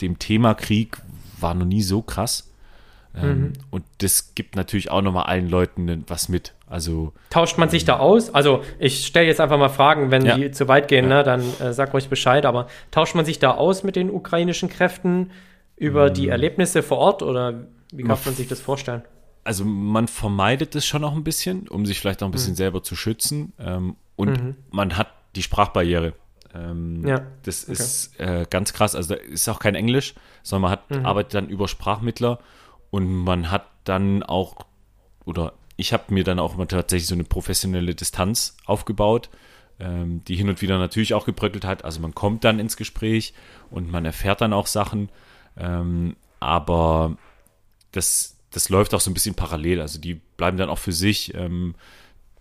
dem 0.00 0.18
Thema 0.18 0.54
Krieg 0.54 0.98
war 1.40 1.54
noch 1.54 1.64
nie 1.64 1.82
so 1.82 2.02
krass. 2.02 2.50
Ähm, 3.16 3.40
mhm. 3.40 3.52
Und 3.70 3.84
das 3.98 4.34
gibt 4.34 4.56
natürlich 4.56 4.90
auch 4.90 5.02
nochmal 5.02 5.24
allen 5.24 5.48
Leuten 5.48 6.04
was 6.08 6.28
mit. 6.28 6.52
Also 6.74 7.12
tauscht 7.30 7.56
man 7.56 7.68
sich 7.68 7.82
ähm, 7.82 7.86
da 7.86 7.98
aus? 7.98 8.34
Also 8.34 8.62
ich 8.80 9.06
stelle 9.06 9.28
jetzt 9.28 9.40
einfach 9.40 9.58
mal 9.58 9.68
Fragen, 9.68 10.10
wenn 10.10 10.26
ja. 10.26 10.36
die 10.36 10.50
zu 10.50 10.66
weit 10.66 10.88
gehen, 10.88 11.08
ja. 11.08 11.18
ne, 11.18 11.22
dann 11.22 11.40
äh, 11.60 11.72
sag 11.72 11.94
ruhig 11.94 12.08
Bescheid. 12.08 12.44
Aber 12.46 12.66
tauscht 12.90 13.14
man 13.14 13.24
sich 13.24 13.38
da 13.38 13.52
aus 13.52 13.84
mit 13.84 13.94
den 13.94 14.10
ukrainischen 14.10 14.68
Kräften 14.68 15.30
über 15.76 16.08
mhm. 16.08 16.14
die 16.14 16.28
Erlebnisse 16.28 16.82
vor 16.82 16.98
Ort 16.98 17.22
oder 17.22 17.68
wie 17.92 18.02
kann 18.02 18.18
man 18.24 18.34
sich 18.34 18.48
das 18.48 18.60
vorstellen? 18.60 19.02
Also 19.44 19.64
man 19.64 20.08
vermeidet 20.08 20.74
es 20.74 20.84
schon 20.84 21.04
auch 21.04 21.14
ein 21.14 21.22
bisschen, 21.22 21.68
um 21.68 21.86
sich 21.86 22.00
vielleicht 22.00 22.24
auch 22.24 22.26
ein 22.26 22.32
bisschen 22.32 22.54
mhm. 22.54 22.58
selber 22.58 22.82
zu 22.82 22.96
schützen. 22.96 23.52
Ähm, 23.60 23.94
und 24.16 24.42
mhm. 24.42 24.56
man 24.72 24.98
hat 24.98 25.12
die 25.36 25.44
Sprachbarriere. 25.44 26.14
Ähm, 26.56 27.06
ja. 27.06 27.20
Das 27.44 27.64
okay. 27.64 27.72
ist 27.72 28.18
äh, 28.18 28.46
ganz 28.50 28.72
krass. 28.72 28.96
Also 28.96 29.14
da 29.14 29.20
ist 29.20 29.48
auch 29.48 29.60
kein 29.60 29.76
Englisch, 29.76 30.14
sondern 30.42 30.62
man 30.62 30.70
hat, 30.72 30.90
mhm. 30.90 31.06
arbeitet 31.06 31.34
dann 31.34 31.48
über 31.48 31.68
Sprachmittler 31.68 32.40
und 32.90 33.06
man 33.06 33.52
hat 33.52 33.68
dann 33.84 34.24
auch, 34.24 34.56
oder 35.24 35.52
ich 35.76 35.92
habe 35.92 36.14
mir 36.14 36.24
dann 36.24 36.38
auch 36.38 36.54
immer 36.54 36.68
tatsächlich 36.68 37.08
so 37.08 37.14
eine 37.14 37.24
professionelle 37.24 37.94
Distanz 37.94 38.56
aufgebaut, 38.64 39.28
ähm, 39.80 40.22
die 40.24 40.36
hin 40.36 40.48
und 40.48 40.62
wieder 40.62 40.78
natürlich 40.78 41.14
auch 41.14 41.26
gebröckelt 41.26 41.64
hat. 41.64 41.84
Also 41.84 42.00
man 42.00 42.14
kommt 42.14 42.44
dann 42.44 42.58
ins 42.58 42.76
Gespräch 42.76 43.34
und 43.70 43.90
man 43.90 44.04
erfährt 44.04 44.40
dann 44.40 44.52
auch 44.52 44.66
Sachen, 44.66 45.08
ähm, 45.56 46.16
aber 46.40 47.16
das, 47.92 48.36
das 48.50 48.68
läuft 48.68 48.94
auch 48.94 49.00
so 49.00 49.10
ein 49.10 49.14
bisschen 49.14 49.34
parallel. 49.34 49.80
Also 49.80 50.00
die 50.00 50.14
bleiben 50.36 50.56
dann 50.56 50.68
auch 50.68 50.78
für 50.78 50.92
sich. 50.92 51.34
Ähm, 51.34 51.74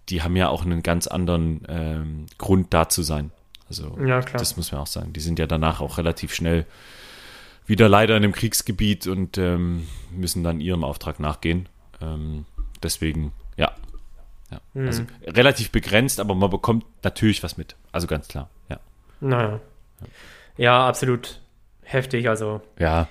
die 0.10 0.22
haben 0.22 0.36
ja 0.36 0.50
auch 0.50 0.64
einen 0.64 0.84
ganz 0.84 1.08
anderen 1.08 1.62
ähm, 1.68 2.26
Grund 2.38 2.74
da 2.74 2.90
zu 2.90 3.04
sein. 3.04 3.32
Also 3.70 3.98
ja, 4.06 4.20
das 4.20 4.58
muss 4.58 4.72
man 4.72 4.82
auch 4.82 4.88
sagen. 4.88 5.14
Die 5.14 5.22
sind 5.22 5.40
ja 5.40 5.48
danach 5.48 5.82
auch 5.82 5.98
relativ 5.98 6.34
schnell 6.34 6.66
wieder 7.66 7.88
leider 7.88 8.18
in 8.18 8.24
einem 8.24 8.34
Kriegsgebiet 8.34 9.08
und 9.08 9.38
ähm, 9.38 9.88
müssen 10.12 10.44
dann 10.44 10.60
ihrem 10.60 10.84
Auftrag 10.84 11.20
nachgehen. 11.20 11.70
Ähm, 12.02 12.46
deswegen, 12.84 13.32
ja. 13.58 13.72
ja. 14.52 14.60
Mhm. 14.74 14.88
Also 14.88 15.04
relativ 15.26 15.72
begrenzt, 15.72 16.20
aber 16.20 16.36
man 16.36 16.50
bekommt 16.50 16.86
natürlich 17.04 17.44
was 17.44 17.58
mit. 17.58 17.76
Also 17.92 18.08
ganz 18.08 18.28
klar, 18.28 18.50
ja. 18.70 18.80
Naja. 19.20 19.60
Ja, 20.58 20.88
absolut 20.88 21.40
heftig. 21.84 22.30
Also. 22.30 22.62
Ja. 22.78 23.08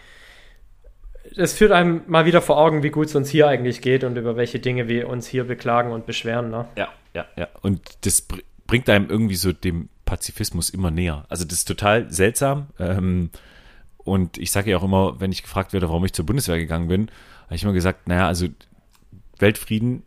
Es 1.37 1.55
führt 1.55 1.73
einem 1.73 2.03
mal 2.07 2.27
wieder 2.27 2.43
vor 2.43 2.59
Augen, 2.59 2.83
wie 2.83 2.91
gut 2.91 3.07
es 3.07 3.15
uns 3.15 3.31
hier 3.31 3.49
eigentlich 3.49 3.81
geht 3.81 4.05
und 4.05 4.17
über 4.17 4.37
welche 4.37 4.59
Dinge 4.59 4.89
wir 4.89 5.09
uns 5.09 5.27
hier 5.27 5.45
beklagen 5.45 5.93
und 5.93 6.05
beschweren. 6.05 6.51
Ne? 6.51 6.67
Ja, 6.77 6.89
ja, 7.15 7.27
ja. 7.37 7.49
Und 7.63 7.81
das 8.05 8.27
bringt 8.67 8.89
einem 8.91 9.09
irgendwie 9.09 9.37
so 9.37 9.53
dem 9.53 9.89
Pazifismus 10.05 10.69
immer 10.69 10.91
näher. 10.91 11.25
Also 11.29 11.45
das 11.45 11.59
ist 11.59 11.69
total 11.69 12.11
seltsam. 12.11 12.67
Ähm, 12.79 13.31
und 13.99 14.37
ich 14.37 14.51
sage 14.51 14.71
ja 14.71 14.77
auch 14.77 14.83
immer, 14.83 15.21
wenn 15.21 15.33
ich 15.33 15.43
gefragt 15.43 15.73
werde, 15.73 15.89
warum 15.89 16.05
ich 16.05 16.13
zur 16.13 16.27
Bundeswehr 16.27 16.59
gegangen 16.59 16.89
bin, 16.89 17.11
habe 17.47 17.55
ich 17.55 17.63
immer 17.63 17.73
gesagt, 17.73 18.09
naja, 18.09 18.27
also 18.27 18.49
Weltfrieden 19.39 20.03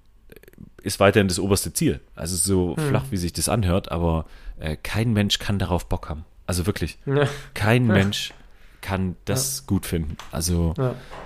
ist 0.82 1.00
weiterhin 1.00 1.28
das 1.28 1.40
oberste 1.40 1.74
Ziel. 1.74 2.00
Also 2.16 2.36
so 2.36 2.78
hm. 2.78 2.90
flach, 2.90 3.06
wie 3.10 3.18
sich 3.18 3.34
das 3.34 3.50
anhört, 3.50 3.92
aber 3.92 4.26
äh, 4.60 4.78
kein 4.78 5.14
Mensch 5.14 5.40
kann 5.40 5.60
darauf 5.60 5.88
Bock 5.88 6.10
haben. 6.10 6.26
Also 6.48 6.66
wirklich, 6.66 6.98
ja. 7.06 7.28
kein 7.54 7.88
ja. 7.88 7.94
Mensch 7.94 8.34
kann 8.82 9.16
das 9.26 9.60
ja. 9.60 9.64
gut 9.68 9.86
finden. 9.86 10.16
Also 10.32 10.74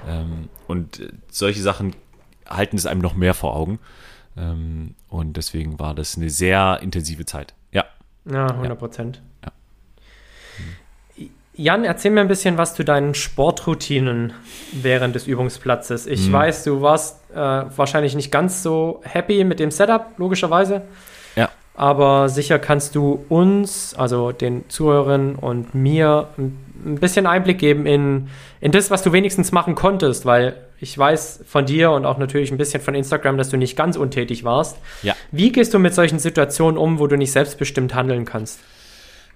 ähm, 0.07 0.47
und 0.67 0.99
äh, 1.01 1.09
solche 1.29 1.61
Sachen 1.61 1.93
halten 2.47 2.77
es 2.77 2.85
einem 2.85 3.01
noch 3.01 3.15
mehr 3.15 3.33
vor 3.33 3.55
Augen. 3.55 3.79
Ähm, 4.37 4.95
und 5.09 5.35
deswegen 5.35 5.79
war 5.79 5.93
das 5.93 6.15
eine 6.15 6.29
sehr 6.29 6.79
intensive 6.81 7.25
Zeit. 7.25 7.53
Ja. 7.71 7.85
Ja, 8.25 8.47
100 8.47 8.79
Prozent. 8.79 9.21
Ja. 11.59 11.73
Jan, 11.73 11.83
erzähl 11.83 12.11
mir 12.11 12.21
ein 12.21 12.29
bisschen 12.29 12.57
was 12.57 12.73
zu 12.73 12.85
deinen 12.85 13.13
Sportroutinen 13.13 14.33
während 14.71 15.13
des 15.13 15.27
Übungsplatzes. 15.27 16.07
Ich 16.07 16.27
hm. 16.27 16.33
weiß, 16.33 16.63
du 16.63 16.81
warst 16.81 17.17
äh, 17.31 17.35
wahrscheinlich 17.35 18.15
nicht 18.15 18.31
ganz 18.31 18.63
so 18.63 19.01
happy 19.03 19.43
mit 19.43 19.59
dem 19.59 19.69
Setup, 19.69 20.05
logischerweise. 20.17 20.83
Ja. 21.35 21.49
Aber 21.75 22.29
sicher 22.29 22.59
kannst 22.59 22.95
du 22.95 23.25
uns, 23.27 23.93
also 23.93 24.31
den 24.31 24.69
Zuhörern 24.69 25.35
und 25.35 25.75
mir, 25.75 26.29
ein 26.37 26.95
bisschen 26.95 27.27
Einblick 27.27 27.59
geben 27.59 27.85
in, 27.85 28.29
in 28.61 28.71
das, 28.71 28.89
was 28.89 29.03
du 29.03 29.11
wenigstens 29.11 29.51
machen 29.51 29.75
konntest, 29.75 30.25
weil 30.25 30.55
ich 30.79 30.97
weiß 30.97 31.43
von 31.45 31.65
dir 31.65 31.91
und 31.91 32.05
auch 32.05 32.17
natürlich 32.17 32.51
ein 32.51 32.57
bisschen 32.57 32.81
von 32.81 32.95
Instagram, 32.95 33.37
dass 33.37 33.49
du 33.49 33.57
nicht 33.57 33.75
ganz 33.75 33.97
untätig 33.97 34.45
warst. 34.45 34.77
Ja. 35.03 35.13
Wie 35.31 35.51
gehst 35.51 35.73
du 35.73 35.79
mit 35.79 35.93
solchen 35.93 36.19
Situationen 36.19 36.77
um, 36.77 36.99
wo 36.99 37.07
du 37.07 37.17
nicht 37.17 37.33
selbstbestimmt 37.33 37.93
handeln 37.93 38.23
kannst? 38.23 38.59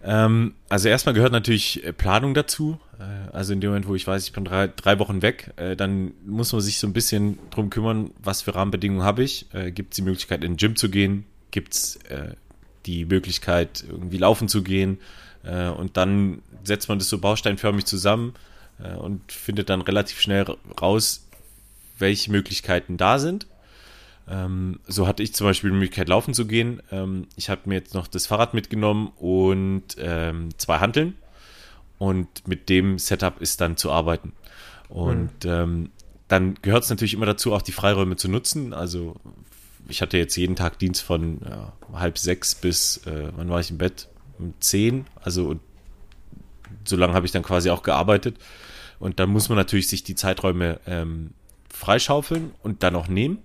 Ähm, 0.04 0.56
also 0.70 0.90
erstmal 0.90 1.16
gehört 1.16 1.32
natürlich 1.32 1.84
äh, 1.84 1.94
Planung 1.94 2.34
dazu. 2.34 2.80
Äh, 3.00 3.32
also 3.32 3.54
in 3.54 3.62
dem 3.62 3.70
Moment, 3.70 3.88
wo 3.88 3.96
ich 3.96 4.06
weiß, 4.06 4.26
ich 4.26 4.34
bin 4.34 4.44
drei, 4.44 4.68
drei 4.68 5.00
Wochen 5.00 5.22
weg, 5.22 5.54
äh, 5.56 5.76
dann 5.76 6.12
muss 6.26 6.52
man 6.52 6.62
sich 6.62 6.78
so 6.78 6.88
ein 6.88 6.94
bisschen 6.94 7.40
drum 7.52 7.70
kümmern, 7.70 8.12
was 8.22 8.42
für 8.42 8.54
Rahmenbedingungen 8.54 9.04
habe 9.04 9.24
ich. 9.24 9.48
Gibt 9.74 9.94
es 9.94 9.96
die 9.96 10.02
Möglichkeit, 10.02 10.44
in 10.44 10.54
den 10.54 10.58
Gym 10.58 10.76
zu 10.76 10.90
gehen? 10.90 11.26
Gibt 11.52 11.74
es 11.74 12.00
die 12.86 13.06
Möglichkeit, 13.06 13.86
irgendwie 13.88 14.18
laufen 14.18 14.48
zu 14.48 14.64
gehen? 14.64 15.00
und 15.78 15.98
dann 15.98 16.42
setzt 16.64 16.88
man 16.88 17.00
das 17.00 17.10
so 17.10 17.18
bausteinförmig 17.18 17.84
zusammen 17.86 18.34
und 18.98 19.30
findet 19.30 19.70
dann 19.70 19.82
relativ 19.82 20.22
schnell 20.22 20.46
raus, 20.82 21.28
welche 22.00 22.32
Möglichkeiten 22.32 22.96
da 22.96 23.20
sind. 23.20 23.46
Ähm, 24.28 24.80
so 24.88 25.08
hatte 25.08 25.24
ich 25.24 25.34
zum 25.34 25.48
Beispiel 25.48 25.70
die 25.72 25.76
Möglichkeit, 25.76 26.08
laufen 26.10 26.34
zu 26.34 26.46
gehen. 26.46 26.82
Ähm, 26.92 27.28
ich 27.36 27.50
habe 27.50 27.62
mir 27.66 27.76
jetzt 27.76 27.94
noch 27.94 28.08
das 28.08 28.26
Fahrrad 28.26 28.54
mitgenommen 28.54 29.12
und 29.18 29.96
ähm, 29.98 30.50
zwei 30.58 30.80
Hanteln. 30.80 31.16
Und 31.98 32.48
mit 32.48 32.70
dem 32.70 33.00
Setup 33.00 33.42
ist 33.42 33.62
dann 33.62 33.78
zu 33.78 33.92
arbeiten. 33.92 34.34
Und 34.90 35.46
mhm. 35.46 35.90
dann 36.28 36.56
gehört 36.62 36.84
es 36.84 36.90
natürlich 36.90 37.14
immer 37.14 37.26
dazu, 37.26 37.54
auch 37.54 37.62
die 37.62 37.72
Freiräume 37.72 38.18
zu 38.18 38.30
nutzen. 38.30 38.74
Also 38.74 39.16
ich 39.88 40.02
hatte 40.02 40.18
jetzt 40.18 40.36
jeden 40.36 40.56
Tag 40.56 40.80
Dienst 40.80 41.02
von 41.02 41.40
ja, 41.48 41.74
halb 41.94 42.18
sechs 42.18 42.56
bis, 42.56 42.98
äh, 43.08 43.32
wann 43.36 43.50
war 43.50 43.60
ich 43.60 43.72
im 43.72 43.78
Bett? 43.78 44.10
Um 44.38 44.54
zehn. 44.60 45.06
Also 45.22 45.60
so 46.86 46.96
lange 46.96 47.14
habe 47.14 47.26
ich 47.26 47.32
dann 47.32 47.44
quasi 47.44 47.70
auch 47.70 47.84
gearbeitet. 47.84 48.38
Und 49.00 49.20
dann 49.20 49.30
muss 49.30 49.50
man 49.50 49.58
natürlich 49.58 49.88
sich 49.88 50.04
die 50.04 50.16
Zeiträume 50.16 50.80
ähm, 50.86 51.32
freischaufeln 51.70 52.52
und 52.64 52.84
dann 52.84 52.96
auch 52.96 53.08
nehmen. 53.08 53.40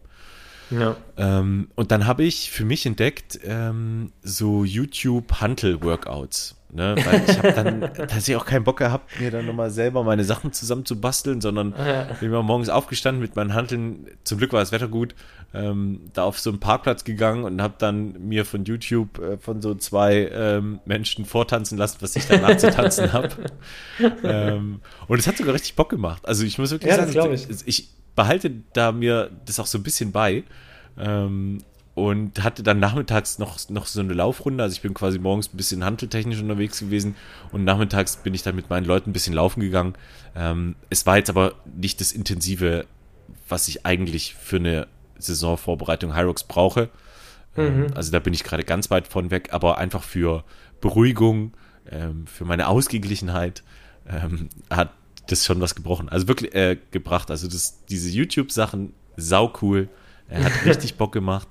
Ja. 0.70 0.96
Ähm, 1.16 1.68
und 1.74 1.90
dann 1.90 2.06
habe 2.06 2.24
ich 2.24 2.50
für 2.50 2.64
mich 2.64 2.84
entdeckt, 2.86 3.38
ähm, 3.44 4.12
so 4.22 4.64
YouTube-Hantel-Workouts. 4.64 6.56
Ne? 6.70 6.96
Weil 7.02 7.22
ich 7.26 7.38
habe 7.38 7.52
dann 7.52 7.80
tatsächlich 7.94 8.36
auch 8.36 8.44
keinen 8.44 8.64
Bock 8.64 8.76
gehabt, 8.76 9.18
mir 9.18 9.30
dann 9.30 9.46
nochmal 9.46 9.70
selber 9.70 10.04
meine 10.04 10.22
Sachen 10.24 10.52
zusammenzubasteln, 10.52 11.40
sondern 11.40 11.72
Ja. 11.78 12.08
bin 12.20 12.30
mal 12.30 12.42
morgens 12.42 12.68
aufgestanden 12.68 13.22
mit 13.22 13.36
meinen 13.36 13.54
Handeln. 13.54 14.06
Zum 14.24 14.36
Glück 14.36 14.52
war 14.52 14.60
das 14.60 14.70
Wetter 14.72 14.88
gut. 14.88 15.14
Ähm, 15.54 16.10
da 16.12 16.24
auf 16.24 16.38
so 16.38 16.50
einen 16.50 16.60
Parkplatz 16.60 17.04
gegangen 17.04 17.44
und 17.44 17.62
habe 17.62 17.72
dann 17.78 18.28
mir 18.28 18.44
von 18.44 18.66
YouTube 18.66 19.18
äh, 19.18 19.38
von 19.38 19.62
so 19.62 19.74
zwei 19.76 20.28
ähm, 20.30 20.80
Menschen 20.84 21.24
vortanzen 21.24 21.78
lassen, 21.78 21.96
was 22.00 22.14
ich 22.16 22.26
danach 22.26 22.58
zu 22.58 22.70
tanzen 22.70 23.12
habe. 23.14 23.30
Ähm, 24.22 24.80
und 25.08 25.18
es 25.18 25.26
hat 25.26 25.36
sogar 25.38 25.54
richtig 25.54 25.74
Bock 25.74 25.88
gemacht. 25.88 26.22
Also 26.28 26.44
ich 26.44 26.58
muss 26.58 26.70
wirklich 26.70 26.90
Ja, 26.94 27.04
sagen, 27.06 27.32
ich, 27.32 27.48
ich 27.66 27.88
behalte 28.18 28.50
da 28.72 28.90
mir 28.90 29.30
das 29.46 29.60
auch 29.60 29.66
so 29.66 29.78
ein 29.78 29.84
bisschen 29.84 30.10
bei. 30.10 30.42
Ähm, 30.98 31.58
und 31.94 32.44
hatte 32.44 32.62
dann 32.62 32.78
nachmittags 32.78 33.38
noch, 33.38 33.58
noch 33.70 33.86
so 33.86 34.00
eine 34.00 34.12
Laufrunde. 34.12 34.62
Also 34.62 34.74
ich 34.74 34.82
bin 34.82 34.94
quasi 34.94 35.18
morgens 35.18 35.52
ein 35.52 35.56
bisschen 35.56 35.84
handeltechnisch 35.84 36.40
unterwegs 36.40 36.78
gewesen 36.78 37.16
und 37.50 37.64
nachmittags 37.64 38.16
bin 38.16 38.34
ich 38.34 38.42
dann 38.44 38.54
mit 38.54 38.70
meinen 38.70 38.86
Leuten 38.86 39.10
ein 39.10 39.12
bisschen 39.12 39.34
laufen 39.34 39.60
gegangen. 39.60 39.94
Ähm, 40.36 40.76
es 40.90 41.06
war 41.06 41.16
jetzt 41.16 41.30
aber 41.30 41.54
nicht 41.76 42.00
das 42.00 42.12
Intensive, 42.12 42.86
was 43.48 43.66
ich 43.66 43.84
eigentlich 43.84 44.34
für 44.34 44.56
eine 44.56 44.86
Saisonvorbereitung 45.18 46.14
Hyrox 46.14 46.44
brauche. 46.44 46.88
Ähm, 47.56 47.88
also 47.96 48.12
da 48.12 48.20
bin 48.20 48.32
ich 48.32 48.44
gerade 48.44 48.62
ganz 48.62 48.90
weit 48.90 49.08
von 49.08 49.32
weg, 49.32 49.48
aber 49.50 49.78
einfach 49.78 50.04
für 50.04 50.44
Beruhigung, 50.80 51.52
ähm, 51.90 52.28
für 52.28 52.44
meine 52.44 52.68
Ausgeglichenheit 52.68 53.64
ähm, 54.08 54.50
hat 54.70 54.90
das 55.30 55.44
schon 55.44 55.60
was 55.60 55.74
gebrochen. 55.74 56.08
Also 56.08 56.28
wirklich 56.28 56.54
äh, 56.54 56.76
gebracht. 56.90 57.30
Also 57.30 57.48
das, 57.48 57.84
diese 57.86 58.10
YouTube-Sachen, 58.10 58.92
sau 59.16 59.52
cool. 59.62 59.88
Er 60.28 60.44
hat 60.44 60.52
richtig 60.64 60.96
Bock 60.96 61.12
gemacht. 61.12 61.48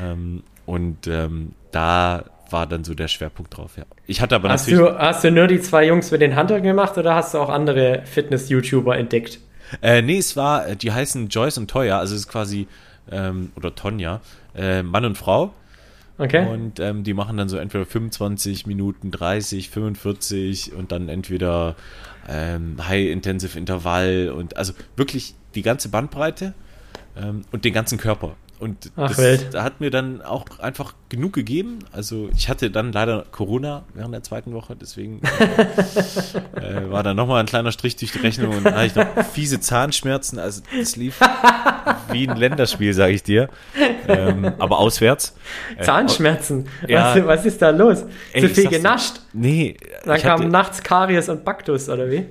Ähm, 0.00 0.42
und 0.64 1.06
ähm, 1.06 1.52
da 1.72 2.24
war 2.50 2.66
dann 2.66 2.84
so 2.84 2.94
der 2.94 3.08
Schwerpunkt 3.08 3.56
drauf, 3.56 3.76
ja. 3.76 3.84
Ich 4.06 4.20
hatte 4.20 4.34
aber 4.36 4.48
Hast 4.48 4.68
natürlich. 4.68 4.92
du, 4.92 4.98
hast 4.98 5.24
du 5.24 5.30
nur 5.30 5.46
die 5.46 5.60
zwei 5.60 5.86
Jungs 5.86 6.10
mit 6.10 6.20
den 6.20 6.36
Handel 6.36 6.60
gemacht 6.60 6.96
oder 6.96 7.14
hast 7.14 7.34
du 7.34 7.38
auch 7.38 7.48
andere 7.48 8.02
Fitness-YouTuber 8.04 8.96
entdeckt? 8.96 9.40
Äh, 9.82 10.02
nee, 10.02 10.18
es 10.18 10.36
war, 10.36 10.68
äh, 10.68 10.76
die 10.76 10.92
heißen 10.92 11.28
Joyce 11.28 11.58
und 11.58 11.70
Toya, 11.70 11.98
also 11.98 12.14
es 12.14 12.22
ist 12.22 12.28
quasi, 12.28 12.68
ähm, 13.10 13.50
oder 13.56 13.74
Tonja, 13.74 14.20
äh, 14.54 14.82
Mann 14.82 15.04
und 15.04 15.18
Frau. 15.18 15.54
Okay. 16.18 16.46
Und 16.48 16.80
ähm, 16.80 17.04
die 17.04 17.12
machen 17.12 17.36
dann 17.36 17.48
so 17.48 17.58
entweder 17.58 17.84
25 17.84 18.66
Minuten, 18.66 19.10
30, 19.10 19.68
45 19.68 20.72
und 20.72 20.92
dann 20.92 21.08
entweder 21.08 21.76
ähm, 22.28 22.76
High-Intensive 22.86 23.58
Intervall 23.58 24.30
und 24.30 24.56
also 24.56 24.72
wirklich 24.96 25.34
die 25.54 25.62
ganze 25.62 25.88
Bandbreite 25.88 26.54
ähm, 27.16 27.42
und 27.52 27.64
den 27.64 27.72
ganzen 27.72 27.98
Körper. 27.98 28.36
Und 28.58 28.90
Ach, 28.96 29.14
das 29.14 29.54
hat 29.54 29.80
mir 29.80 29.90
dann 29.90 30.22
auch 30.22 30.44
einfach 30.60 30.94
genug 31.10 31.34
gegeben. 31.34 31.80
Also 31.92 32.30
ich 32.36 32.48
hatte 32.48 32.70
dann 32.70 32.90
leider 32.92 33.24
Corona 33.30 33.84
während 33.94 34.14
der 34.14 34.22
zweiten 34.22 34.52
Woche, 34.54 34.74
deswegen 34.76 35.20
äh, 36.56 36.90
war 36.90 37.02
da 37.02 37.14
nochmal 37.14 37.40
ein 37.40 37.46
kleiner 37.46 37.72
Strich 37.72 37.96
durch 37.96 38.12
die 38.12 38.18
Rechnung 38.18 38.56
und 38.56 38.64
dann 38.64 38.74
hatte 38.74 38.86
ich 38.86 38.94
noch 38.94 39.24
fiese 39.26 39.60
Zahnschmerzen. 39.60 40.38
Also 40.38 40.62
das 40.76 40.96
lief 40.96 41.20
wie 42.10 42.28
ein 42.28 42.36
Länderspiel, 42.36 42.94
sage 42.94 43.12
ich 43.12 43.22
dir. 43.22 43.48
Ähm, 44.08 44.52
aber 44.58 44.78
auswärts. 44.78 45.34
Äh, 45.76 45.82
Zahnschmerzen. 45.84 46.66
ja. 46.88 47.14
Was, 47.16 47.26
was 47.26 47.46
ist 47.46 47.60
da 47.62 47.70
los? 47.70 48.04
Ey, 48.32 48.42
Zu 48.42 48.48
viel 48.50 48.68
genascht. 48.68 49.16
Nee, 49.32 49.76
Dann 50.04 50.16
ich 50.16 50.22
kam 50.22 50.40
hatte- 50.40 50.48
nachts 50.50 50.82
Karies 50.82 51.28
und 51.28 51.44
Baktus, 51.44 51.88
oder 51.88 52.10
wie? 52.10 52.26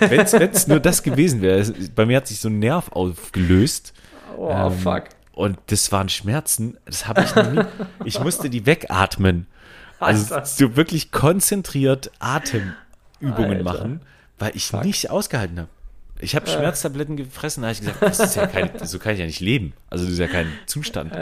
wenn 0.00 0.20
es 0.20 0.66
nur 0.66 0.80
das 0.80 1.02
gewesen 1.02 1.40
wäre. 1.40 1.64
Bei 1.94 2.04
mir 2.06 2.16
hat 2.18 2.26
sich 2.26 2.40
so 2.40 2.48
ein 2.48 2.58
Nerv 2.58 2.90
aufgelöst. 2.92 3.92
Oh, 4.36 4.50
Ähm, 4.50 4.72
fuck. 4.72 5.04
Und 5.36 5.58
das 5.66 5.92
waren 5.92 6.08
Schmerzen. 6.08 6.78
Das 6.86 7.06
habe 7.06 7.22
ich 7.22 7.34
noch 7.36 7.52
nie. 7.52 7.60
Ich 8.04 8.18
musste 8.20 8.48
die 8.48 8.64
wegatmen. 8.64 9.46
Also 10.00 10.38
so 10.44 10.76
wirklich 10.76 11.12
konzentriert 11.12 12.10
Atemübungen 12.18 13.58
Alter. 13.58 13.62
machen, 13.62 14.00
weil 14.38 14.52
ich 14.56 14.72
nicht 14.72 15.10
ausgehalten 15.10 15.58
habe. 15.60 15.68
Ich 16.20 16.34
habe 16.34 16.46
Schmerztabletten 16.48 17.16
gefressen, 17.18 17.62
da 17.62 17.68
habe 17.68 17.74
ich 17.74 17.80
gesagt, 17.80 18.00
das 18.00 18.18
ist 18.20 18.36
ja 18.36 18.46
kein, 18.46 18.70
so 18.82 18.98
kann 18.98 19.12
ich 19.12 19.20
ja 19.20 19.26
nicht 19.26 19.40
leben. 19.40 19.74
Also 19.90 20.04
das 20.04 20.14
ist 20.14 20.18
ja 20.18 20.26
kein 20.26 20.46
Zustand. 20.64 21.12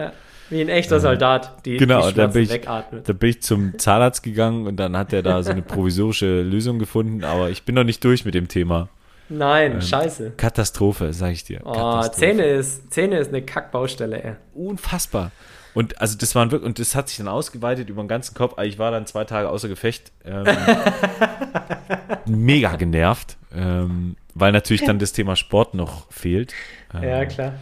Wie 0.48 0.60
ein 0.60 0.68
echter 0.68 1.00
Soldat, 1.00 1.64
die, 1.66 1.76
Genau, 1.78 2.06
die 2.06 2.12
Schmerzen 2.12 2.32
bin 2.34 2.42
ich, 2.44 2.50
wegatmet. 2.50 3.08
da 3.08 3.12
bin 3.12 3.30
ich 3.30 3.42
zum 3.42 3.78
Zahnarzt 3.78 4.22
gegangen 4.22 4.68
und 4.68 4.76
dann 4.76 4.96
hat 4.96 5.12
er 5.12 5.22
da 5.22 5.42
so 5.42 5.50
eine 5.50 5.62
provisorische 5.62 6.42
Lösung 6.42 6.78
gefunden, 6.78 7.24
aber 7.24 7.50
ich 7.50 7.64
bin 7.64 7.74
noch 7.74 7.82
nicht 7.84 8.04
durch 8.04 8.24
mit 8.24 8.34
dem 8.34 8.46
Thema. 8.46 8.88
Nein, 9.28 9.80
scheiße. 9.80 10.32
Katastrophe, 10.36 11.12
sag 11.12 11.32
ich 11.32 11.44
dir. 11.44 11.60
Oh, 11.64 12.02
ähm. 12.04 12.12
Zähne 12.12 12.44
ist, 12.44 12.92
Zähne 12.92 13.18
ist 13.18 13.28
eine 13.28 13.42
Kackbaustelle, 13.42 14.22
ey. 14.22 14.34
unfassbar. 14.54 15.30
Und 15.72 16.00
also 16.00 16.16
das 16.16 16.34
waren 16.36 16.52
wirklich, 16.52 16.68
und 16.68 16.78
das 16.78 16.94
hat 16.94 17.08
sich 17.08 17.18
dann 17.18 17.26
ausgeweitet 17.26 17.88
über 17.88 18.02
den 18.02 18.08
ganzen 18.08 18.34
Kopf. 18.34 18.56
Ich 18.62 18.78
war 18.78 18.92
dann 18.92 19.06
zwei 19.06 19.24
Tage 19.24 19.48
außer 19.48 19.68
Gefecht. 19.68 20.12
Ähm, 20.24 20.46
mega 22.26 22.76
genervt, 22.76 23.36
ähm, 23.52 24.16
weil 24.34 24.52
natürlich 24.52 24.84
dann 24.84 25.00
das 25.00 25.12
Thema 25.12 25.34
Sport 25.34 25.74
noch 25.74 26.10
fehlt. 26.12 26.54
Ähm, 26.94 27.02
Ja, 27.02 27.24
klar. 27.26 27.54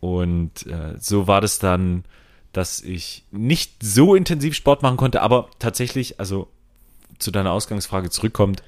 Und 0.00 0.66
äh, 0.66 0.94
so 0.98 1.26
war 1.26 1.40
das 1.40 1.58
dann, 1.58 2.04
dass 2.52 2.82
ich 2.82 3.24
nicht 3.30 3.82
so 3.82 4.14
intensiv 4.14 4.54
Sport 4.54 4.82
machen 4.82 4.98
konnte, 4.98 5.22
aber 5.22 5.48
tatsächlich, 5.58 6.20
also 6.20 6.48
zu 7.18 7.30
deiner 7.30 7.52
Ausgangsfrage 7.52 8.10
zurückkommt, 8.10 8.62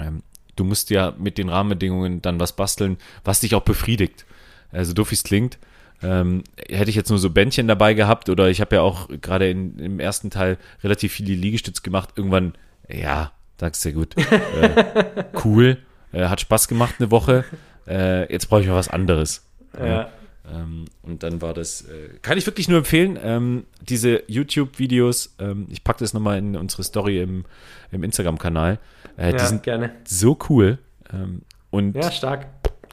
ähm, 0.00 0.22
du 0.58 0.64
musst 0.64 0.90
ja 0.90 1.14
mit 1.18 1.38
den 1.38 1.48
Rahmenbedingungen 1.48 2.22
dann 2.22 2.40
was 2.40 2.54
basteln, 2.54 2.98
was 3.24 3.40
dich 3.40 3.54
auch 3.54 3.62
befriedigt. 3.62 4.26
Also 4.72 4.92
doof 4.92 5.10
wie 5.10 5.14
es 5.14 5.22
klingt. 5.22 5.58
Ähm, 6.02 6.44
hätte 6.68 6.90
ich 6.90 6.96
jetzt 6.96 7.10
nur 7.10 7.18
so 7.18 7.30
Bändchen 7.30 7.66
dabei 7.66 7.94
gehabt 7.94 8.28
oder 8.28 8.48
ich 8.48 8.60
habe 8.60 8.76
ja 8.76 8.82
auch 8.82 9.08
gerade 9.20 9.50
im 9.50 9.98
ersten 9.98 10.30
Teil 10.30 10.58
relativ 10.84 11.12
viele 11.12 11.34
Liegestütz 11.34 11.82
gemacht. 11.82 12.10
Irgendwann, 12.16 12.54
ja, 12.88 13.32
sagst 13.58 13.84
du 13.84 13.88
ja 13.88 13.94
gut, 13.96 14.16
äh, 14.16 15.24
cool, 15.44 15.78
äh, 16.12 16.26
hat 16.26 16.40
Spaß 16.40 16.68
gemacht 16.68 16.96
eine 16.98 17.10
Woche. 17.10 17.44
Äh, 17.86 18.32
jetzt 18.32 18.48
brauche 18.48 18.60
ich 18.60 18.68
mal 18.68 18.76
was 18.76 18.88
anderes. 18.88 19.44
Ja. 19.76 20.10
Ähm, 20.50 20.86
und 21.02 21.22
dann 21.22 21.42
war 21.42 21.52
das, 21.52 21.82
äh, 21.82 22.10
kann 22.22 22.38
ich 22.38 22.46
wirklich 22.46 22.68
nur 22.68 22.78
empfehlen, 22.78 23.18
ähm, 23.22 23.64
diese 23.80 24.22
YouTube-Videos, 24.28 25.34
ähm, 25.38 25.66
ich 25.68 25.84
packe 25.84 26.00
das 26.00 26.14
nochmal 26.14 26.38
in 26.38 26.56
unsere 26.56 26.84
Story 26.84 27.20
im, 27.20 27.44
im 27.90 28.02
Instagram-Kanal, 28.02 28.78
äh, 29.18 29.32
die 29.32 29.38
ja, 29.38 29.46
sind 29.46 29.62
gerne. 29.62 29.90
so 30.04 30.38
cool 30.48 30.78
ähm, 31.12 31.42
und 31.70 31.94
Ja, 31.94 32.10
stark. 32.10 32.46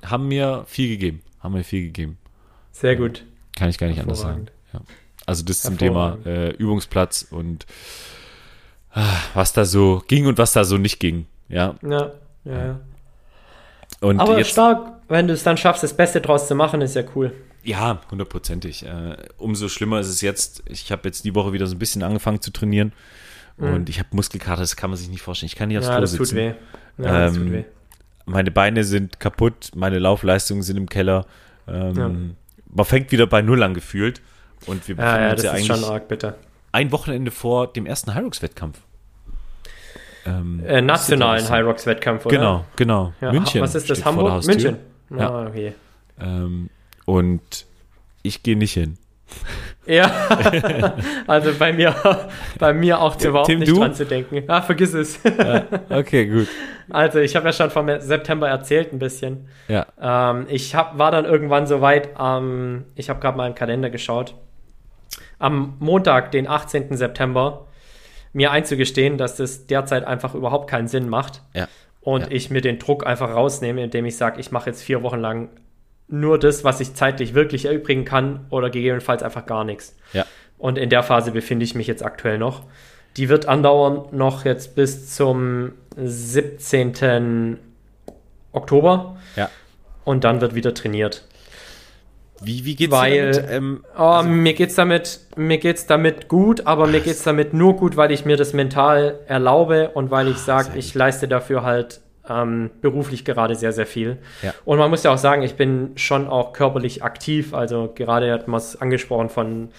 haben 0.04 0.28
mir 0.28 0.66
viel 0.68 0.90
gegeben, 0.90 1.22
haben 1.40 1.54
mir 1.54 1.64
viel 1.64 1.84
gegeben. 1.84 2.18
Sehr 2.72 2.96
gut. 2.96 3.24
Kann 3.56 3.70
ich 3.70 3.78
gar 3.78 3.88
nicht 3.88 4.02
anders 4.02 4.20
sagen. 4.20 4.48
Ja. 4.74 4.82
Also 5.26 5.46
das 5.46 5.62
zum 5.62 5.78
Thema 5.78 6.18
äh, 6.26 6.50
Übungsplatz 6.52 7.28
und 7.30 7.66
ah, 8.92 9.18
was 9.34 9.54
da 9.54 9.66
so 9.66 10.04
ging 10.08 10.26
und 10.28 10.38
was 10.38 10.52
da 10.54 10.66
so 10.66 10.78
nicht 10.78 11.00
ging. 11.00 11.26
Ja. 11.48 11.76
Ja, 11.82 12.12
ja, 12.44 12.66
ja. 12.66 12.80
Und 14.02 14.20
Aber 14.20 14.38
jetzt, 14.38 14.52
stark, 14.52 14.94
wenn 15.08 15.28
du 15.28 15.34
es 15.34 15.44
dann 15.44 15.58
schaffst, 15.58 15.84
das 15.84 15.96
Beste 15.96 16.22
draus 16.22 16.48
zu 16.48 16.56
machen, 16.56 16.82
ist 16.82 16.96
ja 16.96 17.04
cool. 17.16 17.32
Ja, 17.64 18.02
hundertprozentig. 18.12 18.86
Äh, 18.86 19.16
umso 19.38 19.70
schlimmer 19.70 20.00
ist 20.00 20.08
es 20.08 20.22
jetzt. 20.22 20.64
Ich 20.68 20.92
habe 20.92 21.04
jetzt 21.06 21.24
die 21.24 21.34
Woche 21.34 21.54
wieder 21.54 21.66
so 21.66 21.76
ein 21.76 21.80
bisschen 21.80 22.04
angefangen 22.04 22.42
zu 22.42 22.52
trainieren 22.52 22.94
und 23.58 23.89
ich 23.89 24.00
habe 24.00 24.10
Muskelkater, 24.12 24.62
das 24.62 24.76
kann 24.76 24.89
man 24.89 24.98
sich 24.98 25.10
nicht 25.10 25.22
vorstellen. 25.22 25.48
Ich 25.48 25.56
kann 25.56 25.70
nicht 25.70 25.78
aufs 25.78 25.88
Mhm. 25.88 25.91
Ja, 25.91 25.96
Klo 25.98 26.02
das 26.02 26.12
sitzen. 26.12 26.24
tut 26.26 26.36
weh. 26.36 26.54
Ja, 26.98 27.26
das 27.26 27.36
Ähm, 27.36 27.44
tut 27.44 27.52
weh. 27.54 27.63
Meine 28.26 28.52
Beine 28.52 28.84
sind 28.84 29.20
kaputt, 29.20 29.72
meine 29.76 30.00
Laufleistungen 30.00 30.63
sind 30.63 30.78
im 30.78 30.89
Keller. 30.89 31.26
Ähm, 31.68 31.96
Ja. 31.96 32.12
Man 32.74 32.86
fängt 32.86 33.12
wieder 33.12 33.28
bei 33.28 33.41
Null 33.41 33.63
an 33.63 33.74
gefühlt. 33.74 34.22
Und 34.65 34.88
wir 34.88 34.96
Ja, 34.96 35.02
befinden 35.04 35.24
ja, 35.24 35.30
uns 35.32 35.41
das 35.41 35.44
ja 35.44 35.52
eigentlich 35.52 35.89
arg 35.89 36.36
ein 36.72 36.91
Wochenende 36.91 37.32
vor 37.32 37.68
dem 37.72 37.86
ersten 37.86 38.13
Hyrux-Wettkampf. 38.15 38.80
Ähm, 40.26 40.62
Äh, 40.65 40.82
nationalen 40.82 41.48
High-Rocks-Wettkampf, 41.48 42.26
oder? 42.26 42.36
Genau, 42.36 42.65
genau. 42.76 43.13
Ja, 43.22 43.32
München. 43.32 43.62
Was 43.62 43.76
ist 43.76 43.89
das? 43.89 44.04
Hamburg? 44.04 44.46
München. 44.46 44.78
Ja. 45.12 45.30
Ah, 45.30 45.48
okay. 45.48 45.74
Ähm, 46.20 46.70
und 47.06 47.65
ich 48.24 48.41
gehe 48.44 48.58
nicht 48.58 48.74
hin. 48.74 48.98
Ja, 49.88 50.10
also 51.28 51.52
bei 51.60 51.71
mir, 51.74 51.93
bei 52.58 52.74
mir 52.74 53.00
auch 53.00 53.19
überhaupt 53.21 53.48
Tim, 53.48 53.60
nicht 53.60 53.71
du? 53.71 53.80
dran 53.80 53.93
zu 53.93 54.06
denken. 54.06 54.43
Ah, 54.48 54.62
vergiss 54.62 54.93
es. 54.93 55.19
Okay, 55.89 56.26
gut. 56.28 56.48
Also 56.89 57.19
ich 57.19 57.36
habe 57.36 57.45
ja 57.48 57.54
schon 57.54 57.69
vom 57.69 57.88
September 58.00 58.48
erzählt 58.50 58.93
ein 58.93 59.00
bisschen. 59.00 59.48
Ja, 59.67 59.86
Ähm, 60.02 60.45
ich 60.50 60.74
hab, 60.76 60.98
war 60.98 61.12
dann 61.12 61.26
irgendwann 61.26 61.67
so 61.67 61.82
weit, 61.82 62.10
ähm, 62.19 62.86
ich 62.95 63.10
habe 63.10 63.19
gerade 63.19 63.38
mal 63.38 63.48
im 63.48 63.56
Kalender 63.56 63.89
geschaut, 63.89 64.36
am 65.39 65.76
Montag, 65.80 66.32
den 66.32 66.48
18. 66.48 66.95
September, 66.98 67.67
mir 68.34 68.52
einzugestehen, 68.52 69.17
dass 69.17 69.36
das 69.38 69.67
derzeit 69.67 70.06
einfach 70.06 70.34
überhaupt 70.36 70.69
keinen 70.69 70.88
Sinn 70.88 71.10
macht 71.10 71.41
ja. 71.54 71.67
und 72.02 72.21
Ja. 72.24 72.28
ich 72.32 72.50
mir 72.50 72.62
den 72.62 72.80
Druck 72.80 73.06
einfach 73.06 73.34
rausnehme, 73.34 73.84
indem 73.84 74.06
ich 74.06 74.17
sage, 74.17 74.39
ich 74.39 74.52
mache 74.52 74.69
jetzt 74.69 74.82
vier 74.84 75.04
Wochen 75.04 75.19
lang 75.19 75.50
nur 76.08 76.38
das, 76.39 76.63
was 76.63 76.80
ich 76.80 76.94
zeitlich 76.94 77.34
wirklich 77.34 77.65
erübrigen 77.65 78.06
kann 78.06 78.46
oder 78.50 78.70
gegebenenfalls 78.70 79.24
einfach 79.24 79.46
gar 79.46 79.63
nichts. 79.63 79.96
Ja. 80.13 80.26
Und 80.58 80.78
in 80.78 80.89
der 80.89 81.04
Phase 81.04 81.32
befinde 81.32 81.63
ich 81.65 81.76
mich 81.76 81.88
jetzt 81.88 82.04
aktuell 82.06 82.38
noch. 82.38 82.63
Die 83.18 83.30
wird 83.30 83.48
andauern 83.48 84.06
noch 84.12 84.46
jetzt 84.46 84.76
bis 84.76 85.15
zum 85.15 85.72
17. 85.98 87.58
Oktober 88.52 89.18
Ja. 89.36 89.50
und 90.04 90.24
dann 90.24 90.41
wird 90.41 90.56
wieder 90.56 90.74
trainiert. 90.74 91.24
Wie, 92.41 92.65
wie 92.65 92.76
geht's 92.76 92.91
weil, 92.91 93.32
damit? 93.32 93.50
Ähm, 93.50 93.84
oh, 93.98 94.02
also, 94.02 94.30
mir 94.30 94.54
geht's 94.54 94.76
damit, 94.76 95.22
mir 95.38 95.58
geht's 95.58 95.88
damit 95.88 96.28
gut, 96.28 96.68
aber 96.68 96.86
mir 96.88 97.00
geht's 97.00 97.24
damit 97.24 97.54
nur 97.54 97.76
gut, 97.78 97.96
weil 97.96 98.12
ich 98.12 98.26
mir 98.26 98.36
das 98.36 98.54
mental 98.54 99.20
erlaube 99.28 99.89
und 99.94 100.12
weil 100.12 100.28
ich 100.28 100.38
sage, 100.38 100.78
ich 100.78 100.94
leiste 100.94 101.28
dafür 101.28 101.63
halt 101.63 102.02
ähm, 102.30 102.72
beruflich 102.82 103.26
gerade 103.26 103.56
sehr, 103.56 103.72
sehr 103.72 103.86
viel. 103.86 104.18
Ja. 104.42 104.54
Und 104.66 104.78
man 104.78 104.90
muss 104.90 105.04
ja 105.04 105.14
auch 105.14 105.18
sagen, 105.18 105.42
ich 105.44 105.56
bin 105.56 105.92
schon 105.96 106.28
auch 106.28 106.54
körperlich 106.54 107.04
aktiv. 107.04 107.54
Also 107.54 107.92
gerade 107.94 108.32
hat 108.32 108.48
man 108.48 108.60
es 108.60 108.80
angesprochen 108.80 109.30
von 109.30 109.70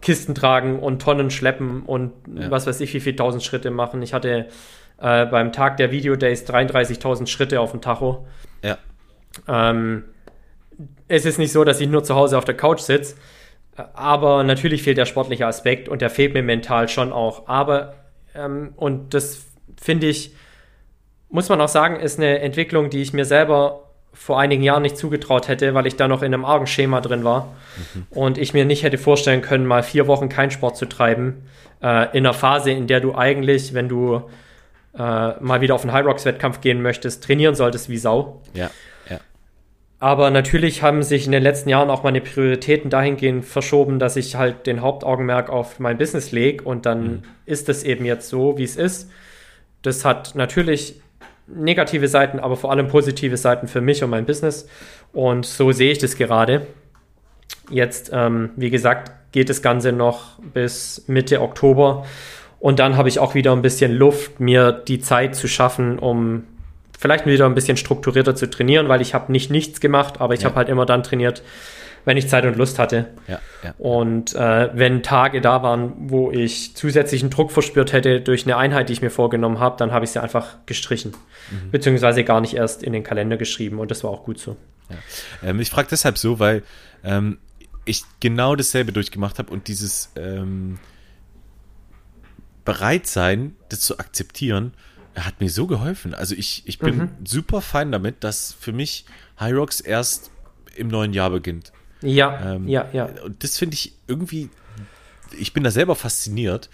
Kisten 0.00 0.34
tragen 0.34 0.80
und 0.80 1.00
Tonnen 1.00 1.30
schleppen 1.30 1.82
und 1.82 2.12
ja. 2.34 2.50
was 2.50 2.66
weiß 2.66 2.80
ich, 2.80 2.92
wie 2.92 3.00
viel 3.00 3.16
tausend 3.16 3.42
Schritte 3.42 3.70
machen. 3.70 4.02
Ich 4.02 4.12
hatte 4.12 4.48
äh, 5.00 5.26
beim 5.26 5.52
Tag 5.52 5.76
der 5.76 5.90
Videodays 5.90 6.46
33.000 6.46 7.26
Schritte 7.26 7.60
auf 7.60 7.70
dem 7.70 7.80
Tacho. 7.80 8.26
Ja. 8.62 8.78
Ähm, 9.48 10.04
es 11.08 11.24
ist 11.24 11.38
nicht 11.38 11.52
so, 11.52 11.64
dass 11.64 11.80
ich 11.80 11.88
nur 11.88 12.02
zu 12.02 12.14
Hause 12.14 12.36
auf 12.36 12.44
der 12.44 12.56
Couch 12.56 12.80
sitze, 12.80 13.16
aber 13.94 14.44
natürlich 14.44 14.82
fehlt 14.82 14.98
der 14.98 15.06
sportliche 15.06 15.46
Aspekt 15.46 15.88
und 15.88 16.02
der 16.02 16.10
fehlt 16.10 16.34
mir 16.34 16.42
mental 16.42 16.88
schon 16.88 17.12
auch. 17.12 17.48
Aber, 17.48 17.94
ähm, 18.34 18.72
und 18.76 19.14
das 19.14 19.46
finde 19.80 20.08
ich, 20.08 20.34
muss 21.32 21.48
man 21.48 21.60
auch 21.60 21.68
sagen, 21.68 21.96
ist 21.98 22.18
eine 22.18 22.40
Entwicklung, 22.40 22.90
die 22.90 23.02
ich 23.02 23.12
mir 23.12 23.24
selber 23.24 23.88
vor 24.12 24.38
einigen 24.38 24.62
Jahren 24.62 24.82
nicht 24.82 24.98
zugetraut 24.98 25.48
hätte, 25.48 25.72
weil 25.72 25.86
ich 25.86 25.96
da 25.96 26.06
noch 26.06 26.22
in 26.22 26.34
einem 26.34 26.44
argen 26.44 26.66
Schema 26.66 27.00
drin 27.00 27.24
war 27.24 27.54
mhm. 27.94 28.06
und 28.10 28.38
ich 28.38 28.52
mir 28.52 28.66
nicht 28.66 28.82
hätte 28.82 28.98
vorstellen 28.98 29.40
können, 29.40 29.66
mal 29.66 29.82
vier 29.82 30.06
Wochen 30.06 30.28
keinen 30.28 30.50
Sport 30.50 30.76
zu 30.76 30.86
treiben, 30.86 31.48
äh, 31.82 32.16
in 32.16 32.26
einer 32.26 32.34
Phase, 32.34 32.70
in 32.70 32.86
der 32.86 33.00
du 33.00 33.14
eigentlich, 33.14 33.72
wenn 33.72 33.88
du 33.88 34.22
äh, 34.94 34.98
mal 34.98 35.62
wieder 35.62 35.74
auf 35.74 35.82
einen 35.82 35.92
High 35.92 36.04
Rocks 36.04 36.26
Wettkampf 36.26 36.60
gehen 36.60 36.82
möchtest, 36.82 37.24
trainieren 37.24 37.54
solltest 37.54 37.88
wie 37.88 37.96
Sau. 37.96 38.42
Ja, 38.52 38.70
ja. 39.08 39.18
Aber 39.98 40.30
natürlich 40.30 40.82
haben 40.82 41.02
sich 41.02 41.24
in 41.24 41.32
den 41.32 41.42
letzten 41.42 41.70
Jahren 41.70 41.88
auch 41.88 42.02
meine 42.02 42.20
Prioritäten 42.20 42.90
dahingehend 42.90 43.46
verschoben, 43.46 43.98
dass 43.98 44.16
ich 44.16 44.36
halt 44.36 44.66
den 44.66 44.82
Hauptaugenmerk 44.82 45.48
auf 45.48 45.80
mein 45.80 45.96
Business 45.96 46.30
lege 46.30 46.62
und 46.62 46.84
dann 46.84 47.02
mhm. 47.02 47.22
ist 47.46 47.70
es 47.70 47.84
eben 47.84 48.04
jetzt 48.04 48.28
so, 48.28 48.58
wie 48.58 48.64
es 48.64 48.76
ist. 48.76 49.10
Das 49.80 50.04
hat 50.04 50.34
natürlich 50.34 51.00
negative 51.46 52.08
Seiten, 52.08 52.38
aber 52.38 52.56
vor 52.56 52.70
allem 52.70 52.88
positive 52.88 53.36
Seiten 53.36 53.68
für 53.68 53.80
mich 53.80 54.02
und 54.02 54.10
mein 54.10 54.24
Business. 54.24 54.68
Und 55.12 55.46
so 55.46 55.72
sehe 55.72 55.92
ich 55.92 55.98
das 55.98 56.16
gerade. 56.16 56.66
Jetzt, 57.70 58.10
ähm, 58.12 58.50
wie 58.56 58.70
gesagt, 58.70 59.12
geht 59.32 59.48
das 59.48 59.62
Ganze 59.62 59.92
noch 59.92 60.38
bis 60.54 61.04
Mitte 61.06 61.40
Oktober. 61.40 62.04
Und 62.60 62.78
dann 62.78 62.96
habe 62.96 63.08
ich 63.08 63.18
auch 63.18 63.34
wieder 63.34 63.52
ein 63.52 63.62
bisschen 63.62 63.92
Luft, 63.92 64.38
mir 64.38 64.72
die 64.72 65.00
Zeit 65.00 65.34
zu 65.34 65.48
schaffen, 65.48 65.98
um 65.98 66.44
vielleicht 66.98 67.26
wieder 67.26 67.46
ein 67.46 67.54
bisschen 67.54 67.76
strukturierter 67.76 68.36
zu 68.36 68.48
trainieren, 68.48 68.88
weil 68.88 69.00
ich 69.00 69.14
habe 69.14 69.32
nicht 69.32 69.50
nichts 69.50 69.80
gemacht, 69.80 70.20
aber 70.20 70.34
ich 70.34 70.42
ja. 70.42 70.46
habe 70.46 70.56
halt 70.56 70.68
immer 70.68 70.86
dann 70.86 71.02
trainiert, 71.02 71.42
wenn 72.04 72.16
ich 72.16 72.28
Zeit 72.28 72.44
und 72.44 72.56
Lust 72.56 72.78
hatte. 72.78 73.10
Ja, 73.28 73.40
ja. 73.62 73.74
Und 73.78 74.34
äh, 74.34 74.70
wenn 74.74 75.02
Tage 75.02 75.40
da 75.40 75.62
waren, 75.62 75.92
wo 76.10 76.30
ich 76.30 76.74
zusätzlichen 76.74 77.30
Druck 77.30 77.52
verspürt 77.52 77.92
hätte 77.92 78.20
durch 78.20 78.44
eine 78.44 78.56
Einheit, 78.56 78.88
die 78.88 78.94
ich 78.94 79.02
mir 79.02 79.10
vorgenommen 79.10 79.60
habe, 79.60 79.76
dann 79.78 79.92
habe 79.92 80.04
ich 80.04 80.10
sie 80.10 80.22
einfach 80.22 80.56
gestrichen. 80.66 81.12
Mhm. 81.50 81.70
Beziehungsweise 81.70 82.24
gar 82.24 82.40
nicht 82.40 82.54
erst 82.54 82.82
in 82.82 82.92
den 82.92 83.04
Kalender 83.04 83.36
geschrieben. 83.36 83.78
Und 83.78 83.90
das 83.90 84.02
war 84.04 84.10
auch 84.10 84.24
gut 84.24 84.38
so. 84.38 84.56
Ja. 84.90 85.48
Ähm, 85.48 85.60
ich 85.60 85.70
frage 85.70 85.88
deshalb 85.90 86.18
so, 86.18 86.38
weil 86.38 86.62
ähm, 87.04 87.38
ich 87.84 88.04
genau 88.20 88.56
dasselbe 88.56 88.92
durchgemacht 88.92 89.38
habe 89.38 89.52
und 89.52 89.68
dieses 89.68 90.10
ähm, 90.16 90.78
Bereitsein, 92.64 93.56
das 93.68 93.80
zu 93.80 93.98
akzeptieren, 93.98 94.72
hat 95.16 95.40
mir 95.40 95.50
so 95.50 95.66
geholfen. 95.66 96.14
Also 96.14 96.34
ich, 96.34 96.62
ich 96.66 96.78
bin 96.78 96.96
mhm. 96.96 97.10
super 97.24 97.60
fein 97.60 97.92
damit, 97.92 98.24
dass 98.24 98.56
für 98.58 98.72
mich 98.72 99.04
High 99.38 99.54
Rocks 99.54 99.80
erst 99.80 100.30
im 100.76 100.88
neuen 100.88 101.12
Jahr 101.12 101.30
beginnt. 101.30 101.72
Ja, 102.02 102.54
ähm, 102.54 102.68
ja, 102.68 102.88
ja. 102.92 103.08
Und 103.24 103.42
das 103.42 103.58
finde 103.58 103.74
ich 103.74 103.92
irgendwie, 104.06 104.50
ich 105.38 105.52
bin 105.52 105.64
da 105.64 105.70
selber 105.70 105.94
fasziniert, 105.94 106.68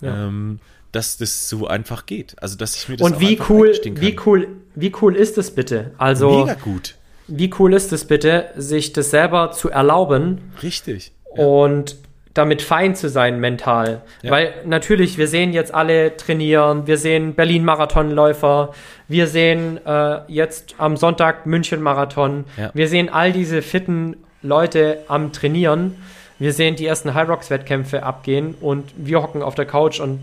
ja. 0.00 0.26
ähm, 0.26 0.60
dass 0.92 1.16
das 1.16 1.48
so 1.48 1.66
einfach 1.66 2.06
geht. 2.06 2.34
Also, 2.40 2.56
dass 2.56 2.76
ich 2.76 2.88
mir 2.88 2.96
das 2.96 3.10
Und 3.10 3.20
wie 3.20 3.40
cool, 3.48 3.72
wie 3.84 4.16
cool, 4.26 4.48
wie 4.74 4.92
cool 5.00 5.16
ist 5.16 5.38
es 5.38 5.54
bitte? 5.54 5.92
Also, 5.98 6.44
mega 6.44 6.54
gut. 6.54 6.96
Wie 7.28 7.50
cool 7.58 7.72
ist 7.72 7.92
es 7.92 8.04
bitte, 8.04 8.50
sich 8.56 8.92
das 8.92 9.10
selber 9.10 9.52
zu 9.52 9.70
erlauben? 9.70 10.52
Richtig. 10.62 11.12
Ja. 11.36 11.44
Und 11.44 11.96
damit 12.34 12.62
fein 12.62 12.94
zu 12.94 13.08
sein 13.08 13.40
mental. 13.40 14.02
Ja. 14.22 14.30
Weil 14.30 14.54
natürlich, 14.64 15.18
wir 15.18 15.28
sehen 15.28 15.52
jetzt 15.52 15.72
alle 15.72 16.16
trainieren, 16.16 16.86
wir 16.86 16.96
sehen 16.96 17.34
Berlin-Marathonläufer, 17.34 18.72
wir 19.08 19.26
sehen 19.26 19.78
äh, 19.86 20.20
jetzt 20.28 20.76
am 20.78 20.96
Sonntag 20.96 21.46
München-Marathon, 21.46 22.44
ja. 22.56 22.70
wir 22.74 22.88
sehen 22.88 23.08
all 23.10 23.32
diese 23.32 23.60
fitten 23.60 24.16
Leute 24.42 25.04
am 25.08 25.32
Trainieren. 25.32 25.96
Wir 26.38 26.52
sehen 26.52 26.76
die 26.76 26.86
ersten 26.86 27.14
High 27.14 27.28
Rocks 27.28 27.50
Wettkämpfe 27.50 28.02
abgehen 28.02 28.54
und 28.60 28.92
wir 28.96 29.22
hocken 29.22 29.42
auf 29.42 29.54
der 29.54 29.66
Couch 29.66 30.00
und 30.00 30.20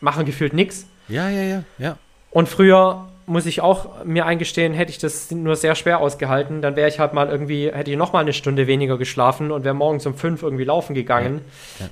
machen 0.00 0.24
gefühlt 0.24 0.54
nichts. 0.54 0.86
Ja, 1.08 1.28
ja, 1.28 1.42
ja, 1.42 1.64
ja. 1.78 1.98
Und 2.30 2.48
früher 2.48 3.08
muss 3.26 3.46
ich 3.46 3.60
auch 3.60 4.04
mir 4.04 4.26
eingestehen, 4.26 4.74
hätte 4.74 4.90
ich 4.90 4.98
das 4.98 5.30
nur 5.30 5.54
sehr 5.56 5.74
schwer 5.74 6.00
ausgehalten, 6.00 6.62
dann 6.62 6.76
wäre 6.76 6.88
ich 6.88 6.98
halt 6.98 7.12
mal 7.12 7.28
irgendwie, 7.28 7.70
hätte 7.70 7.90
ich 7.90 7.96
noch 7.96 8.12
mal 8.12 8.20
eine 8.20 8.32
Stunde 8.32 8.66
weniger 8.66 8.98
geschlafen 8.98 9.52
und 9.52 9.64
wäre 9.64 9.74
morgens 9.74 10.04
um 10.06 10.14
fünf 10.14 10.42
irgendwie 10.42 10.64
laufen 10.64 10.94
gegangen. 10.94 11.42
Ja, 11.78 11.86
ja. 11.86 11.90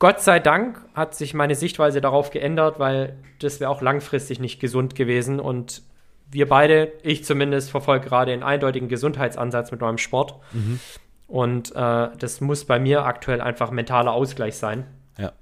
Gott 0.00 0.20
sei 0.20 0.38
Dank 0.38 0.80
hat 0.94 1.14
sich 1.14 1.34
meine 1.34 1.56
Sichtweise 1.56 2.00
darauf 2.00 2.30
geändert, 2.30 2.78
weil 2.78 3.16
das 3.40 3.60
wäre 3.60 3.70
auch 3.70 3.82
langfristig 3.82 4.38
nicht 4.38 4.60
gesund 4.60 4.94
gewesen 4.94 5.40
und 5.40 5.82
wir 6.30 6.48
beide, 6.48 6.92
ich 7.02 7.24
zumindest, 7.24 7.70
verfolge 7.70 8.08
gerade 8.08 8.32
einen 8.32 8.42
eindeutigen 8.42 8.88
Gesundheitsansatz 8.88 9.70
mit 9.70 9.80
meinem 9.80 9.98
Sport. 9.98 10.34
Mhm. 10.52 10.80
Und 11.26 11.74
äh, 11.74 12.08
das 12.18 12.40
muss 12.40 12.64
bei 12.64 12.78
mir 12.78 13.04
aktuell 13.04 13.40
einfach 13.40 13.70
mentaler 13.70 14.12
Ausgleich 14.12 14.56
sein. 14.56 14.86
Ja. 15.18 15.32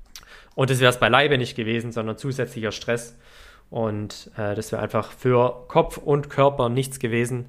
Und 0.54 0.70
das 0.70 0.80
wäre 0.80 0.90
es 0.90 0.98
beileibe 0.98 1.38
nicht 1.38 1.56
gewesen, 1.56 1.92
sondern 1.92 2.18
zusätzlicher 2.18 2.72
Stress. 2.72 3.16
Und 3.70 4.30
äh, 4.36 4.54
das 4.54 4.72
wäre 4.72 4.82
einfach 4.82 5.12
für 5.12 5.64
Kopf 5.68 5.96
und 5.96 6.30
Körper 6.30 6.68
nichts 6.68 6.98
gewesen. 6.98 7.46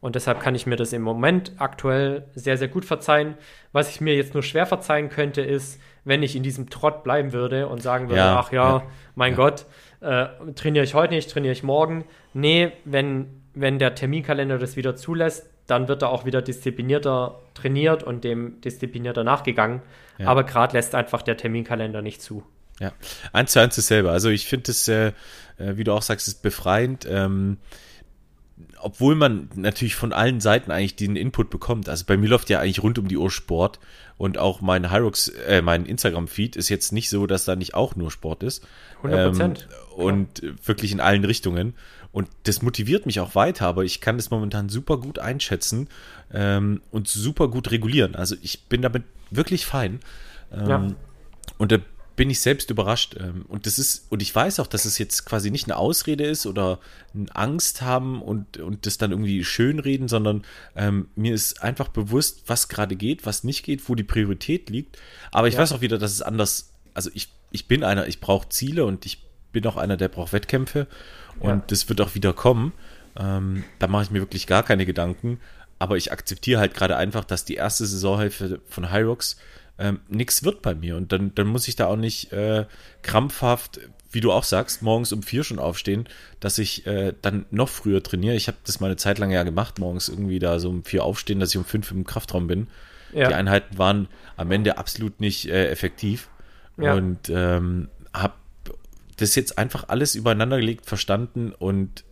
Und 0.00 0.14
deshalb 0.14 0.40
kann 0.40 0.54
ich 0.54 0.66
mir 0.66 0.76
das 0.76 0.92
im 0.92 1.02
Moment 1.02 1.52
aktuell 1.58 2.24
sehr, 2.34 2.56
sehr 2.56 2.68
gut 2.68 2.84
verzeihen. 2.84 3.34
Was 3.72 3.90
ich 3.90 4.00
mir 4.00 4.16
jetzt 4.16 4.34
nur 4.34 4.42
schwer 4.42 4.66
verzeihen 4.66 5.10
könnte, 5.10 5.42
ist, 5.42 5.78
wenn 6.04 6.22
ich 6.22 6.36
in 6.36 6.42
diesem 6.42 6.70
Trott 6.70 7.04
bleiben 7.04 7.32
würde 7.32 7.68
und 7.68 7.82
sagen 7.82 8.08
würde, 8.08 8.20
ja, 8.20 8.38
ach 8.38 8.50
ja, 8.50 8.78
ja 8.78 8.82
mein 9.14 9.32
ja. 9.32 9.36
Gott, 9.36 9.66
äh, 10.00 10.26
trainiere 10.54 10.84
ich 10.84 10.94
heute 10.94 11.14
nicht, 11.14 11.30
trainiere 11.30 11.52
ich 11.52 11.62
morgen. 11.62 12.04
Nee, 12.32 12.72
wenn, 12.84 13.42
wenn 13.54 13.78
der 13.78 13.94
Terminkalender 13.94 14.58
das 14.58 14.76
wieder 14.76 14.96
zulässt, 14.96 15.46
dann 15.66 15.88
wird 15.88 16.02
er 16.02 16.10
auch 16.10 16.24
wieder 16.24 16.42
disziplinierter 16.42 17.40
trainiert 17.54 18.02
und 18.02 18.24
dem 18.24 18.60
disziplinierter 18.60 19.24
nachgegangen. 19.24 19.82
Aber 20.24 20.44
gerade 20.44 20.76
lässt 20.76 20.94
einfach 20.94 21.22
der 21.22 21.36
Terminkalender 21.36 22.02
nicht 22.02 22.20
zu. 22.22 22.42
Ja, 22.78 22.92
eins 23.32 23.52
zu 23.52 23.60
eins 23.60 23.76
dasselbe. 23.76 24.10
Also 24.10 24.30
ich 24.30 24.46
finde 24.46 24.70
es, 24.70 24.88
äh, 24.88 25.08
äh, 25.58 25.76
wie 25.76 25.84
du 25.84 25.92
auch 25.92 26.02
sagst, 26.02 26.28
ist 26.28 26.42
befreiend. 26.42 27.06
Ähm, 27.08 27.58
obwohl 28.80 29.14
man 29.14 29.48
natürlich 29.54 29.94
von 29.94 30.12
allen 30.12 30.40
Seiten 30.40 30.70
eigentlich 30.70 30.96
den 30.96 31.16
Input 31.16 31.50
bekommt. 31.50 31.88
Also 31.88 32.04
bei 32.06 32.16
mir 32.16 32.28
läuft 32.28 32.50
ja 32.50 32.60
eigentlich 32.60 32.82
rund 32.82 32.98
um 32.98 33.08
die 33.08 33.16
Uhr 33.16 33.30
Sport 33.30 33.78
und 34.16 34.38
auch 34.38 34.60
mein 34.60 34.90
Hyrux, 34.90 35.28
äh, 35.28 35.62
mein 35.62 35.86
Instagram-Feed 35.86 36.56
ist 36.56 36.68
jetzt 36.68 36.92
nicht 36.92 37.08
so, 37.08 37.26
dass 37.26 37.44
da 37.44 37.56
nicht 37.56 37.74
auch 37.74 37.96
nur 37.96 38.10
Sport 38.10 38.42
ist. 38.42 38.66
100 38.98 39.26
Prozent. 39.26 39.68
Ähm, 39.70 40.04
und 40.04 40.42
ja. 40.42 40.50
wirklich 40.64 40.92
in 40.92 41.00
allen 41.00 41.24
Richtungen. 41.24 41.74
Und 42.12 42.28
das 42.42 42.62
motiviert 42.62 43.06
mich 43.06 43.20
auch 43.20 43.34
weiter, 43.34 43.66
aber 43.66 43.84
ich 43.84 44.00
kann 44.00 44.16
das 44.16 44.30
momentan 44.30 44.68
super 44.68 44.98
gut 44.98 45.18
einschätzen 45.18 45.88
ähm, 46.32 46.80
und 46.90 47.08
super 47.08 47.48
gut 47.48 47.70
regulieren. 47.70 48.16
Also 48.16 48.34
ich 48.42 48.64
bin 48.64 48.82
damit 48.82 49.04
wirklich 49.30 49.64
fein. 49.64 50.00
Ähm, 50.52 50.68
ja. 50.68 50.88
Und 51.58 51.72
da 51.72 51.78
bin 52.20 52.28
ich 52.28 52.40
selbst 52.40 52.68
überrascht. 52.68 53.16
Ähm, 53.18 53.46
und 53.48 53.64
das 53.64 53.78
ist, 53.78 54.04
und 54.10 54.20
ich 54.20 54.34
weiß 54.34 54.60
auch, 54.60 54.66
dass 54.66 54.84
es 54.84 54.98
jetzt 54.98 55.24
quasi 55.24 55.50
nicht 55.50 55.64
eine 55.64 55.78
Ausrede 55.78 56.24
ist 56.24 56.44
oder 56.44 56.78
eine 57.14 57.34
Angst 57.34 57.80
haben 57.80 58.20
und, 58.20 58.58
und 58.58 58.84
das 58.84 58.98
dann 58.98 59.10
irgendwie 59.10 59.42
schönreden, 59.42 60.06
sondern 60.06 60.44
ähm, 60.76 61.08
mir 61.16 61.32
ist 61.32 61.62
einfach 61.62 61.88
bewusst, 61.88 62.42
was 62.46 62.68
gerade 62.68 62.94
geht, 62.94 63.24
was 63.24 63.42
nicht 63.42 63.64
geht, 63.64 63.88
wo 63.88 63.94
die 63.94 64.04
Priorität 64.04 64.68
liegt. 64.68 64.98
Aber 65.32 65.48
ich 65.48 65.54
ja. 65.54 65.60
weiß 65.60 65.72
auch 65.72 65.80
wieder, 65.80 65.96
dass 65.96 66.12
es 66.12 66.20
anders, 66.20 66.74
also 66.92 67.08
ich, 67.14 67.32
ich 67.52 67.68
bin 67.68 67.84
einer, 67.84 68.06
ich 68.06 68.20
brauche 68.20 68.50
Ziele 68.50 68.84
und 68.84 69.06
ich 69.06 69.24
bin 69.50 69.66
auch 69.66 69.78
einer, 69.78 69.96
der 69.96 70.08
braucht 70.08 70.34
Wettkämpfe 70.34 70.88
und 71.38 71.48
ja. 71.48 71.64
das 71.68 71.88
wird 71.88 72.02
auch 72.02 72.14
wieder 72.14 72.34
kommen. 72.34 72.74
Ähm, 73.16 73.64
da 73.78 73.86
mache 73.86 74.02
ich 74.02 74.10
mir 74.10 74.20
wirklich 74.20 74.46
gar 74.46 74.62
keine 74.62 74.84
Gedanken. 74.84 75.40
Aber 75.78 75.96
ich 75.96 76.12
akzeptiere 76.12 76.60
halt 76.60 76.74
gerade 76.74 76.98
einfach, 76.98 77.24
dass 77.24 77.46
die 77.46 77.54
erste 77.54 77.86
Saisonhälfte 77.86 78.60
von 78.68 78.92
Hyrox 78.92 79.38
ähm, 79.80 80.00
nichts 80.08 80.44
wird 80.44 80.62
bei 80.62 80.74
mir. 80.74 80.96
Und 80.96 81.10
dann, 81.10 81.34
dann 81.34 81.46
muss 81.46 81.66
ich 81.66 81.74
da 81.74 81.86
auch 81.86 81.96
nicht 81.96 82.32
äh, 82.32 82.66
krampfhaft, 83.02 83.80
wie 84.12 84.20
du 84.20 84.30
auch 84.30 84.44
sagst, 84.44 84.82
morgens 84.82 85.12
um 85.12 85.22
vier 85.22 85.42
schon 85.42 85.58
aufstehen, 85.58 86.08
dass 86.38 86.58
ich 86.58 86.86
äh, 86.86 87.14
dann 87.22 87.46
noch 87.50 87.68
früher 87.68 88.02
trainiere. 88.02 88.34
Ich 88.34 88.48
habe 88.48 88.58
das 88.66 88.80
mal 88.80 88.86
eine 88.88 88.96
Zeit 88.96 89.18
lang 89.18 89.30
ja 89.30 89.42
gemacht, 89.42 89.78
morgens 89.78 90.08
irgendwie 90.08 90.38
da 90.38 90.58
so 90.58 90.68
um 90.68 90.84
vier 90.84 91.04
aufstehen, 91.04 91.40
dass 91.40 91.50
ich 91.50 91.56
um 91.56 91.64
fünf 91.64 91.90
im 91.90 92.04
Kraftraum 92.04 92.46
bin. 92.46 92.68
Ja. 93.12 93.28
Die 93.28 93.34
Einheiten 93.34 93.78
waren 93.78 94.08
am 94.36 94.50
Ende 94.50 94.78
absolut 94.78 95.18
nicht 95.20 95.48
äh, 95.48 95.68
effektiv. 95.68 96.28
Ja. 96.76 96.94
Und 96.94 97.30
ähm, 97.30 97.88
habe 98.12 98.34
das 99.16 99.34
jetzt 99.34 99.58
einfach 99.58 99.88
alles 99.88 100.14
übereinander 100.14 100.58
gelegt, 100.58 100.86
verstanden 100.86 101.52
und 101.58 102.04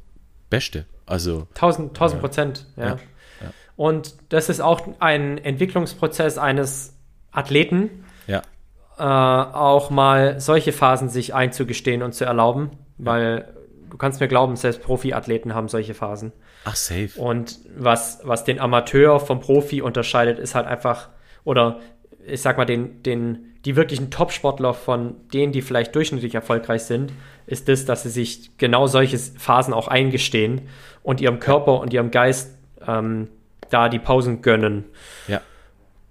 beste. 0.51 0.87
Also. 1.07 1.49
Tausend, 1.55 1.97
tausend 1.97 2.21
Prozent, 2.21 2.67
ja. 2.77 2.87
ja. 2.87 2.99
Und 3.77 4.15
das 4.31 4.49
ist 4.49 4.61
auch 4.61 4.89
ein 4.99 5.39
Entwicklungsprozess 5.39 6.37
eines 6.37 6.98
Athleten, 7.33 8.05
Ja. 8.27 8.43
äh, 8.99 9.03
auch 9.03 9.91
mal 9.91 10.41
solche 10.41 10.73
Phasen 10.73 11.09
sich 11.09 11.35
einzugestehen 11.35 12.03
und 12.03 12.13
zu 12.15 12.25
erlauben, 12.25 12.71
weil 12.99 13.53
du 13.91 13.97
kannst 13.97 14.21
mir 14.21 14.29
glauben, 14.29 14.57
selbst 14.57 14.83
Profiathleten 14.83 15.55
haben 15.55 15.69
solche 15.69 15.95
Phasen. 15.95 16.33
Ach, 16.65 16.77
safe. 16.77 17.11
Und 17.17 17.59
was, 17.77 18.21
was 18.25 18.45
den 18.45 18.61
Amateur 18.61 19.21
vom 19.21 19.41
Profi 19.41 19.81
unterscheidet, 19.83 20.39
ist 20.39 20.55
halt 20.55 20.67
einfach, 20.67 21.09
oder 21.45 21.79
ich 22.27 22.43
sag 22.43 22.59
mal, 22.59 22.67
den, 22.67 23.03
den, 23.03 23.55
die 23.65 23.77
wirklichen 23.77 24.11
Top-Sportler 24.11 24.75
von 24.75 25.15
denen, 25.33 25.53
die 25.53 25.63
vielleicht 25.63 25.95
durchschnittlich 25.95 26.35
erfolgreich 26.35 26.83
sind, 26.83 27.13
ist 27.47 27.69
das, 27.69 27.87
dass 27.87 28.03
sie 28.03 28.11
sich 28.11 28.59
genau 28.59 28.87
solche 28.87 29.17
Phasen 29.19 29.73
auch 29.73 29.89
eingestehen 29.89 30.69
und 31.03 31.21
ihrem 31.23 31.39
Körper 31.41 31.81
und 31.81 31.95
ihrem 31.95 32.11
Geist 32.11 32.55
ähm, 32.87 33.29
da 33.71 33.89
die 33.89 33.99
Pausen 33.99 34.43
gönnen. 34.43 34.85
Ja. 35.27 35.41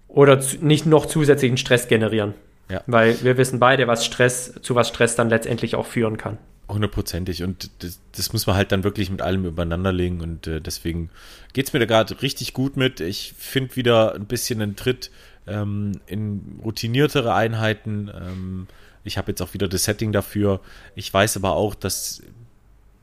Oder 0.07 0.39
zu, 0.39 0.57
nicht 0.57 0.85
noch 0.85 1.05
zusätzlichen 1.05 1.57
Stress 1.57 1.87
generieren. 1.87 2.33
Ja. 2.69 2.81
Weil 2.85 3.21
wir 3.23 3.37
wissen 3.37 3.59
beide, 3.59 3.87
was 3.87 4.05
Stress, 4.05 4.53
zu 4.61 4.75
was 4.75 4.89
Stress 4.89 5.15
dann 5.15 5.29
letztendlich 5.29 5.75
auch 5.75 5.85
führen 5.85 6.17
kann. 6.17 6.37
Hundertprozentig. 6.69 7.43
Und 7.43 7.69
das, 7.79 7.99
das 8.13 8.33
muss 8.33 8.45
man 8.45 8.57
halt 8.57 8.71
dann 8.71 8.83
wirklich 8.83 9.09
mit 9.09 9.21
allem 9.21 9.45
übereinander 9.45 9.93
legen. 9.93 10.21
Und 10.21 10.47
äh, 10.47 10.59
deswegen 10.59 11.09
geht's 11.53 11.71
mir 11.71 11.79
da 11.79 11.85
gerade 11.85 12.21
richtig 12.21 12.53
gut 12.53 12.75
mit. 12.75 12.99
Ich 12.99 13.33
finde 13.37 13.75
wieder 13.77 14.15
ein 14.15 14.25
bisschen 14.25 14.61
einen 14.61 14.75
Tritt 14.75 15.11
ähm, 15.47 15.93
in 16.07 16.59
routiniertere 16.63 17.33
Einheiten. 17.33 18.11
Ähm, 18.13 18.67
ich 19.05 19.17
habe 19.17 19.31
jetzt 19.31 19.41
auch 19.41 19.53
wieder 19.53 19.69
das 19.69 19.85
Setting 19.85 20.11
dafür. 20.11 20.59
Ich 20.95 21.13
weiß 21.13 21.37
aber 21.37 21.53
auch, 21.55 21.73
dass 21.73 22.21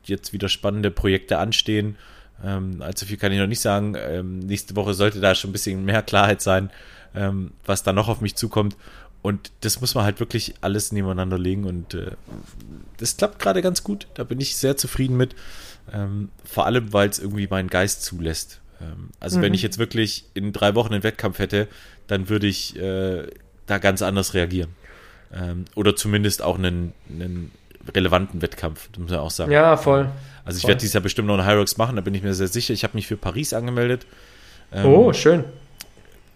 jetzt 0.03 0.33
wieder 0.33 0.49
spannende 0.49 0.91
Projekte 0.91 1.39
anstehen. 1.39 1.97
Ähm, 2.43 2.81
allzu 2.81 3.05
viel 3.05 3.17
kann 3.17 3.31
ich 3.31 3.39
noch 3.39 3.47
nicht 3.47 3.61
sagen. 3.61 3.95
Ähm, 3.97 4.39
nächste 4.39 4.75
Woche 4.75 4.93
sollte 4.93 5.19
da 5.19 5.33
schon 5.33 5.49
ein 5.49 5.53
bisschen 5.53 5.85
mehr 5.85 6.03
Klarheit 6.03 6.41
sein, 6.41 6.69
ähm, 7.15 7.51
was 7.65 7.83
da 7.83 7.93
noch 7.93 8.07
auf 8.09 8.21
mich 8.21 8.35
zukommt. 8.35 8.75
Und 9.21 9.51
das 9.61 9.81
muss 9.81 9.95
man 9.95 10.03
halt 10.03 10.19
wirklich 10.19 10.53
alles 10.61 10.91
nebeneinander 10.91 11.39
legen 11.39 11.63
und 11.65 11.95
äh, 11.95 12.11
das 12.97 13.17
klappt 13.17 13.39
gerade 13.39 13.61
ganz 13.63 13.83
gut. 13.83 14.07
Da 14.13 14.23
bin 14.23 14.39
ich 14.39 14.55
sehr 14.55 14.77
zufrieden 14.77 15.17
mit. 15.17 15.35
Ähm, 15.91 16.29
vor 16.43 16.65
allem, 16.67 16.93
weil 16.93 17.09
es 17.09 17.19
irgendwie 17.19 17.47
meinen 17.47 17.69
Geist 17.69 18.03
zulässt. 18.03 18.59
Ähm, 18.81 19.09
also, 19.19 19.37
Mhm. 19.39 19.41
wenn 19.43 19.53
ich 19.55 19.61
jetzt 19.63 19.77
wirklich 19.79 20.25
in 20.35 20.53
drei 20.53 20.75
Wochen 20.75 20.93
einen 20.93 21.03
Wettkampf 21.03 21.39
hätte, 21.39 21.67
dann 22.07 22.29
würde 22.29 22.45
ich 22.47 22.75
äh, 22.79 23.27
da 23.65 23.77
ganz 23.79 24.01
anders 24.03 24.33
reagieren. 24.35 24.69
Ähm, 25.33 25.65
oder 25.75 25.95
zumindest 25.95 26.41
auch 26.43 26.57
einen, 26.57 26.93
einen 27.09 27.51
relevanten 27.95 28.41
Wettkampf, 28.41 28.89
das 28.91 28.99
muss 28.99 29.09
man 29.11 29.19
auch 29.19 29.31
sagen. 29.31 29.51
Ja, 29.51 29.75
voll. 29.77 30.09
Also, 30.43 30.57
ich 30.59 30.67
werde 30.67 30.79
dieses 30.81 30.93
Jahr 30.93 31.01
bestimmt 31.03 31.27
noch 31.27 31.37
einen 31.37 31.47
Hyrox 31.47 31.77
machen, 31.77 31.95
da 31.95 32.01
bin 32.03 32.13
ich 32.13 32.21
mir 32.21 32.33
sehr 32.35 32.47
sicher. 32.47 32.73
Ich 32.73 32.83
habe 32.83 32.95
mich 32.95 33.07
für 33.07 33.17
Paris 33.17 33.53
angemeldet. 33.53 34.05
Ähm, 34.71 34.85
Oh, 34.85 35.13
schön. 35.13 35.43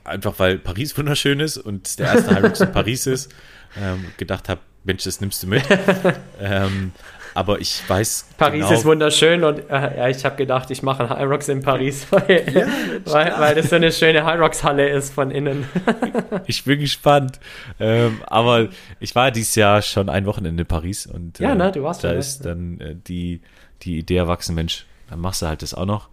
Einfach 0.04 0.34
weil 0.38 0.58
Paris 0.58 0.98
wunderschön 0.98 1.40
ist 1.40 1.58
und 1.58 2.00
der 2.00 2.14
erste 2.14 2.36
Hyrox 2.36 2.62
in 2.62 2.72
Paris 2.72 3.08
ist, 3.08 3.32
ähm, 3.82 4.06
gedacht 4.18 4.50
habe, 4.50 4.62
Mensch, 4.84 5.04
das 5.04 5.22
nimmst 5.22 5.44
du 5.44 5.48
mit. 5.48 5.64
ähm, 6.40 6.94
aber 7.36 7.60
ich 7.60 7.88
weiß 7.88 8.30
Paris 8.38 8.66
genau, 8.66 8.74
ist 8.74 8.86
wunderschön 8.86 9.44
und 9.44 9.60
äh, 9.70 9.98
ja, 9.98 10.10
ich 10.10 10.26
habe 10.26 10.36
gedacht, 10.36 10.72
ich 10.72 10.82
mache 10.82 11.16
einen 11.16 11.30
Rocks 11.30 11.48
in 11.48 11.62
Paris, 11.62 12.08
weil, 12.10 12.68
weil, 13.06 13.34
weil 13.38 13.56
das 13.56 13.70
so 13.70 13.76
eine 13.76 13.92
schöne 13.92 14.26
High 14.26 14.40
Rocks 14.40 14.64
Halle 14.64 14.90
ist 14.90 15.14
von 15.14 15.32
innen. 15.32 15.66
ich 16.48 16.64
bin 16.64 16.80
gespannt. 16.80 17.40
Ähm, 17.80 18.22
aber 18.28 18.70
ich 19.00 19.16
war 19.16 19.32
dieses 19.32 19.56
Jahr 19.56 19.82
schon 19.82 20.10
ein 20.10 20.26
Wochenende 20.26 20.64
in 20.64 20.68
Paris 20.68 21.06
und 21.06 21.40
Ja, 21.40 21.52
äh, 21.52 21.56
ne, 21.56 21.72
du 21.72 21.84
warst 21.84 22.04
da 22.04 22.10
schon, 22.10 22.16
ne? 22.16 22.20
ist 22.20 22.46
dann 22.46 22.80
äh, 22.82 22.96
die, 22.96 23.42
die 23.84 24.00
Idee 24.00 24.18
erwachsen, 24.18 24.56
Mensch, 24.56 24.86
dann 25.10 25.20
machst 25.20 25.42
du 25.42 25.48
halt 25.48 25.62
das 25.62 25.74
auch 25.74 25.86
noch. 25.86 26.10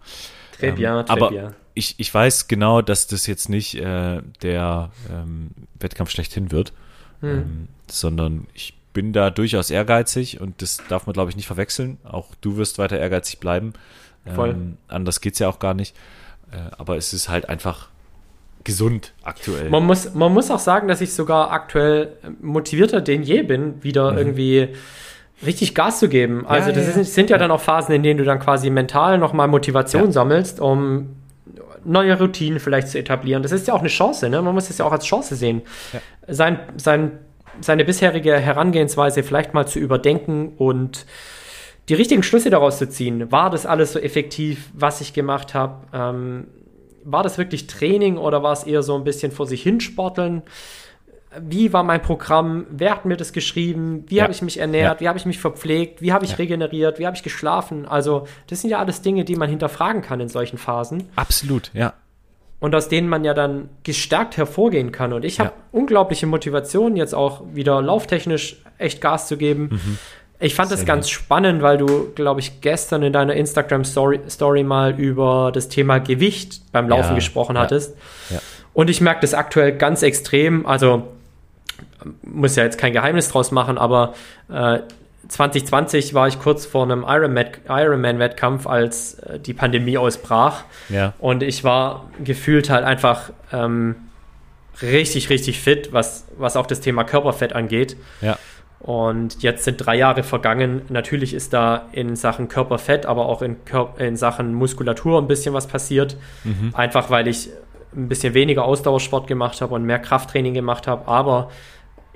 Très 0.59 0.71
bien, 0.71 0.91
Ähm, 0.91 1.05
très 1.05 1.11
aber 1.11 1.29
bien. 1.29 1.55
Ich, 1.77 1.95
ich 1.99 2.13
weiß 2.13 2.47
genau, 2.47 2.81
dass 2.81 3.07
das 3.07 3.27
jetzt 3.27 3.49
nicht 3.49 3.75
äh, 3.75 4.21
der 4.41 4.91
ähm, 5.11 5.51
Wettkampf 5.79 6.09
schlechthin 6.11 6.51
wird, 6.51 6.73
Hm. 7.21 7.29
ähm, 7.29 7.67
sondern 7.89 8.47
ich 8.53 8.73
bin 8.93 9.13
da 9.13 9.29
durchaus 9.29 9.69
ehrgeizig 9.71 10.41
und 10.41 10.61
das 10.61 10.77
darf 10.89 11.05
man, 11.05 11.13
glaube 11.13 11.29
ich, 11.29 11.35
nicht 11.35 11.47
verwechseln. 11.47 11.97
Auch 12.03 12.27
du 12.41 12.57
wirst 12.57 12.77
weiter 12.79 12.97
ehrgeizig 12.99 13.39
bleiben. 13.39 13.73
Voll. 14.35 14.49
Ähm, 14.49 14.77
anders 14.87 15.21
geht's 15.21 15.39
ja 15.39 15.47
auch 15.47 15.59
gar 15.59 15.73
nicht. 15.73 15.95
Äh, 16.51 16.57
aber 16.77 16.97
es 16.97 17.13
ist 17.13 17.29
halt 17.29 17.47
einfach 17.49 17.89
gesund 18.63 19.13
aktuell. 19.23 19.69
Man 19.69 19.85
muss, 19.85 20.13
man 20.13 20.33
muss 20.33 20.51
auch 20.51 20.59
sagen, 20.59 20.87
dass 20.87 20.99
ich 21.01 21.13
sogar 21.13 21.51
aktuell 21.51 22.13
motivierter 22.41 22.99
denn 23.01 23.23
je 23.23 23.43
bin, 23.43 23.83
wieder 23.83 24.17
irgendwie 24.17 24.69
richtig 25.45 25.75
Gas 25.75 25.99
zu 25.99 26.09
geben. 26.09 26.45
Also 26.47 26.69
ja, 26.69 26.75
das 26.75 26.93
ja. 26.95 27.01
Ist, 27.01 27.13
sind 27.13 27.29
ja 27.29 27.37
dann 27.37 27.51
auch 27.51 27.61
Phasen, 27.61 27.93
in 27.95 28.03
denen 28.03 28.17
du 28.17 28.23
dann 28.25 28.39
quasi 28.39 28.69
mental 28.69 29.17
nochmal 29.19 29.47
Motivation 29.47 30.05
Ja. 30.05 30.11
sammelst, 30.11 30.59
um 30.59 31.15
neue 31.87 32.17
Routinen 32.19 32.59
vielleicht 32.59 32.89
zu 32.89 32.99
etablieren. 32.99 33.43
Das 33.43 33.51
ist 33.51 33.67
ja 33.67 33.73
auch 33.73 33.79
eine 33.79 33.87
Chance, 33.87 34.29
ne? 34.29 34.41
Man 34.41 34.53
muss 34.53 34.69
es 34.69 34.77
ja 34.77 34.85
auch 34.85 34.91
als 34.91 35.05
Chance 35.05 35.35
sehen. 35.35 35.61
Sein, 36.27 36.59
sein, 36.75 37.19
seine 37.61 37.85
bisherige 37.85 38.37
Herangehensweise 38.37 39.23
vielleicht 39.23 39.53
mal 39.53 39.67
zu 39.67 39.79
überdenken 39.79 40.53
und 40.57 41.05
die 41.89 41.93
richtigen 41.93 42.23
Schlüsse 42.23 42.49
daraus 42.49 42.77
zu 42.77 42.89
ziehen. 42.89 43.31
War 43.31 43.49
das 43.49 43.65
alles 43.65 43.93
so 43.93 43.99
effektiv, 43.99 44.69
was 44.73 44.99
ich 44.99 45.13
gemacht 45.13 45.53
habe? 45.53 45.87
Ähm, 45.93 46.47
war 47.05 47.23
das 47.23 47.37
wirklich 47.37 47.67
Training 47.67 48.17
oder 48.17 48.43
war 48.43 48.51
es 48.51 48.63
eher 48.63 48.83
so 48.83 48.95
ein 48.95 49.05
bisschen 49.05 49.31
vor 49.31 49.45
sich 49.45 49.63
hinsporteln? 49.63 50.43
Wie 51.39 51.73
war 51.73 51.83
mein 51.83 52.01
Programm? 52.01 52.65
Wer 52.69 52.91
hat 52.91 53.05
mir 53.05 53.17
das 53.17 53.33
geschrieben? 53.33 54.05
Wie 54.07 54.15
Ja. 54.15 54.23
habe 54.23 54.33
ich 54.33 54.41
mich 54.41 54.59
ernährt? 54.59 54.95
Ja. 54.95 55.05
Wie 55.05 55.07
habe 55.09 55.17
ich 55.19 55.25
mich 55.25 55.39
verpflegt? 55.39 56.01
Wie 56.01 56.13
habe 56.13 56.23
ich 56.25 56.31
Ja. 56.31 56.37
regeneriert? 56.37 56.99
Wie 56.99 57.05
habe 57.05 57.15
ich 57.17 57.23
geschlafen? 57.23 57.85
Also, 57.85 58.27
das 58.47 58.61
sind 58.61 58.69
ja 58.69 58.79
alles 58.79 59.01
Dinge, 59.01 59.25
die 59.25 59.35
man 59.35 59.49
hinterfragen 59.49 60.01
kann 60.01 60.19
in 60.21 60.29
solchen 60.29 60.57
Phasen 60.57 61.09
Absolut, 61.15 61.69
ja. 61.73 61.93
und 62.59 62.73
aus 62.73 62.87
denen 62.87 63.09
man 63.09 63.25
ja 63.25 63.33
dann 63.33 63.69
gestärkt 63.83 64.37
hervorgehen 64.37 64.91
kann. 64.93 65.11
Und 65.11 65.25
ich 65.25 65.39
habe 65.41 65.51
unglaubliche 65.73 66.27
Motivation, 66.27 66.95
jetzt 66.95 67.13
auch 67.13 67.43
wieder 67.53 67.81
lauftechnisch 67.81 68.63
echt 68.77 69.01
Gas 69.01 69.27
zu 69.27 69.35
geben. 69.37 69.99
Ich 70.39 70.55
fand 70.55 70.71
das 70.71 70.79
Sehr 70.81 70.87
ganz 70.87 71.09
spannend, 71.09 71.61
weil 71.61 71.77
du, 71.77 72.11
glaube 72.13 72.39
ich, 72.39 72.61
gestern 72.61 73.03
in 73.03 73.11
deiner 73.11 73.33
Instagram-Story 73.33 74.21
Story 74.29 74.63
mal 74.63 74.97
über 74.99 75.51
das 75.53 75.67
Thema 75.67 75.97
Gewicht 75.99 76.61
beim 76.71 76.87
Laufen 76.87 77.15
gesprochen 77.15 77.57
hattest. 77.57 77.97
Und 78.73 78.89
ich 78.89 79.01
merke 79.01 79.21
das 79.21 79.33
aktuell 79.33 79.73
ganz 79.75 80.03
extrem. 80.03 80.65
Also 80.67 81.07
muss 82.23 82.55
ja 82.55 82.63
jetzt 82.63 82.77
kein 82.77 82.93
Geheimnis 82.93 83.29
draus 83.29 83.51
machen, 83.51 83.77
aber 83.77 84.13
äh, 84.49 84.79
2020 85.27 86.13
war 86.13 86.27
ich 86.27 86.39
kurz 86.39 86.65
vor 86.65 86.83
einem 86.83 87.03
Ironman- 87.03 87.57
Ironman-Wettkampf, 87.67 88.65
als 88.67 89.15
äh, 89.15 89.39
die 89.39 89.53
Pandemie 89.53 89.97
ausbrach. 89.97 90.63
Ja, 90.89 91.13
Und 91.19 91.43
ich 91.43 91.63
war 91.63 92.05
gefühlt 92.23 92.69
halt 92.69 92.85
einfach 92.85 93.31
ähm, 93.51 93.95
richtig, 94.81 95.29
richtig 95.29 95.59
fit, 95.59 95.89
was, 95.91 96.25
was 96.37 96.55
auch 96.55 96.65
das 96.67 96.79
Thema 96.81 97.03
Körperfett 97.03 97.53
angeht. 97.53 97.97
ja, 98.21 98.37
Und 98.79 99.41
jetzt 99.43 99.63
sind 99.65 99.77
drei 99.85 99.95
Jahre 99.97 100.23
vergangen. 100.23 100.83
Natürlich 100.89 101.33
ist 101.33 101.51
da 101.51 101.87
in 101.91 102.15
Sachen 102.15 102.47
Körperfett, 102.47 103.05
aber 103.05 103.25
auch 103.25 103.41
in, 103.41 103.65
Kör 103.65 103.95
in 103.97 104.15
Sachen 104.15 104.53
Muskulatur 104.53 105.19
ein 105.19 105.27
bisschen 105.27 105.53
was 105.53 105.67
passiert. 105.67 106.15
Einfach 106.73 107.09
weil 107.09 107.27
ich 107.27 107.49
ein 107.95 108.07
bisschen 108.07 108.33
weniger 108.33 108.63
Ausdauersport 108.65 109.27
gemacht 109.27 109.59
habe 109.61 109.73
und 109.73 109.83
mehr 109.83 109.99
Krafttraining 109.99 110.53
gemacht 110.53 110.87
habe, 110.87 111.07
aber 111.07 111.49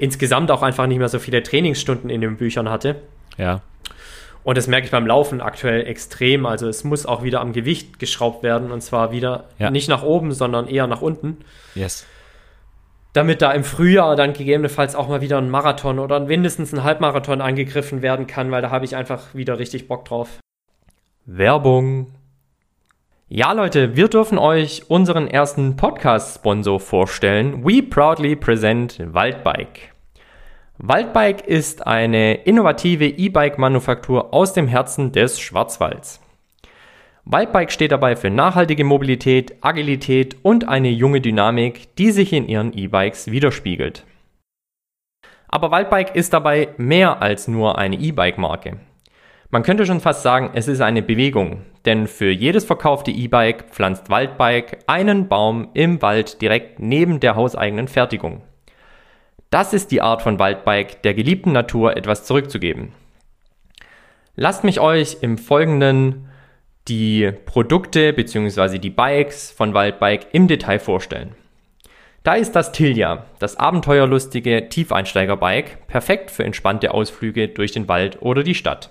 insgesamt 0.02 0.52
auch 0.52 0.64
einfach 0.64 0.88
nicht 0.88 0.98
mehr 0.98 1.08
so 1.10 1.20
viele 1.20 1.44
Trainingsstunden 1.44 2.10
in 2.10 2.22
den 2.22 2.36
Büchern 2.38 2.70
hatte. 2.70 2.96
ja, 3.38 3.62
Und 4.44 4.58
das 4.58 4.66
merke 4.68 4.86
ich 4.86 4.92
beim 4.92 5.06
Laufen 5.06 5.40
aktuell 5.42 5.86
extrem. 5.86 6.46
Also 6.48 6.68
es 6.68 6.84
muss 6.84 7.06
auch 7.06 7.22
wieder 7.24 7.40
am 7.42 7.54
Gewicht 7.54 8.00
geschraubt 8.00 8.42
werden 8.42 8.72
und 8.72 8.82
zwar 8.82 9.12
wieder 9.12 9.46
Ja. 9.60 9.70
nicht 9.70 9.88
nach 9.88 10.02
oben, 10.04 10.32
sondern 10.34 10.68
eher 10.68 10.88
nach 10.88 11.02
unten. 11.02 11.38
yes. 11.76 12.06
Damit 13.14 13.42
da 13.42 13.52
im 13.52 13.66
Frühjahr 13.66 14.16
dann 14.16 14.32
gegebenenfalls 14.32 14.96
auch 14.96 15.10
mal 15.10 15.20
wieder 15.20 15.38
ein 15.38 15.50
Marathon 15.50 16.00
oder 16.00 16.22
mindestens 16.22 16.72
ein 16.74 16.84
Halbmarathon 16.84 17.42
angegriffen 17.42 18.02
werden 18.02 18.26
kann, 18.26 18.52
weil 18.52 18.62
da 18.62 18.70
habe 18.72 18.86
ich 18.86 18.96
einfach 18.96 19.36
wieder 19.36 19.60
richtig 19.60 19.88
Bock 19.90 20.06
drauf. 20.06 20.40
Werbung. 21.26 22.08
Ja, 23.28 23.52
Leute, 23.52 23.96
wir 23.98 24.08
dürfen 24.08 24.38
euch 24.38 24.90
unseren 24.90 25.28
ersten 25.28 25.76
Podcast-Sponsor 25.76 26.80
vorstellen. 26.80 27.66
We 27.66 27.84
proudly 27.84 28.36
present 28.38 28.98
Waldbike. 29.14 29.91
Waldbike 30.84 31.46
ist 31.46 31.86
eine 31.86 32.34
innovative 32.34 33.06
E-Bike-Manufaktur 33.06 34.34
aus 34.34 34.54
dem 34.54 34.68
Herzen 34.68 35.12
des 35.12 35.40
Schwarzwalds. 35.40 36.20
Waldbike 37.24 37.72
steht 37.72 37.92
dabei 37.92 38.16
für 38.16 38.32
nachhaltige 38.32 38.84
Mobilität, 38.84 39.54
Agilität 39.62 40.38
und 40.42 40.68
eine 40.68 40.90
junge 40.90 41.22
Dynamik, 41.22 41.96
die 41.98 42.10
sich 42.10 42.34
in 42.34 42.48
ihren 42.48 42.76
E-Bikes 42.76 43.30
widerspiegelt. 43.30 44.08
Aber 45.50 45.70
Waldbike 45.70 46.16
ist 46.16 46.34
dabei 46.34 46.70
mehr 46.78 47.22
als 47.22 47.48
nur 47.48 47.78
eine 47.78 47.98
E-Bike-Marke. 47.98 48.78
Man 49.52 49.62
könnte 49.62 49.86
schon 49.86 50.00
fast 50.00 50.24
sagen, 50.24 50.50
es 50.56 50.68
ist 50.68 50.82
eine 50.82 51.04
Bewegung, 51.04 51.62
denn 51.86 52.08
für 52.08 52.32
jedes 52.32 52.66
verkaufte 52.66 53.12
E-Bike 53.12 53.66
pflanzt 53.70 54.10
Waldbike 54.10 54.80
einen 54.88 55.28
Baum 55.28 55.70
im 55.76 56.02
Wald 56.02 56.42
direkt 56.42 56.80
neben 56.80 57.20
der 57.20 57.36
hauseigenen 57.36 57.88
Fertigung. 57.88 58.42
Das 59.52 59.74
ist 59.74 59.92
die 59.92 60.02
Art 60.02 60.22
von 60.22 60.40
Waldbike, 60.40 61.04
der 61.04 61.14
geliebten 61.14 61.52
Natur 61.52 61.98
etwas 61.98 62.24
zurückzugeben. 62.24 62.94
Lasst 64.38 64.64
mich 64.64 64.80
euch 64.80 65.18
im 65.20 65.38
Folgenden 65.38 66.30
die 66.88 67.34
Produkte 67.46 68.14
bzw. 68.14 68.80
die 68.80 68.90
Bikes 68.90 69.52
von 69.52 69.74
Waldbike 69.74 70.28
im 70.32 70.48
Detail 70.48 70.80
vorstellen. 70.80 71.36
Da 72.24 72.36
ist 72.36 72.54
das 72.54 72.72
Tilja, 72.72 73.26
das 73.40 73.58
abenteuerlustige 73.58 74.70
Tiefeinsteigerbike, 74.70 75.86
perfekt 75.88 76.32
für 76.32 76.46
entspannte 76.46 76.94
Ausflüge 76.94 77.50
durch 77.50 77.74
den 77.74 77.90
Wald 77.90 78.22
oder 78.22 78.44
die 78.44 78.56
Stadt. 78.56 78.90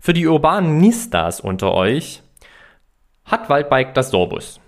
Für 0.00 0.14
die 0.14 0.26
urbanen 0.26 0.78
Nistas 0.78 1.38
unter 1.38 1.74
euch 1.74 2.22
hat 3.26 3.50
Waldbike 3.50 3.92
das 3.92 4.10
Sorbus. 4.10 4.61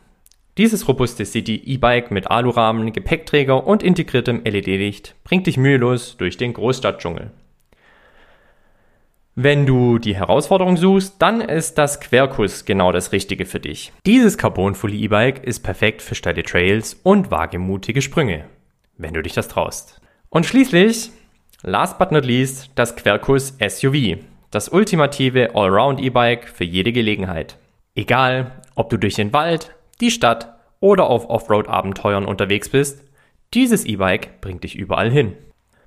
Dieses 0.57 0.87
robuste 0.87 1.25
City-E-Bike 1.25 2.13
mit 2.13 2.31
Alurahmen, 2.31 2.93
Gepäckträger 2.93 3.67
und 3.67 3.83
integriertem 3.83 4.43
LED-Licht 4.45 5.17
bringt 5.25 5.49
dich 5.49 5.57
mühelos 5.57 6.17
durch 6.17 6.37
den 6.37 6.53
Großstadtdschungel. 6.53 7.33
Wenn 9.35 9.67
du 9.67 9.99
die 9.99 10.15
Herausforderung 10.15 10.77
suchst, 10.77 11.17
dann 11.19 11.41
ist 11.41 11.77
das 11.77 11.99
Querkurs 12.01 12.65
genau 12.65 12.93
das 12.93 13.11
Richtige 13.11 13.47
für 13.47 13.59
dich. 13.59 13.93
Dieses 14.07 14.39
Carbon-Fully 14.39 15.03
E-Bike 15.03 15.43
ist 15.43 15.65
perfekt 15.65 16.03
für 16.03 16.15
steile 16.15 16.45
Trails 16.45 17.01
und 17.03 17.33
wagemutige 17.33 18.01
Sprünge, 18.01 18.45
wenn 18.97 19.13
du 19.13 19.23
dich 19.25 19.33
das 19.33 19.49
traust. 19.49 20.01
Und 20.29 20.47
schließlich, 20.47 21.11
last 21.63 21.99
but 21.99 22.13
not 22.13 22.25
least, 22.25 22.71
das 22.77 22.95
Querkurs 22.95 23.59
SUV, 23.59 24.19
das 24.53 24.69
ultimative 24.69 25.57
Allround 25.57 26.01
E-Bike 26.01 26.49
für 26.49 26.63
jede 26.63 26.93
Gelegenheit. 26.93 27.59
Egal, 27.97 28.63
ob 28.77 28.89
du 28.89 28.99
durch 28.99 29.17
den 29.17 29.33
Wald, 29.33 29.75
die 30.01 30.11
Stadt 30.11 30.55
oder 30.81 31.09
auf 31.09 31.29
Offroad-Abenteuern 31.29 32.25
unterwegs 32.25 32.69
bist, 32.69 33.03
dieses 33.55 33.85
E-Bike 33.85 34.41
bringt 34.41 34.65
dich 34.65 34.77
überall 34.77 35.11
hin. 35.11 35.35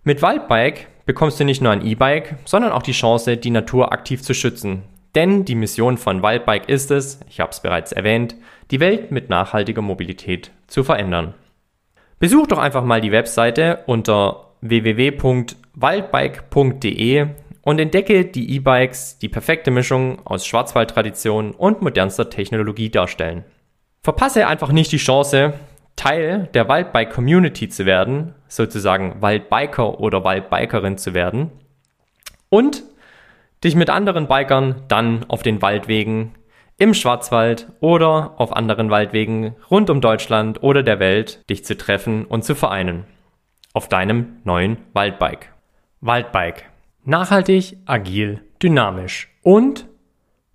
Mit 0.03 0.21
Waldbike 0.21 0.87
bekommst 1.05 1.39
du 1.39 1.43
nicht 1.43 1.61
nur 1.61 1.71
ein 1.71 1.85
E-Bike, 1.85 2.35
sondern 2.45 2.71
auch 2.71 2.83
die 2.83 2.93
Chance, 2.93 3.37
die 3.37 3.49
Natur 3.49 3.91
aktiv 3.91 4.21
zu 4.21 4.33
schützen. 4.33 4.83
Denn 5.15 5.45
die 5.45 5.55
Mission 5.55 5.97
von 5.97 6.21
Wildbike 6.21 6.69
ist 6.69 6.91
es, 6.91 7.19
ich 7.27 7.39
habe 7.39 7.49
es 7.51 7.61
bereits 7.61 7.91
erwähnt, 7.91 8.35
die 8.71 8.79
Welt 8.79 9.11
mit 9.11 9.29
nachhaltiger 9.29 9.81
Mobilität 9.81 10.51
zu 10.67 10.83
verändern. 10.83 11.33
Besuch 12.19 12.47
doch 12.47 12.59
einfach 12.59 12.83
mal 12.83 13.01
die 13.01 13.11
Webseite 13.11 13.83
unter 13.85 14.53
www.waldbike.de 14.61 17.27
und 17.61 17.79
entdecke 17.79 18.25
die 18.25 18.55
E-Bikes, 18.55 19.19
die 19.19 19.29
perfekte 19.29 19.71
Mischung 19.71 20.19
aus 20.25 20.45
Schwarzwaldtradition 20.45 21.51
und 21.51 21.81
modernster 21.81 22.29
Technologie 22.29 22.89
darstellen. 22.89 23.45
Verpasse 24.07 24.47
einfach 24.47 24.71
nicht 24.71 24.93
die 24.93 25.03
Chance, 25.03 25.55
Teil 25.97 26.47
der 26.53 26.69
Waldbike 26.69 27.11
Community 27.11 27.67
zu 27.67 27.85
werden, 27.85 28.33
sozusagen 28.47 29.21
Waldbiker 29.21 29.99
oder 29.99 30.23
Waldbikerin 30.23 30.97
zu 30.97 31.13
werden 31.13 31.51
und 32.47 32.83
dich 33.65 33.75
mit 33.75 33.89
anderen 33.89 34.29
Bikern 34.29 34.83
dann 34.87 35.25
auf 35.27 35.43
den 35.43 35.61
Waldwegen 35.61 36.35
im 36.77 36.93
Schwarzwald 36.93 37.67
oder 37.81 38.35
auf 38.37 38.55
anderen 38.55 38.89
Waldwegen 38.91 39.57
rund 39.69 39.89
um 39.89 39.99
Deutschland 39.99 40.63
oder 40.63 40.83
der 40.83 41.01
Welt 41.01 41.43
dich 41.49 41.65
zu 41.65 41.75
treffen 41.75 42.23
und 42.23 42.45
zu 42.45 42.55
vereinen. 42.55 43.03
Auf 43.73 43.89
deinem 43.89 44.37
neuen 44.45 44.77
Waldbike. 44.93 45.51
Waldbike. 45.99 46.63
Nachhaltig, 47.03 47.75
agil, 47.85 48.39
dynamisch 48.63 49.27
und 49.43 49.85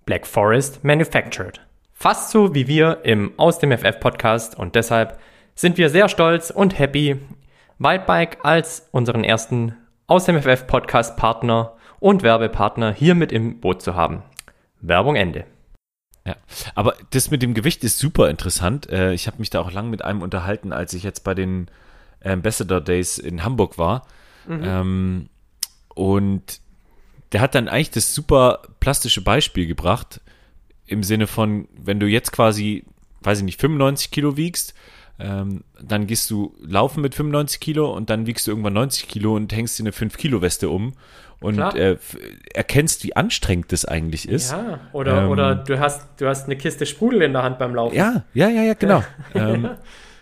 Black 0.05 0.25
Forest 0.25 0.83
Manufactured. 0.83 1.61
Fast 1.93 2.31
so 2.31 2.53
wie 2.53 2.67
wir 2.67 3.01
im 3.03 3.33
Aus 3.37 3.59
dem 3.59 3.71
FF 3.71 3.99
Podcast 3.99 4.57
und 4.57 4.75
deshalb 4.75 5.19
sind 5.55 5.77
wir 5.77 5.89
sehr 5.89 6.09
stolz 6.09 6.49
und 6.49 6.77
happy, 6.77 7.19
Wildbike 7.79 8.43
als 8.43 8.87
unseren 8.91 9.23
ersten 9.23 9.75
aus 10.07 10.25
dem 10.25 10.41
FF 10.41 10.67
Podcast 10.67 11.15
Partner 11.15 11.75
und 11.99 12.23
Werbepartner 12.23 12.91
hier 12.91 13.15
mit 13.15 13.31
im 13.31 13.61
Boot 13.61 13.81
zu 13.81 13.95
haben. 13.95 14.23
Werbung 14.81 15.15
Ende. 15.15 15.45
Ja, 16.25 16.35
aber 16.75 16.95
das 17.11 17.31
mit 17.31 17.41
dem 17.41 17.53
Gewicht 17.53 17.83
ist 17.83 17.99
super 17.99 18.29
interessant. 18.29 18.89
Äh, 18.89 19.13
ich 19.13 19.27
habe 19.27 19.39
mich 19.39 19.49
da 19.49 19.61
auch 19.61 19.71
lang 19.71 19.89
mit 19.89 20.03
einem 20.03 20.21
unterhalten, 20.21 20.73
als 20.73 20.93
ich 20.93 21.03
jetzt 21.03 21.23
bei 21.23 21.33
den 21.33 21.69
Ambassador 22.23 22.81
Days 22.81 23.17
in 23.17 23.43
Hamburg 23.43 23.77
war. 23.77 24.07
Mhm. 24.47 24.63
Ähm, 24.63 25.29
und 25.95 26.59
der 27.31 27.41
hat 27.41 27.55
dann 27.55 27.67
eigentlich 27.67 27.91
das 27.91 28.13
super 28.13 28.61
plastische 28.79 29.21
Beispiel 29.21 29.67
gebracht, 29.67 30.21
im 30.85 31.03
Sinne 31.03 31.27
von, 31.27 31.67
wenn 31.77 31.99
du 31.99 32.07
jetzt 32.07 32.31
quasi, 32.31 32.83
weiß 33.21 33.39
ich 33.39 33.43
nicht, 33.43 33.59
95 33.59 34.11
Kilo 34.11 34.37
wiegst, 34.37 34.73
ähm, 35.19 35.63
dann 35.81 36.07
gehst 36.07 36.29
du 36.29 36.55
laufen 36.61 37.01
mit 37.01 37.15
95 37.15 37.59
Kilo 37.59 37.93
und 37.93 38.09
dann 38.09 38.25
wiegst 38.25 38.47
du 38.47 38.51
irgendwann 38.51 38.73
90 38.73 39.07
Kilo 39.07 39.35
und 39.35 39.53
hängst 39.53 39.77
dir 39.77 39.83
eine 39.83 39.91
5 39.91 40.17
Kilo 40.17 40.41
Weste 40.41 40.69
um 40.69 40.93
und 41.39 41.59
äh, 41.59 41.97
erkennst, 42.53 43.03
wie 43.03 43.15
anstrengend 43.15 43.71
das 43.71 43.85
eigentlich 43.85 44.27
ist. 44.27 44.51
Ja, 44.51 44.79
oder, 44.93 45.23
ähm, 45.23 45.29
oder 45.29 45.55
du 45.55 45.79
hast, 45.79 46.07
du 46.17 46.27
hast 46.27 46.45
eine 46.45 46.55
Kiste 46.55 46.85
Sprudel 46.85 47.21
in 47.21 47.33
der 47.33 47.43
Hand 47.43 47.59
beim 47.59 47.75
Laufen. 47.75 47.95
Ja, 47.95 48.23
ja, 48.33 48.49
ja, 48.49 48.63
ja, 48.63 48.73
genau. 48.73 49.03
ähm, 49.35 49.71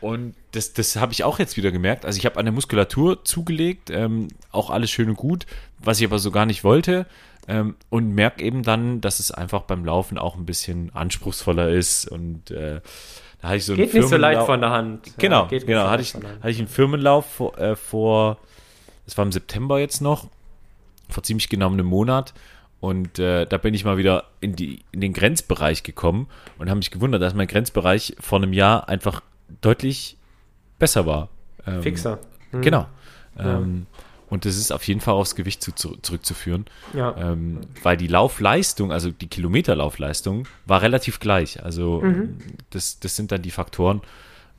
und 0.01 0.33
das, 0.51 0.73
das 0.73 0.95
habe 0.95 1.13
ich 1.13 1.23
auch 1.23 1.37
jetzt 1.37 1.57
wieder 1.57 1.71
gemerkt. 1.71 2.05
Also 2.05 2.17
ich 2.17 2.25
habe 2.25 2.37
an 2.37 2.45
der 2.45 2.53
Muskulatur 2.53 3.23
zugelegt, 3.23 3.91
ähm, 3.91 4.29
auch 4.51 4.71
alles 4.71 4.89
schön 4.89 5.09
und 5.09 5.15
gut, 5.15 5.45
was 5.83 5.99
ich 5.99 6.05
aber 6.05 6.19
so 6.19 6.31
gar 6.31 6.45
nicht 6.45 6.63
wollte. 6.63 7.05
Ähm, 7.47 7.75
und 7.89 8.13
merke 8.13 8.43
eben 8.43 8.61
dann, 8.61 9.01
dass 9.01 9.19
es 9.19 9.31
einfach 9.31 9.63
beim 9.63 9.83
Laufen 9.83 10.17
auch 10.19 10.35
ein 10.35 10.45
bisschen 10.45 10.93
anspruchsvoller 10.93 11.69
ist 11.69 12.07
und 12.07 12.51
äh, 12.51 12.81
da 13.41 13.47
hatte 13.47 13.57
ich 13.57 13.65
so 13.65 13.75
geht 13.75 13.93
nicht 13.93 14.07
so 14.07 14.17
leicht 14.17 14.43
von 14.43 14.61
der 14.61 14.69
Hand. 14.69 15.17
Genau, 15.17 15.47
ja, 15.49 15.57
genau. 15.57 15.89
Hatte 15.89 16.03
ich, 16.03 16.13
hatte 16.13 16.49
ich 16.49 16.59
einen 16.59 16.67
Firmenlauf 16.67 17.25
vor, 17.25 17.57
äh, 17.57 17.75
vor, 17.75 18.37
das 19.05 19.17
war 19.17 19.25
im 19.25 19.31
September 19.31 19.79
jetzt 19.79 20.01
noch, 20.01 20.27
vor 21.09 21.23
ziemlich 21.23 21.49
genau 21.49 21.71
einem 21.71 21.87
Monat. 21.87 22.33
Und 22.79 23.19
äh, 23.19 23.45
da 23.45 23.57
bin 23.57 23.73
ich 23.73 23.85
mal 23.85 23.97
wieder 23.97 24.25
in, 24.39 24.55
die, 24.55 24.83
in 24.91 25.01
den 25.01 25.13
Grenzbereich 25.13 25.83
gekommen 25.83 26.27
und 26.57 26.69
habe 26.69 26.77
mich 26.77 26.89
gewundert, 26.89 27.21
dass 27.21 27.35
mein 27.35 27.47
Grenzbereich 27.47 28.15
vor 28.19 28.39
einem 28.39 28.53
Jahr 28.53 28.89
einfach 28.89 29.21
deutlich 29.61 30.17
besser 30.79 31.05
war. 31.05 31.29
Ähm, 31.67 31.83
Fixer. 31.83 32.19
Hm. 32.51 32.61
Genau. 32.61 32.87
Ja. 33.37 33.59
Ähm, 34.31 34.35
und 34.35 34.45
das 34.45 34.57
ist 34.57 34.71
auf 34.71 34.83
jeden 34.83 35.01
Fall 35.01 35.13
aufs 35.13 35.35
Gewicht 35.35 35.61
zu, 35.61 35.73
zu, 35.73 35.97
zurückzuführen. 35.97 36.65
Ja. 36.93 37.15
Ähm, 37.17 37.61
weil 37.83 37.97
die 37.97 38.07
Laufleistung, 38.07 38.91
also 38.91 39.11
die 39.11 39.27
Kilometerlaufleistung, 39.27 40.47
war 40.65 40.81
relativ 40.81 41.19
gleich. 41.19 41.63
Also 41.63 42.01
mhm. 42.01 42.37
das, 42.69 42.99
das 42.99 43.15
sind 43.15 43.31
dann 43.31 43.41
die 43.41 43.51
Faktoren. 43.51 44.01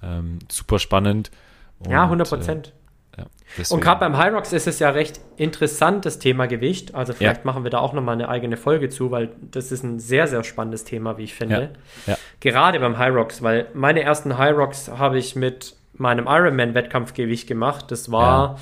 Ähm, 0.03 0.39
super 0.51 0.79
spannend. 0.79 1.31
Und, 1.79 1.91
ja, 1.91 2.05
100 2.05 2.29
Prozent. 2.29 2.69
Äh, 2.69 2.73
ja, 3.19 3.27
und 3.69 3.81
gerade 3.81 4.01
beim 4.01 4.17
High 4.17 4.33
Rocks 4.33 4.55
ist 4.55 4.67
es 4.67 4.79
ja 4.79 4.89
recht 4.89 5.21
interessant, 5.37 6.07
das 6.07 6.19
Thema 6.19 6.47
Gewicht. 6.47 6.95
Also 6.95 7.13
vielleicht 7.13 7.45
ja. 7.45 7.47
machen 7.47 7.63
wir 7.65 7.71
da 7.71 7.79
auch 7.79 7.93
nochmal 7.93 8.15
eine 8.15 8.29
eigene 8.29 8.57
Folge 8.57 8.89
zu, 8.89 9.11
weil 9.11 9.31
das 9.51 9.71
ist 9.71 9.85
ein 9.85 9.99
sehr, 10.01 10.27
sehr 10.27 10.43
spannendes 10.45 10.85
Thema, 10.85 11.19
wie 11.19 11.25
ich 11.25 11.35
finde. 11.35 11.75
Ja. 12.07 12.17
Gerade 12.41 12.81
beim 12.81 12.97
High 12.97 13.15
Rocks, 13.15 13.43
weil 13.43 13.67
meine 13.75 14.03
ersten 14.03 14.39
High 14.39 14.57
Rocks 14.57 14.89
habe 14.89 15.19
ich 15.19 15.37
mit 15.37 15.77
meinem 15.95 16.27
Ironman-Wettkampfgewicht 16.27 17.47
gemacht. 17.47 17.91
Das 17.91 18.11
war 18.11 18.59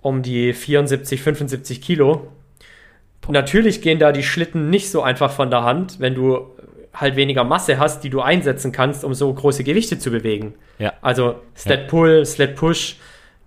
um 0.00 0.22
die 0.22 0.52
74, 0.52 1.20
75 1.20 1.80
Kilo. 1.80 2.28
Natürlich 3.28 3.82
gehen 3.82 3.98
da 3.98 4.12
die 4.12 4.22
Schlitten 4.22 4.70
nicht 4.70 4.90
so 4.90 5.02
einfach 5.02 5.30
von 5.30 5.50
der 5.50 5.62
Hand, 5.62 6.00
wenn 6.00 6.14
du 6.14 6.46
halt 6.94 7.16
weniger 7.16 7.44
Masse 7.44 7.78
hast, 7.78 8.02
die 8.02 8.10
du 8.10 8.20
einsetzen 8.20 8.72
kannst, 8.72 9.04
um 9.04 9.14
so 9.14 9.32
große 9.32 9.64
Gewichte 9.64 9.98
zu 9.98 10.10
bewegen. 10.10 10.54
Ja. 10.78 10.94
Also 11.02 11.36
Sled 11.56 11.88
Pull, 11.88 12.24
Sled 12.24 12.56
Push, 12.56 12.96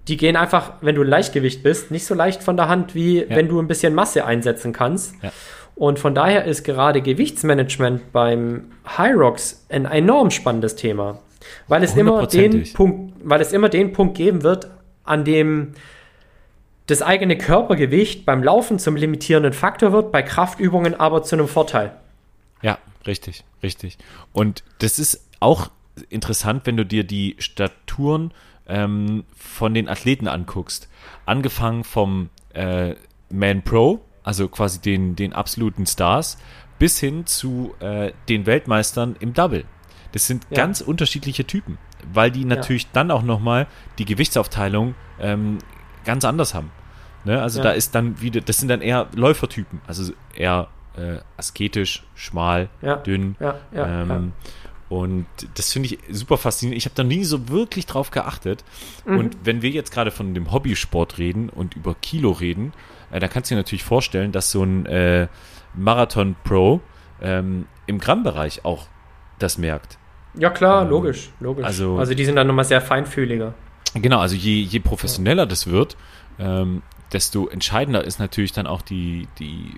die 0.08 0.18
gehen 0.18 0.36
einfach, 0.36 0.74
wenn 0.82 0.96
du 0.96 1.04
Leichtgewicht 1.04 1.64
bist, 1.64 1.92
nicht 1.92 2.06
so 2.06 2.14
leicht 2.14 2.44
von 2.44 2.58
der 2.58 2.68
Hand, 2.68 2.96
wie 2.96 3.22
ja. 3.22 3.30
wenn 3.30 3.48
du 3.48 3.60
ein 3.60 3.68
bisschen 3.68 3.94
Masse 3.94 4.26
einsetzen 4.26 4.74
kannst. 4.74 5.16
Und 5.76 6.00
von 6.00 6.14
daher 6.14 6.46
ist 6.46 6.64
gerade 6.64 7.02
Gewichtsmanagement 7.02 8.12
beim 8.12 8.72
High 8.98 9.16
Rocks 9.16 9.66
ein 9.70 9.86
enorm 9.86 10.30
spannendes 10.30 10.76
Thema, 10.76 11.20
weil 11.68 11.84
es 11.84 11.96
immer 11.96 12.28
den 12.28 12.72
Punkt, 12.74 13.14
weil 13.24 13.42
es 13.42 13.52
immer 13.52 13.70
den 13.70 13.94
Punkt 13.94 14.16
geben 14.16 14.44
wird, 14.44 14.70
an 15.04 15.24
dem 15.24 15.74
das 16.92 17.02
eigene 17.02 17.38
Körpergewicht 17.38 18.26
beim 18.26 18.44
Laufen 18.44 18.78
zum 18.78 18.98
limitierenden 18.98 19.54
Faktor 19.54 19.94
wird, 19.94 20.12
bei 20.12 20.22
Kraftübungen 20.22 21.00
aber 21.00 21.24
zu 21.24 21.38
einem 21.38 21.48
Vorteil. 21.48 21.96
Ja, 22.62 22.80
richtig, 23.08 23.46
richtig. 23.64 23.98
Und 24.34 24.64
das 24.80 25.00
ist 25.00 25.26
auch 25.40 25.72
interessant, 26.10 26.66
wenn 26.66 26.76
du 26.76 26.86
dir 26.86 27.06
die 27.06 27.38
Staturen 27.40 28.34
ähm, 28.68 29.24
von 29.36 29.74
den 29.74 29.88
Athleten 29.88 30.28
anguckst. 30.28 30.90
Angefangen 31.26 31.86
vom 31.86 32.30
äh, 32.54 32.96
Man 33.30 33.62
Pro, 33.64 34.02
also 34.24 34.50
quasi 34.50 34.82
den, 34.82 35.16
den 35.16 35.32
absoluten 35.32 35.86
Stars, 35.86 36.38
bis 36.78 37.00
hin 37.00 37.26
zu 37.26 37.74
äh, 37.80 38.12
den 38.28 38.46
Weltmeistern 38.46 39.16
im 39.22 39.34
Double. 39.34 39.64
Das 40.12 40.28
sind 40.28 40.46
ja. 40.50 40.58
ganz 40.58 40.82
unterschiedliche 40.82 41.46
Typen, 41.46 41.78
weil 42.12 42.32
die 42.32 42.44
natürlich 42.44 42.84
ja. 42.84 42.90
dann 42.94 43.12
auch 43.12 43.24
nochmal 43.24 43.68
die 43.98 44.06
Gewichtsaufteilung 44.06 44.96
ähm, 45.22 45.60
ganz 46.04 46.26
anders 46.26 46.54
haben. 46.54 46.70
Ne? 47.24 47.42
Also 47.42 47.60
ja. 47.60 47.66
da 47.66 47.72
ist 47.72 47.96
dann 47.96 48.20
wieder, 48.22 48.42
das 48.42 48.58
sind 48.58 48.70
dann 48.70 48.82
eher 48.82 49.08
Läufertypen, 49.16 49.82
also 49.88 50.14
eher 50.36 50.68
äh, 50.96 51.18
asketisch, 51.38 52.04
schmal, 52.16 52.70
ja. 52.82 52.98
dünn. 52.98 53.36
Ja, 53.40 53.56
ähm, 53.74 54.34
und 54.90 55.26
das 55.56 55.72
finde 55.72 55.88
ich 55.88 56.00
super 56.10 56.38
faszinierend. 56.38 56.78
Ich 56.78 56.86
habe 56.86 56.96
da 56.96 57.04
nie 57.04 57.24
so 57.24 57.48
wirklich 57.48 57.86
drauf 57.86 58.12
geachtet. 58.12 58.66
Mhm. 59.06 59.18
Und 59.18 59.38
wenn 59.46 59.62
wir 59.62 59.70
jetzt 59.70 59.92
gerade 59.92 60.12
von 60.12 60.34
dem 60.34 60.52
Hobbysport 60.52 61.18
reden 61.18 61.50
und 61.50 61.78
über 61.78 61.96
Kilo 61.96 62.32
reden, 62.32 62.74
äh, 63.10 63.20
da 63.22 63.30
kannst 63.30 63.50
du 63.50 63.56
dir 63.56 63.60
natürlich 63.60 63.86
vorstellen, 63.86 64.34
dass 64.34 64.52
so 64.52 64.64
ein 64.64 64.86
äh, 64.88 65.30
Marathon 65.76 66.36
Pro 66.44 66.82
ähm, 67.22 67.68
im 67.86 68.00
Grammbereich 68.00 68.66
auch 68.66 68.88
das 69.40 69.58
merkt. 69.58 69.98
Ja, 70.38 70.50
klar, 70.50 70.84
ähm, 70.84 70.90
logisch, 70.90 71.30
logisch. 71.40 71.66
Also, 71.66 71.98
also 71.98 72.14
die 72.14 72.26
sind 72.26 72.36
dann 72.36 72.48
nochmal 72.48 72.66
sehr 72.66 72.82
feinfühliger. 72.82 73.54
Genau, 73.94 74.20
also 74.20 74.36
je, 74.36 74.62
je 74.62 74.80
professioneller 74.80 75.46
das 75.46 75.68
wird, 75.68 75.98
ähm, 76.40 76.82
desto 77.14 77.48
entscheidender 77.48 78.04
ist 78.04 78.20
natürlich 78.20 78.52
dann 78.52 78.68
auch 78.68 78.82
die, 78.82 79.28
die 79.40 79.76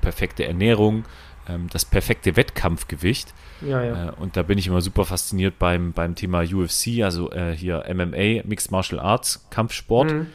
perfekte 0.00 0.44
Ernährung, 0.44 1.04
ähm, 1.48 1.68
das 1.70 1.84
perfekte 1.84 2.36
Wettkampfgewicht. 2.36 3.34
Ja, 3.60 3.82
ja. 3.82 4.08
Äh, 4.08 4.12
und 4.12 4.36
da 4.36 4.42
bin 4.42 4.58
ich 4.58 4.66
immer 4.66 4.80
super 4.80 5.04
fasziniert 5.04 5.58
beim, 5.58 5.92
beim 5.92 6.14
Thema 6.14 6.42
UFC, 6.42 7.02
also 7.02 7.30
äh, 7.32 7.52
hier 7.56 7.84
MMA, 7.92 8.46
Mixed 8.46 8.70
Martial 8.70 9.00
Arts, 9.00 9.46
Kampfsport, 9.50 10.12
mhm. 10.12 10.26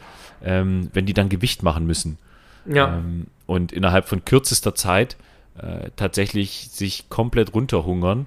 ähm, 0.42 0.90
wenn 0.92 1.06
die 1.06 1.14
dann 1.14 1.28
Gewicht 1.28 1.62
machen 1.62 1.86
müssen. 1.86 2.18
Ja. 2.66 2.96
Ähm, 2.98 3.26
und 3.46 3.72
innerhalb 3.72 4.08
von 4.08 4.24
kürzester 4.24 4.74
Zeit 4.74 5.16
äh, 5.58 5.90
tatsächlich 5.96 6.68
sich 6.70 7.08
komplett 7.08 7.54
runterhungern. 7.54 8.26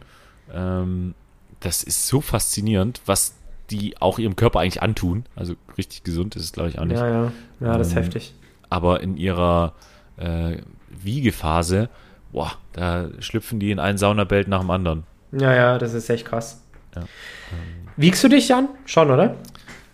Ähm, 0.53 1.15
das 1.59 1.83
ist 1.83 2.07
so 2.07 2.21
faszinierend, 2.21 3.01
was 3.05 3.35
die 3.71 3.99
auch 4.01 4.19
ihrem 4.19 4.35
Körper 4.35 4.59
eigentlich 4.59 4.81
antun. 4.81 5.25
Also 5.35 5.55
richtig 5.77 6.03
gesund 6.03 6.35
ist 6.35 6.43
es, 6.43 6.51
glaube 6.51 6.69
ich, 6.69 6.79
auch 6.79 6.85
nicht. 6.85 6.99
Ja, 6.99 7.07
ja. 7.07 7.31
Ja, 7.59 7.77
das 7.77 7.87
ist 7.87 7.93
ähm, 7.93 8.03
heftig. 8.03 8.33
Aber 8.69 9.01
in 9.01 9.17
ihrer 9.17 9.73
äh, 10.17 10.57
Wiegephase, 10.89 11.89
boah, 12.31 12.53
da 12.73 13.09
schlüpfen 13.19 13.59
die 13.59 13.71
in 13.71 13.79
ein 13.79 13.97
Saunabelt 13.97 14.47
nach 14.47 14.61
dem 14.61 14.71
anderen. 14.71 15.03
Ja, 15.31 15.53
ja, 15.53 15.77
das 15.77 15.93
ist 15.93 16.09
echt 16.09 16.25
krass. 16.25 16.61
Ja, 16.95 17.01
ähm, 17.01 17.87
Wiegst 17.97 18.23
du 18.23 18.27
dich, 18.27 18.47
Jan? 18.47 18.69
Schon, 18.85 19.11
oder? 19.11 19.35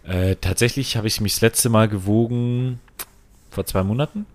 Äh, 0.03 0.35
tatsächlich 0.35 0.97
habe 0.97 1.07
ich 1.07 1.21
mich 1.21 1.33
das 1.33 1.41
letzte 1.41 1.69
Mal 1.69 1.87
gewogen 1.87 2.79
vor 3.51 3.65
zwei 3.65 3.83
Monaten. 3.83 4.25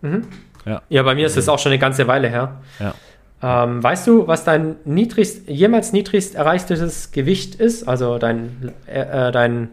Mhm. 0.00 0.26
Ja. 0.66 0.82
ja, 0.88 1.02
bei 1.02 1.14
mir 1.14 1.26
ist 1.26 1.36
es 1.36 1.48
auch 1.48 1.58
schon 1.58 1.72
eine 1.72 1.78
ganze 1.78 2.06
Weile 2.06 2.28
her. 2.28 2.60
Ja. 2.78 2.94
Ähm, 3.42 3.82
weißt 3.82 4.06
du, 4.06 4.26
was 4.26 4.44
dein 4.44 4.76
niedrigst, 4.84 5.48
jemals 5.48 5.92
niedrigst 5.92 6.34
erreichtes 6.34 7.10
Gewicht 7.10 7.54
ist? 7.54 7.88
Also 7.88 8.18
dein, 8.18 8.72
äh, 8.86 9.28
äh 9.28 9.32
dein 9.32 9.70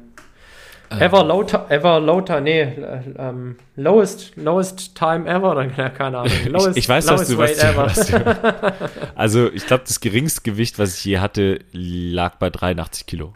ähm. 0.89 1.01
ever 1.01 1.23
low, 1.23 1.45
ever 1.69 1.99
low, 1.99 2.23
nee, 2.39 2.61
äh, 2.61 3.01
ähm, 3.17 3.57
lowest, 3.75 4.37
lowest 4.37 4.95
time 4.95 5.27
ever 5.27 5.51
oder 5.51 5.67
keine 5.89 6.19
Ahnung. 6.19 6.31
Lowest, 6.47 6.77
ich, 6.77 6.85
ich 6.85 6.89
weiß, 6.89 7.09
was 7.09 7.27
du, 7.27 7.37
was, 7.37 7.57
du, 7.57 7.75
was 7.75 8.07
du, 8.07 8.75
Also 9.15 9.51
ich 9.51 9.65
glaube, 9.65 9.83
das 9.85 9.99
geringste 9.99 10.41
Gewicht, 10.41 10.79
was 10.79 10.97
ich 10.97 11.05
je 11.05 11.19
hatte, 11.19 11.59
lag 11.73 12.35
bei 12.35 12.49
83 12.49 13.05
Kilo. 13.05 13.33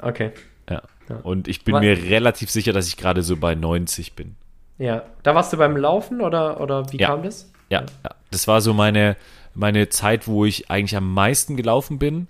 Okay. 0.00 0.32
Ja. 0.70 0.82
ja. 1.10 1.16
Und 1.22 1.46
ich 1.46 1.62
bin 1.64 1.74
was? 1.74 1.82
mir 1.82 1.96
relativ 1.96 2.50
sicher, 2.50 2.72
dass 2.72 2.88
ich 2.88 2.96
gerade 2.96 3.22
so 3.22 3.36
bei 3.36 3.54
90 3.54 4.14
bin. 4.14 4.36
Ja. 4.78 5.02
Da 5.22 5.34
warst 5.34 5.52
du 5.52 5.58
beim 5.58 5.76
Laufen 5.76 6.22
oder, 6.22 6.60
oder 6.60 6.90
wie 6.90 6.98
ja. 6.98 7.08
kam 7.08 7.22
das? 7.22 7.50
Ja, 7.74 7.80
ja. 8.04 8.10
Das 8.30 8.48
war 8.48 8.60
so 8.60 8.74
meine 8.74 9.16
meine 9.54 9.88
Zeit, 9.88 10.26
wo 10.26 10.44
ich 10.44 10.70
eigentlich 10.70 10.96
am 10.96 11.12
meisten 11.12 11.56
gelaufen 11.56 11.98
bin, 11.98 12.26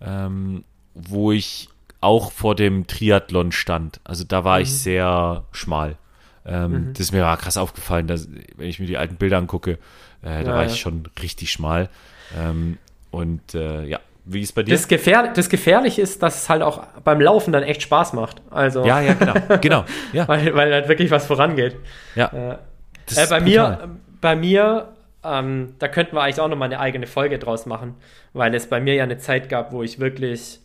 ähm, 0.00 0.64
wo 0.94 1.32
ich 1.32 1.68
auch 2.00 2.32
vor 2.32 2.54
dem 2.54 2.86
Triathlon 2.86 3.52
stand. 3.52 4.00
Also 4.04 4.24
da 4.24 4.44
war 4.44 4.56
mhm. 4.56 4.62
ich 4.64 4.74
sehr 4.74 5.44
schmal. 5.52 5.96
Ähm, 6.44 6.72
mhm. 6.72 6.92
Das 6.92 7.00
ist 7.00 7.12
mir 7.12 7.22
war 7.22 7.36
krass 7.36 7.56
aufgefallen, 7.56 8.06
dass, 8.06 8.28
wenn 8.56 8.68
ich 8.68 8.78
mir 8.78 8.86
die 8.86 8.98
alten 8.98 9.16
Bilder 9.16 9.38
angucke, 9.38 9.78
äh, 10.22 10.42
da 10.42 10.42
ja, 10.42 10.48
war 10.48 10.66
ich 10.66 10.78
schon 10.78 11.08
richtig 11.22 11.50
schmal. 11.50 11.88
Ähm, 12.36 12.78
und 13.10 13.54
äh, 13.54 13.84
ja, 13.84 14.00
wie 14.26 14.42
ist 14.42 14.54
bei 14.54 14.62
dir? 14.62 14.72
Das, 14.72 14.88
Gefähr 14.88 15.32
das 15.32 15.48
Gefährliche 15.48 16.02
ist, 16.02 16.22
dass 16.22 16.42
es 16.42 16.48
halt 16.50 16.62
auch 16.62 16.82
beim 17.04 17.20
Laufen 17.20 17.52
dann 17.52 17.62
echt 17.62 17.82
Spaß 17.82 18.12
macht. 18.12 18.42
Also, 18.50 18.84
ja, 18.84 19.00
ja, 19.00 19.14
genau. 19.14 19.34
genau 19.60 19.84
ja. 20.12 20.28
weil, 20.28 20.54
weil 20.54 20.72
halt 20.72 20.88
wirklich 20.88 21.10
was 21.10 21.24
vorangeht. 21.26 21.76
Ja. 22.14 22.26
Äh, 22.26 22.58
äh, 23.16 23.26
bei, 23.28 23.40
mir, 23.40 23.88
bei 24.24 24.36
mir 24.36 24.94
ähm, 25.22 25.74
da 25.78 25.88
könnten 25.88 26.16
wir 26.16 26.22
eigentlich 26.22 26.40
auch 26.40 26.48
nochmal 26.48 26.68
eine 26.68 26.80
eigene 26.80 27.06
Folge 27.06 27.38
draus 27.38 27.66
machen, 27.66 27.94
weil 28.32 28.54
es 28.54 28.68
bei 28.68 28.80
mir 28.80 28.94
ja 28.94 29.04
eine 29.04 29.18
Zeit 29.18 29.48
gab, 29.48 29.72
wo 29.72 29.82
ich 29.82 29.98
wirklich, 29.98 30.60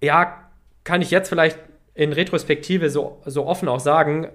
ja, 0.00 0.48
kann 0.84 1.00
ich 1.00 1.10
jetzt 1.10 1.28
vielleicht 1.28 1.58
in 1.94 2.12
Retrospektive 2.12 2.90
so, 2.90 3.20
so 3.24 3.46
offen 3.46 3.68
auch 3.68 3.80
sagen, 3.80 4.28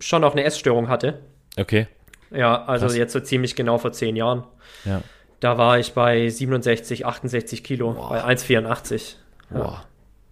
schon 0.00 0.24
auch 0.24 0.32
eine 0.32 0.44
Essstörung 0.44 0.88
hatte. 0.88 1.20
Okay. 1.56 1.86
Ja, 2.30 2.64
also 2.64 2.86
Krass. 2.86 2.96
jetzt 2.96 3.12
so 3.12 3.20
ziemlich 3.20 3.54
genau 3.54 3.78
vor 3.78 3.92
zehn 3.92 4.16
Jahren. 4.16 4.44
Ja. 4.84 5.02
Da 5.40 5.58
war 5.58 5.78
ich 5.78 5.92
bei 5.92 6.28
67, 6.28 7.04
68 7.04 7.62
Kilo, 7.62 7.92
Boah. 7.92 8.08
bei 8.10 8.24
1,84. 8.24 9.16
Ja. 9.50 9.58
Boah. 9.58 9.84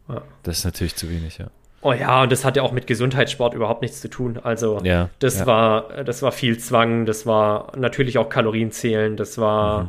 Ja. 0.09 0.23
Das 0.43 0.59
ist 0.59 0.64
natürlich 0.64 0.97
zu 0.97 1.11
wenig, 1.11 1.39
ja. 1.39 1.51
Oh 1.83 1.93
ja, 1.93 2.22
und 2.22 2.33
das 2.33 2.45
hatte 2.45 2.62
auch 2.62 2.72
mit 2.72 2.87
Gesundheitssport 2.87 3.55
überhaupt 3.55 3.81
nichts 3.81 4.01
zu 4.01 4.09
tun. 4.09 4.39
Also 4.43 4.81
ja, 4.83 5.09
das 5.18 5.41
ja. 5.41 5.47
war, 5.47 6.05
das 6.05 6.22
war 6.22 6.31
viel 6.33 6.59
Zwang, 6.59 7.07
das 7.07 7.24
war 7.24 7.72
natürlich 7.76 8.18
auch 8.18 8.28
Kalorienzählen, 8.28 9.16
das 9.16 9.39
war, 9.39 9.85
mhm. 9.85 9.89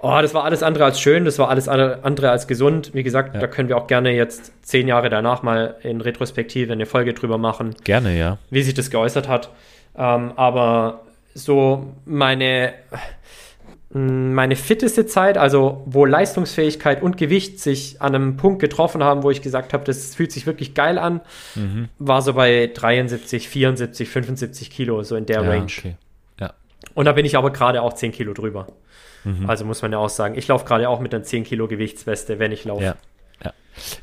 oh, 0.00 0.18
das 0.20 0.34
war 0.34 0.42
alles 0.44 0.64
andere 0.64 0.84
als 0.84 1.00
schön, 1.00 1.24
das 1.24 1.38
war 1.38 1.48
alles 1.48 1.68
andere 1.68 2.30
als 2.30 2.48
gesund. 2.48 2.90
Wie 2.92 3.04
gesagt, 3.04 3.34
ja. 3.34 3.40
da 3.40 3.46
können 3.46 3.68
wir 3.68 3.76
auch 3.76 3.86
gerne 3.86 4.10
jetzt 4.12 4.52
zehn 4.66 4.88
Jahre 4.88 5.08
danach 5.08 5.42
mal 5.42 5.76
in 5.82 6.00
Retrospektive 6.00 6.72
eine 6.72 6.86
Folge 6.86 7.14
drüber 7.14 7.38
machen. 7.38 7.76
Gerne, 7.84 8.18
ja. 8.18 8.38
Wie 8.50 8.62
sich 8.62 8.74
das 8.74 8.90
geäußert 8.90 9.28
hat. 9.28 9.50
Ähm, 9.96 10.32
aber 10.34 11.02
so 11.34 11.92
meine, 12.04 12.72
meine 13.96 14.56
fitteste 14.56 15.06
Zeit, 15.06 15.38
also 15.38 15.82
wo 15.86 16.04
Leistungsfähigkeit 16.04 17.02
und 17.02 17.16
Gewicht 17.16 17.60
sich 17.60 18.02
an 18.02 18.14
einem 18.14 18.36
Punkt 18.36 18.60
getroffen 18.60 19.02
haben, 19.02 19.22
wo 19.22 19.30
ich 19.30 19.42
gesagt 19.42 19.72
habe, 19.72 19.84
das 19.84 20.14
fühlt 20.14 20.32
sich 20.32 20.46
wirklich 20.46 20.74
geil 20.74 20.98
an, 20.98 21.20
mhm. 21.54 21.88
war 21.98 22.20
so 22.20 22.34
bei 22.34 22.70
73, 22.72 23.48
74, 23.48 24.08
75 24.08 24.70
Kilo, 24.70 25.02
so 25.02 25.16
in 25.16 25.24
der 25.24 25.42
ja, 25.42 25.48
Range. 25.48 25.64
Okay. 25.64 25.96
Ja. 26.40 26.52
Und 26.94 27.06
da 27.06 27.12
bin 27.12 27.24
ich 27.24 27.36
aber 27.36 27.52
gerade 27.52 27.80
auch 27.80 27.94
10 27.94 28.12
Kilo 28.12 28.34
drüber. 28.34 28.66
Mhm. 29.24 29.48
Also 29.48 29.64
muss 29.64 29.82
man 29.82 29.92
ja 29.92 29.98
auch 29.98 30.08
sagen, 30.08 30.36
ich 30.36 30.46
laufe 30.48 30.64
gerade 30.64 30.88
auch 30.88 31.00
mit 31.00 31.14
einer 31.14 31.24
10 31.24 31.44
Kilo 31.44 31.66
Gewichtsweste, 31.66 32.38
wenn 32.38 32.52
ich 32.52 32.64
laufe. 32.64 32.82
Ja. 32.82 32.96
ja. 33.44 33.52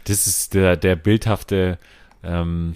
Das 0.06 0.28
ist 0.28 0.54
der, 0.54 0.76
der 0.76 0.96
bildhafte 0.96 1.78
ähm, 2.24 2.76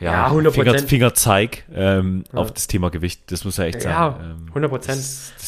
ja, 0.00 0.12
ja 0.12 0.30
100%. 0.30 0.50
Finger, 0.50 0.78
Fingerzeig 0.78 1.64
ähm, 1.74 2.24
ja. 2.32 2.38
auf 2.38 2.52
das 2.52 2.66
Thema 2.66 2.90
Gewicht. 2.90 3.30
Das 3.30 3.44
muss 3.44 3.56
ja 3.56 3.64
echt 3.64 3.82
sein. 3.82 3.92
Ja, 3.92 4.18
100 4.48 4.64
ähm, 4.64 4.70
Prozent. 4.70 5.00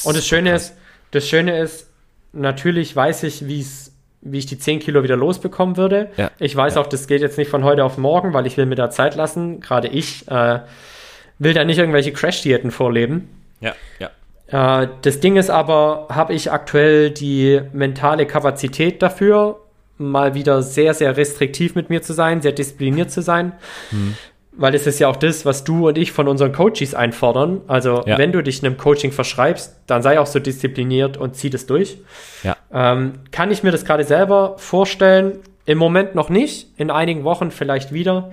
Und 0.05 0.17
das 0.17 0.27
Schöne 0.27 0.55
ist, 0.55 0.75
das 1.11 1.29
Schöne 1.29 1.59
ist, 1.59 1.91
natürlich 2.33 2.95
weiß 2.95 3.25
ich, 3.25 3.47
wie 3.47 3.61
es 3.61 3.93
wie 4.29 4.39
ich 4.39 4.47
die 4.47 4.59
10 4.59 4.81
Kilo 4.81 5.05
wieder 5.05 5.17
losbekommen 5.17 5.77
würde. 5.77 6.11
Ja, 6.17 6.33
ich 6.41 6.57
weiß 6.57 6.75
ja. 6.75 6.81
auch, 6.81 6.89
das 6.89 7.07
geht 7.07 7.21
jetzt 7.21 7.39
nicht 7.39 7.49
von 7.49 7.63
heute 7.63 7.85
auf 7.85 7.97
morgen, 7.97 8.33
weil 8.33 8.47
ich 8.47 8.57
will 8.57 8.67
mir 8.67 8.75
da 8.75 8.91
Zeit 8.91 9.15
lassen. 9.15 9.61
Gerade 9.61 9.87
ich 9.87 10.27
äh, 10.29 10.61
will 11.39 11.55
da 11.55 11.65
nicht 11.65 11.79
irgendwelche 11.79 12.13
Crash-Diäten 12.13 12.73
vorleben. 12.73 13.29
Ja, 13.61 13.75
ja. 14.01 14.83
Äh, 14.83 14.89
das 15.03 15.21
Ding 15.21 15.37
ist 15.37 15.49
aber, 15.49 16.09
habe 16.11 16.35
ich 16.35 16.51
aktuell 16.51 17.11
die 17.11 17.61
mentale 17.73 18.27
Kapazität 18.27 19.01
dafür, 19.01 19.61
mal 19.97 20.35
wieder 20.35 20.61
sehr, 20.63 20.93
sehr 20.93 21.17
restriktiv 21.17 21.77
mit 21.77 21.89
mir 21.89 22.03
zu 22.03 22.13
sein, 22.13 22.43
sehr 22.43 22.53
diszipliniert 22.53 23.13
zu 23.13 23.23
sein. 23.23 23.53
Hm 23.91 24.17
weil 24.57 24.75
es 24.75 24.87
ist 24.87 24.99
ja 24.99 25.09
auch 25.09 25.17
das, 25.17 25.45
was 25.45 25.65
du 25.65 25.89
und 25.89 25.99
ich 25.99 26.13
von 26.13 26.29
unseren 26.29 26.53
Coaches 26.53 26.95
einfordern. 26.95 27.61
Also, 27.67 28.03
ja. 28.07 28.19
wenn 28.19 28.33
du 28.33 28.43
dich 28.43 28.65
einem 28.65 28.77
Coaching 28.77 29.13
verschreibst, 29.13 29.77
dann 29.87 30.03
sei 30.03 30.19
auch 30.19 30.27
so 30.27 30.39
diszipliniert 30.39 31.17
und 31.17 31.37
zieh 31.37 31.51
das 31.51 31.67
durch. 31.67 31.99
Ja. 32.43 32.57
Ähm, 32.73 33.15
kann 33.31 33.51
ich 33.51 33.63
mir 33.63 33.71
das 33.71 33.85
gerade 33.85 34.05
selber 34.05 34.55
vorstellen? 34.59 35.41
Im 35.67 35.79
Moment 35.79 36.15
noch 36.15 36.31
nicht, 36.31 36.69
in 36.77 36.91
einigen 36.91 37.25
Wochen 37.25 37.51
vielleicht 37.51 37.93
wieder. 37.93 38.31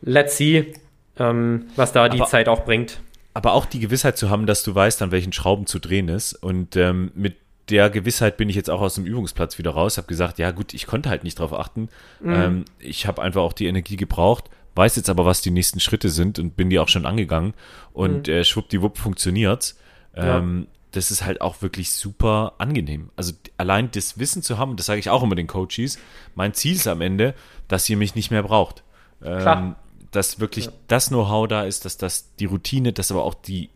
Let's 0.00 0.36
see, 0.36 0.74
ähm, 1.18 1.66
was 1.76 1.92
da 1.92 2.08
die 2.08 2.20
aber, 2.20 2.28
Zeit 2.28 2.48
auch 2.48 2.64
bringt. 2.64 3.00
Aber 3.34 3.54
auch 3.54 3.64
die 3.64 3.80
Gewissheit 3.80 4.18
zu 4.18 4.30
haben, 4.30 4.46
dass 4.46 4.62
du 4.62 4.74
weißt, 4.74 5.02
an 5.02 5.10
welchen 5.10 5.32
Schrauben 5.32 5.66
zu 5.66 5.78
drehen 5.78 6.08
ist. 6.08 6.34
Und 6.34 6.76
ähm, 6.76 7.10
mit 7.14 7.36
der 7.70 7.88
Gewissheit 7.88 8.36
bin 8.36 8.50
ich 8.50 8.56
jetzt 8.56 8.68
auch 8.68 8.80
aus 8.80 8.96
dem 8.96 9.06
Übungsplatz 9.06 9.56
wieder 9.56 9.70
raus, 9.70 9.96
habe 9.96 10.08
gesagt, 10.08 10.38
ja 10.38 10.50
gut, 10.50 10.74
ich 10.74 10.86
konnte 10.86 11.08
halt 11.08 11.24
nicht 11.24 11.38
drauf 11.38 11.54
achten. 11.54 11.88
Mhm. 12.20 12.32
Ähm, 12.34 12.64
ich 12.78 13.06
habe 13.06 13.22
einfach 13.22 13.40
auch 13.40 13.54
die 13.54 13.66
Energie 13.66 13.96
gebraucht 13.96 14.50
weiß 14.74 14.96
jetzt 14.96 15.10
aber, 15.10 15.26
was 15.26 15.40
die 15.40 15.50
nächsten 15.50 15.80
Schritte 15.80 16.08
sind 16.08 16.38
und 16.38 16.56
bin 16.56 16.70
die 16.70 16.78
auch 16.78 16.88
schon 16.88 17.06
angegangen 17.06 17.54
und 17.92 18.26
mhm. 18.26 18.32
äh, 18.32 18.44
schwuppdiwupp 18.44 18.98
funktioniert's. 18.98 19.78
Ähm, 20.14 20.66
ja. 20.66 20.66
Das 20.92 21.10
ist 21.10 21.24
halt 21.24 21.40
auch 21.40 21.62
wirklich 21.62 21.92
super 21.92 22.54
angenehm. 22.58 23.10
Also 23.16 23.32
allein 23.56 23.90
das 23.90 24.18
Wissen 24.18 24.42
zu 24.42 24.58
haben, 24.58 24.76
das 24.76 24.86
sage 24.86 25.00
ich 25.00 25.08
auch 25.08 25.22
immer 25.22 25.34
den 25.34 25.46
Coaches, 25.46 25.98
mein 26.34 26.52
Ziel 26.52 26.74
ist 26.74 26.86
am 26.86 27.00
Ende, 27.00 27.34
dass 27.68 27.88
ihr 27.88 27.96
mich 27.96 28.14
nicht 28.14 28.30
mehr 28.30 28.42
braucht. 28.42 28.82
Ähm, 29.24 29.76
dass 30.10 30.40
wirklich 30.40 30.66
ja. 30.66 30.72
das 30.88 31.08
Know-how 31.08 31.48
da 31.48 31.64
ist, 31.64 31.84
dass 31.84 31.96
das 31.96 32.34
die 32.36 32.44
Routine, 32.44 32.92
dass 32.92 33.10
aber 33.10 33.24
auch 33.24 33.34
die, 33.34 33.70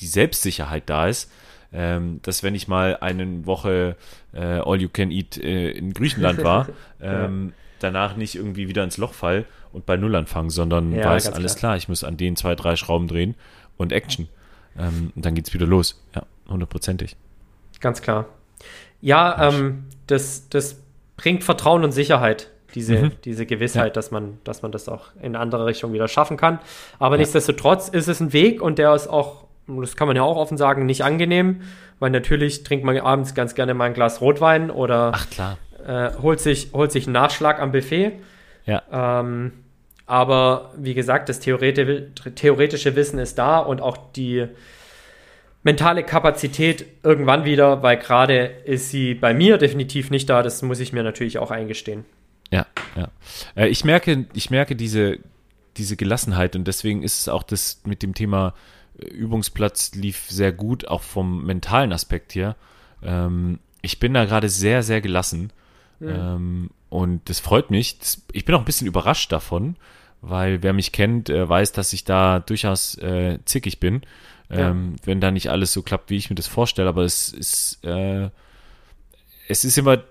die 0.00 0.06
Selbstsicherheit 0.06 0.88
da 0.88 1.06
ist, 1.06 1.30
ähm, 1.72 2.20
dass 2.22 2.42
wenn 2.42 2.54
ich 2.54 2.68
mal 2.68 2.96
eine 3.00 3.46
Woche 3.46 3.96
äh, 4.32 4.40
All 4.40 4.80
You 4.80 4.88
Can 4.88 5.10
Eat 5.10 5.36
äh, 5.36 5.70
in 5.70 5.92
Griechenland 5.92 6.42
war, 6.42 6.68
ähm, 7.00 7.52
danach 7.80 8.16
nicht 8.16 8.36
irgendwie 8.36 8.68
wieder 8.68 8.84
ins 8.84 8.96
Loch 8.96 9.12
fall 9.12 9.44
und 9.74 9.86
bei 9.86 9.96
Null 9.96 10.14
anfangen, 10.14 10.50
sondern 10.50 10.92
ja, 10.92 11.10
weiß, 11.10 11.32
alles 11.32 11.56
klar. 11.56 11.72
klar. 11.72 11.76
ich 11.76 11.88
muss 11.88 12.04
an 12.04 12.16
den 12.16 12.36
zwei, 12.36 12.54
drei 12.54 12.76
Schrauben 12.76 13.08
drehen 13.08 13.34
und 13.76 13.92
Action. 13.92 14.28
Ähm, 14.78 15.12
und 15.14 15.24
dann 15.24 15.34
geht's 15.34 15.52
wieder 15.52 15.66
los. 15.66 16.02
Ja, 16.14 16.22
hundertprozentig. 16.48 17.16
Ganz 17.80 18.00
klar. 18.00 18.26
Ja, 19.00 19.48
ähm, 19.48 19.84
das, 20.06 20.48
das 20.48 20.80
bringt 21.16 21.44
Vertrauen 21.44 21.84
und 21.84 21.92
Sicherheit, 21.92 22.50
diese, 22.74 22.96
mhm. 22.96 23.12
diese 23.24 23.46
Gewissheit, 23.46 23.88
ja. 23.88 23.92
dass, 23.92 24.10
man, 24.10 24.38
dass 24.44 24.62
man 24.62 24.72
das 24.72 24.88
auch 24.88 25.14
in 25.16 25.26
eine 25.26 25.40
andere 25.40 25.66
Richtung 25.66 25.92
wieder 25.92 26.08
schaffen 26.08 26.36
kann. 26.36 26.60
Aber 26.98 27.16
ja. 27.16 27.20
nichtsdestotrotz 27.20 27.88
ist 27.88 28.08
es 28.08 28.20
ein 28.20 28.32
Weg 28.32 28.62
und 28.62 28.78
der 28.78 28.94
ist 28.94 29.08
auch 29.08 29.44
das 29.66 29.96
kann 29.96 30.06
man 30.06 30.14
ja 30.14 30.22
auch 30.22 30.36
offen 30.36 30.58
sagen, 30.58 30.84
nicht 30.84 31.04
angenehm, 31.04 31.62
weil 31.98 32.10
natürlich 32.10 32.64
trinkt 32.64 32.84
man 32.84 32.98
abends 32.98 33.34
ganz 33.34 33.54
gerne 33.54 33.72
mal 33.72 33.86
ein 33.86 33.94
Glas 33.94 34.20
Rotwein 34.20 34.70
oder 34.70 35.12
Ach 35.14 35.30
klar. 35.30 35.56
äh, 35.86 36.10
holt, 36.20 36.40
sich, 36.40 36.72
holt 36.74 36.92
sich 36.92 37.06
einen 37.06 37.14
Nachschlag 37.14 37.60
am 37.60 37.72
Buffet. 37.72 38.12
Ja. 38.66 38.82
Ähm, 38.92 39.52
aber 40.06 40.72
wie 40.76 40.94
gesagt, 40.94 41.28
das 41.28 41.40
theoreti 41.40 42.08
theoretische 42.34 42.94
Wissen 42.94 43.18
ist 43.18 43.38
da 43.38 43.58
und 43.58 43.80
auch 43.80 43.96
die 44.12 44.46
mentale 45.62 46.04
Kapazität 46.04 46.84
irgendwann 47.02 47.44
wieder, 47.44 47.82
weil 47.82 47.96
gerade 47.96 48.44
ist 48.64 48.90
sie 48.90 49.14
bei 49.14 49.32
mir 49.32 49.56
definitiv 49.58 50.10
nicht 50.10 50.28
da. 50.28 50.42
Das 50.42 50.62
muss 50.62 50.78
ich 50.78 50.92
mir 50.92 51.02
natürlich 51.02 51.38
auch 51.38 51.50
eingestehen. 51.50 52.04
Ja, 52.50 52.66
ja. 52.94 53.08
Äh, 53.56 53.68
ich 53.68 53.84
merke, 53.84 54.26
ich 54.34 54.50
merke 54.50 54.76
diese, 54.76 55.18
diese 55.76 55.96
Gelassenheit 55.96 56.54
und 56.54 56.68
deswegen 56.68 57.02
ist 57.02 57.20
es 57.20 57.28
auch 57.28 57.42
das 57.42 57.80
mit 57.84 58.02
dem 58.02 58.14
Thema 58.14 58.54
äh, 58.98 59.06
Übungsplatz 59.06 59.94
lief 59.94 60.26
sehr 60.28 60.52
gut, 60.52 60.86
auch 60.86 61.02
vom 61.02 61.46
mentalen 61.46 61.92
Aspekt 61.94 62.34
her. 62.34 62.56
Ähm, 63.02 63.58
ich 63.80 63.98
bin 63.98 64.12
da 64.12 64.26
gerade 64.26 64.50
sehr, 64.50 64.82
sehr 64.82 65.00
gelassen. 65.00 65.50
Ähm, 66.00 66.70
und 66.94 67.28
das 67.28 67.40
freut 67.40 67.72
mich. 67.72 67.98
Ich 68.30 68.44
bin 68.44 68.54
auch 68.54 68.60
ein 68.60 68.64
bisschen 68.64 68.86
überrascht 68.86 69.32
davon, 69.32 69.74
weil 70.20 70.62
wer 70.62 70.72
mich 70.72 70.92
kennt, 70.92 71.28
äh, 71.28 71.48
weiß, 71.48 71.72
dass 71.72 71.92
ich 71.92 72.04
da 72.04 72.38
durchaus 72.38 72.96
äh, 72.98 73.40
zickig 73.46 73.80
bin, 73.80 74.02
ähm, 74.48 74.94
wenn 75.04 75.20
da 75.20 75.32
nicht 75.32 75.50
alles 75.50 75.72
so 75.72 75.82
klappt, 75.82 76.10
wie 76.10 76.16
ich 76.16 76.30
mir 76.30 76.36
das 76.36 76.46
vorstelle. 76.46 76.88
Aber 76.88 77.02
es 77.02 77.30
ist, 77.30 77.84
äh, 77.84 78.30
es 79.48 79.64
ist 79.64 79.76
immer 79.76 80.04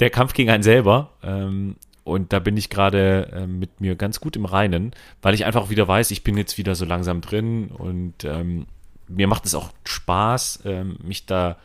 der 0.00 0.10
Kampf 0.10 0.34
gegen 0.34 0.50
einen 0.50 0.62
selber. 0.62 1.14
Ähm, 1.22 1.76
und 2.04 2.34
da 2.34 2.40
bin 2.40 2.58
ich 2.58 2.68
gerade 2.68 3.30
äh, 3.32 3.46
mit 3.46 3.80
mir 3.80 3.96
ganz 3.96 4.20
gut 4.20 4.36
im 4.36 4.44
Reinen, 4.44 4.92
weil 5.22 5.32
ich 5.32 5.46
einfach 5.46 5.70
wieder 5.70 5.88
weiß, 5.88 6.10
ich 6.10 6.22
bin 6.22 6.36
jetzt 6.36 6.58
wieder 6.58 6.74
so 6.74 6.84
langsam 6.84 7.22
drin 7.22 7.68
und 7.68 8.24
ähm, 8.24 8.66
mir 9.08 9.28
macht 9.28 9.46
es 9.46 9.54
auch 9.54 9.70
Spaß, 9.84 10.64
ähm, 10.66 10.98
mich 11.02 11.24
da 11.24 11.56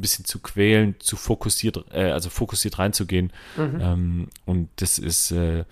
ein 0.00 0.02
bisschen 0.02 0.24
zu 0.24 0.38
quälen, 0.40 0.96
zu 0.98 1.16
fokussiert, 1.16 1.84
äh, 1.92 2.10
also 2.10 2.30
fokussiert 2.30 2.78
reinzugehen. 2.78 3.32
Ähm, 3.58 4.28
und 4.46 4.68
das 4.76 4.98
ist, 4.98 5.30
äh, 5.30 5.64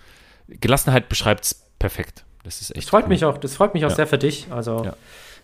Gelassenheit 0.49 1.09
beschreibt 1.09 1.45
es 1.45 1.65
perfekt. 1.79 2.25
Das 2.45 2.61
ist 2.61 2.71
echt. 2.71 2.85
Das 2.85 2.91
freut 2.91 3.05
cool. 3.05 3.09
mich 3.09 3.25
auch, 3.25 3.39
das 3.39 3.55
freut 3.57 3.75
mich 3.75 3.85
auch 3.85 3.91
Ja. 3.91 3.97
sehr 3.97 4.07
für 4.07 4.19
dich. 4.19 4.47
Also 4.51 4.85
Ja. 4.85 4.97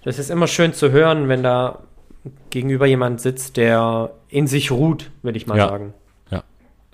das 0.04 0.18
ist 0.18 0.30
immer 0.30 0.46
schön 0.46 0.72
zu 0.74 0.90
hören, 0.92 1.28
wenn 1.28 1.42
da 1.42 1.82
gegenüber 2.50 2.86
jemand 2.86 3.20
sitzt, 3.20 3.56
der 3.56 4.12
in 4.28 4.46
sich 4.46 4.70
ruht, 4.70 5.10
würde 5.22 5.36
ich 5.36 5.46
mal 5.46 5.58
Ja. 5.58 5.68
sagen. 5.68 5.94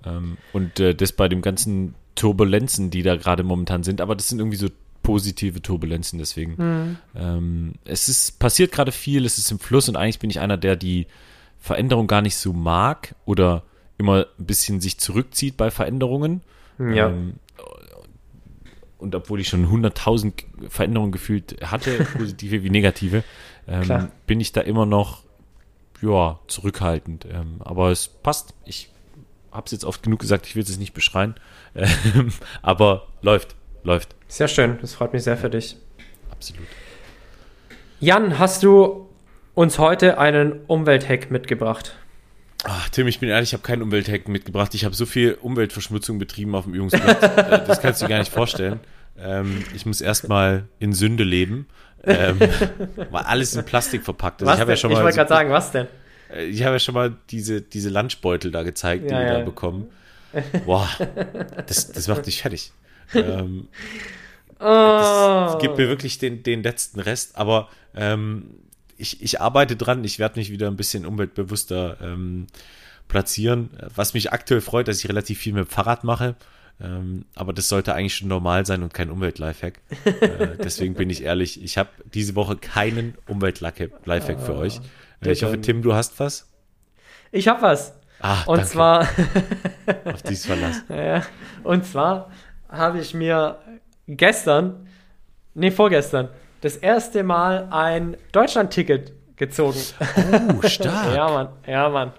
Ähm, 0.03 0.39
und 0.55 0.81
äh, 0.81 0.95
das 0.95 1.13
bei 1.13 1.29
den 1.29 1.43
ganzen 1.43 1.95
Turbulenzen, 2.15 2.91
die 2.91 3.03
da 3.03 3.17
gerade 3.17 3.43
momentan 3.43 3.83
sind, 3.83 4.01
aber 4.01 4.17
das 4.17 4.29
sind 4.29 4.39
irgendwie 4.39 4.57
so 4.57 4.69
positive 5.03 5.61
Turbulenzen, 5.61 6.19
deswegen. 6.19 6.97
Ähm, 7.15 7.75
es 7.85 8.09
ist 8.09 8.39
passiert 8.39 8.73
gerade 8.73 8.93
viel, 8.93 9.27
es 9.27 9.37
ist 9.37 9.51
im 9.51 9.59
Fluss 9.59 9.91
und 9.91 9.97
eigentlich 9.97 10.19
bin 10.19 10.31
ich 10.31 10.41
einer, 10.41 10.57
der 10.57 10.77
die 10.77 11.07
Veränderung 11.61 12.07
gar 12.07 12.23
nicht 12.23 12.37
so 12.37 12.53
mag 12.53 13.15
oder 13.27 13.63
immer 13.99 14.27
ein 14.39 14.47
bisschen 14.47 14.81
sich 14.81 14.99
zurückzieht 14.99 15.57
bei 15.57 15.71
Veränderungen. 15.71 16.41
Ja. 16.79 17.09
Ähm, 17.09 17.35
und 18.99 19.15
obwohl 19.15 19.41
ich 19.41 19.49
schon 19.49 19.67
100.000 19.67 20.33
Veränderungen 20.69 21.13
gefühlt 21.13 21.57
hatte, 21.63 22.05
positive 22.17 22.63
wie 22.65 22.71
negative, 22.71 23.25
ähm, 23.69 24.09
bin 24.27 24.41
ich 24.41 24.53
da 24.53 24.61
immer 24.63 24.87
noch 24.87 25.23
ja, 26.03 26.39
zurückhaltend. 26.47 27.27
Ähm, 27.31 27.57
aber 27.61 27.91
es 27.91 28.09
passt. 28.09 28.55
Ich 28.65 28.91
habe 29.53 29.67
es 29.67 29.73
jetzt 29.73 29.85
oft 29.85 30.03
genug 30.03 30.21
gesagt, 30.21 30.47
ich 30.47 30.57
will 30.57 30.63
es 30.63 30.69
jetzt 30.69 30.79
nicht 30.79 30.95
beschreien. 30.95 31.35
Ähm, 31.73 32.33
aber 32.63 33.07
läuft, 33.23 33.55
läuft. 33.85 34.17
Sehr 34.27 34.49
schön, 34.49 34.79
das 34.81 34.95
freut 34.95 35.13
mich 35.13 35.23
sehr 35.23 35.37
für 35.37 35.49
dich. 35.49 35.77
Absolut. 36.29 36.67
Jan, 38.01 38.41
hast 38.41 38.65
du 38.65 39.10
uns 39.61 39.79
heute 39.79 40.17
einen 40.19 40.61
Umwelthack 40.67 41.31
mitgebracht? 41.31 41.95
Ach, 42.65 42.89
Tim, 42.89 43.07
ich 43.07 43.21
bin 43.21 43.29
ehrlich, 43.29 43.51
ich 43.51 43.53
habe 43.53 43.63
keinen 43.63 43.83
Umwelthack 43.83 44.27
mitgebracht. 44.27 44.75
Ich 44.75 44.87
habe 44.87 44.95
so 44.95 45.05
viel 45.05 45.35
Umweltverschmutzung 45.41 46.19
betrieben 46.19 46.55
auf 46.55 46.65
dem 46.65 46.75
Übungsplatz. 46.75 47.23
äh, 47.37 47.67
das 47.67 47.81
kannst 47.81 48.01
du 48.01 48.07
dir 48.07 48.11
gar 48.11 48.19
nicht 48.19 48.33
vorstellen. 48.33 48.81
Ähm, 49.19 49.63
ich 49.75 49.85
muss 49.85 50.01
erstmal 50.01 50.65
in 50.79 50.95
Sünde 50.95 51.25
leben. 51.25 51.67
Ähm, 52.05 52.39
weil 53.11 53.25
alles 53.25 53.55
in 53.55 53.63
Plastik 53.65 54.03
verpackt 54.03 54.41
ist. 54.41 54.49
Was 54.49 54.59
ich 54.59 54.67
ja 54.67 54.73
ich 54.73 54.85
wollte 54.85 55.11
so, 55.13 55.17
gerade 55.17 55.29
sagen, 55.29 55.51
was 55.51 55.73
denn? 55.73 55.87
äh, 56.35 56.45
ich 56.45 56.63
habe 56.65 56.77
ja 56.77 56.79
schon 56.79 56.95
mal 56.95 57.15
diese, 57.29 57.61
diese 57.61 57.91
Lunchbeutel 57.91 58.51
da 58.51 58.63
gezeigt, 58.63 59.05
die 59.05 59.13
Ja, 59.13 59.21
wir 59.21 59.27
ja. 59.27 59.39
da 59.41 59.45
bekommen. 59.45 59.89
Boah, 60.65 60.89
das, 61.67 61.93
das 61.93 62.09
macht 62.09 62.25
dich 62.25 62.41
fertig. 62.41 62.73
Ähm, 63.15 63.69
das, 64.59 65.55
Oh. 65.55 65.59
gibt 65.59 65.77
mir 65.79 65.89
wirklich 65.89 66.19
den, 66.19 66.43
den 66.43 66.63
letzten 66.63 67.01
Rest, 67.01 67.37
aber 67.37 67.69
ähm, 67.95 68.51
ich, 69.01 69.23
ich 69.23 69.41
arbeite 69.41 69.77
dran, 69.77 70.05
ich 70.05 70.19
werde 70.19 70.39
mich 70.39 70.51
wieder 70.51 70.69
ein 70.69 70.77
bisschen 70.77 71.07
umweltbewusster 71.07 71.97
ähm, 72.01 72.47
platzieren. 73.09 73.71
Was 73.95 74.15
mich 74.15 74.33
aktuell 74.33 74.61
freut, 74.61 74.89
dass 74.89 74.99
ich 74.99 75.09
relativ 75.09 75.39
viel 75.39 75.53
mit 75.53 75.67
dem 75.67 75.71
Fahrrad 75.71 76.05
mache. 76.05 76.37
Ähm, 76.83 77.27
aber 77.35 77.53
das 77.53 77.69
sollte 77.69 77.95
eigentlich 77.95 78.15
schon 78.15 78.29
normal 78.29 78.65
sein 78.65 78.83
und 78.83 78.95
kein 78.95 79.11
Umwelt-Lifehack. 79.11 79.81
äh, 80.05 80.57
deswegen 80.65 80.95
bin 80.95 81.11
ich 81.11 81.23
ehrlich, 81.23 81.63
ich 81.63 81.77
habe 81.77 81.91
diese 82.15 82.35
Woche 82.37 82.57
keinen 82.57 83.15
Umwelt-Lifehack 83.27 84.41
für 84.41 84.55
euch. 84.57 84.81
Äh, 85.23 85.33
ich 85.33 85.43
hoffe, 85.43 85.61
Tim, 85.61 85.83
du 85.83 85.93
hast 85.93 86.19
was. 86.21 86.49
Ich 87.33 87.49
habe 87.49 87.61
was. 87.63 87.95
Ah, 88.21 88.43
Und 88.45 88.59
danke. 88.59 88.71
zwar, 88.73 89.01
auf 90.05 90.23
dieses 90.23 90.47
Verlass. 90.47 90.83
ja, 90.89 91.23
und 91.65 91.85
zwar 91.85 92.31
habe 92.69 93.01
ich 93.01 93.13
mir 93.15 93.59
gestern, 94.07 94.87
nee, 95.55 95.71
vorgestern, 95.71 96.29
das 96.61 96.77
erste 96.77 97.23
Mal 97.23 97.69
ein 97.71 98.17
Deutschland-Ticket 98.33 99.13
gezogen. 99.37 99.79
Oh, 100.63 100.67
stark. 100.69 101.15
Ja, 101.17 101.29
Mann, 101.29 101.49
ja, 101.67 101.89
Mann. 101.89 102.13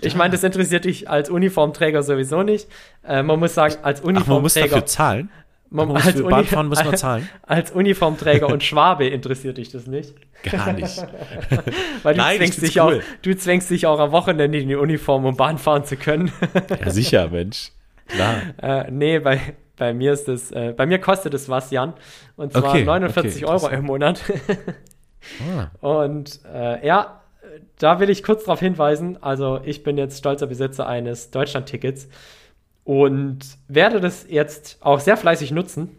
Ich 0.00 0.14
meine, 0.14 0.30
das 0.32 0.44
interessiert 0.44 0.84
dich 0.84 1.10
als 1.10 1.28
Uniformträger 1.30 2.02
sowieso 2.04 2.42
nicht. 2.44 2.68
Äh, 3.06 3.22
man 3.22 3.38
muss 3.40 3.54
sagen, 3.54 3.74
als 3.82 4.00
Ach, 4.00 4.04
man 4.04 4.14
muss 4.14 4.24
Uniformträger. 4.56 4.68
dafür 4.68 4.86
zahlen? 4.86 5.30
man, 5.72 5.86
man 5.88 5.96
muss 5.96 6.06
als 6.06 6.20
Uni- 6.20 6.68
muss 6.68 6.84
man 6.84 6.96
zahlen? 6.96 7.28
Als 7.42 7.70
Uniformträger 7.72 8.46
und 8.48 8.62
Schwabe 8.62 9.06
interessiert 9.08 9.58
dich 9.58 9.70
das 9.70 9.86
nicht. 9.86 10.14
Gar 10.42 10.72
nicht. 10.72 10.96
Weil 12.02 12.14
du, 12.14 12.20
Nein, 12.20 12.36
zwängst 12.38 12.62
dich 12.62 12.80
cool. 12.80 12.98
auch, 13.00 13.22
du 13.22 13.36
zwängst 13.36 13.68
dich 13.70 13.86
auch 13.86 13.98
am 13.98 14.10
Wochenende 14.12 14.58
in 14.58 14.68
die 14.68 14.74
Uniform, 14.76 15.24
um 15.26 15.36
Bahn 15.36 15.58
fahren 15.58 15.84
zu 15.84 15.96
können. 15.96 16.32
Ja, 16.82 16.90
sicher, 16.90 17.28
Mensch. 17.28 17.72
Klar. 18.08 18.36
äh, 18.62 18.90
nee, 18.90 19.18
bei, 19.20 19.40
bei 19.80 19.94
mir 19.94 20.12
ist 20.12 20.28
das, 20.28 20.52
äh, 20.52 20.74
bei 20.76 20.84
mir 20.84 20.98
kostet 21.00 21.32
es 21.32 21.48
was, 21.48 21.70
Jan. 21.70 21.94
Und 22.36 22.52
zwar 22.52 22.74
Okay, 22.74 22.84
49 22.84 23.46
okay, 23.46 23.52
Euro 23.52 23.68
im 23.68 23.86
Monat. 23.86 24.22
Ah. 25.54 25.68
Und 25.86 26.40
äh, 26.50 26.86
ja, 26.86 27.20
da 27.78 28.00
will 28.00 28.08
ich 28.08 28.22
kurz 28.22 28.44
darauf 28.44 28.58
hinweisen. 28.58 29.22
Also, 29.22 29.60
ich 29.62 29.82
bin 29.82 29.98
jetzt 29.98 30.16
stolzer 30.16 30.46
Besitzer 30.46 30.86
eines 30.86 31.30
Deutschland-Tickets 31.30 32.08
und 32.84 33.40
werde 33.68 34.00
das 34.00 34.24
jetzt 34.30 34.78
auch 34.80 34.98
sehr 34.98 35.18
fleißig 35.18 35.50
nutzen. 35.50 35.90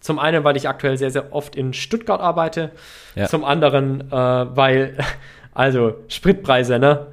Zum 0.00 0.18
einen, 0.18 0.42
weil 0.42 0.56
ich 0.56 0.68
aktuell 0.68 0.98
sehr, 0.98 1.12
sehr 1.12 1.32
oft 1.32 1.54
in 1.54 1.72
Stuttgart 1.72 2.20
arbeite. 2.20 2.72
Ja. 3.14 3.28
Zum 3.28 3.44
anderen, 3.44 4.10
äh, 4.10 4.12
weil, 4.12 4.98
also, 5.54 5.94
Spritpreise, 6.08 6.80
ne? 6.80 7.06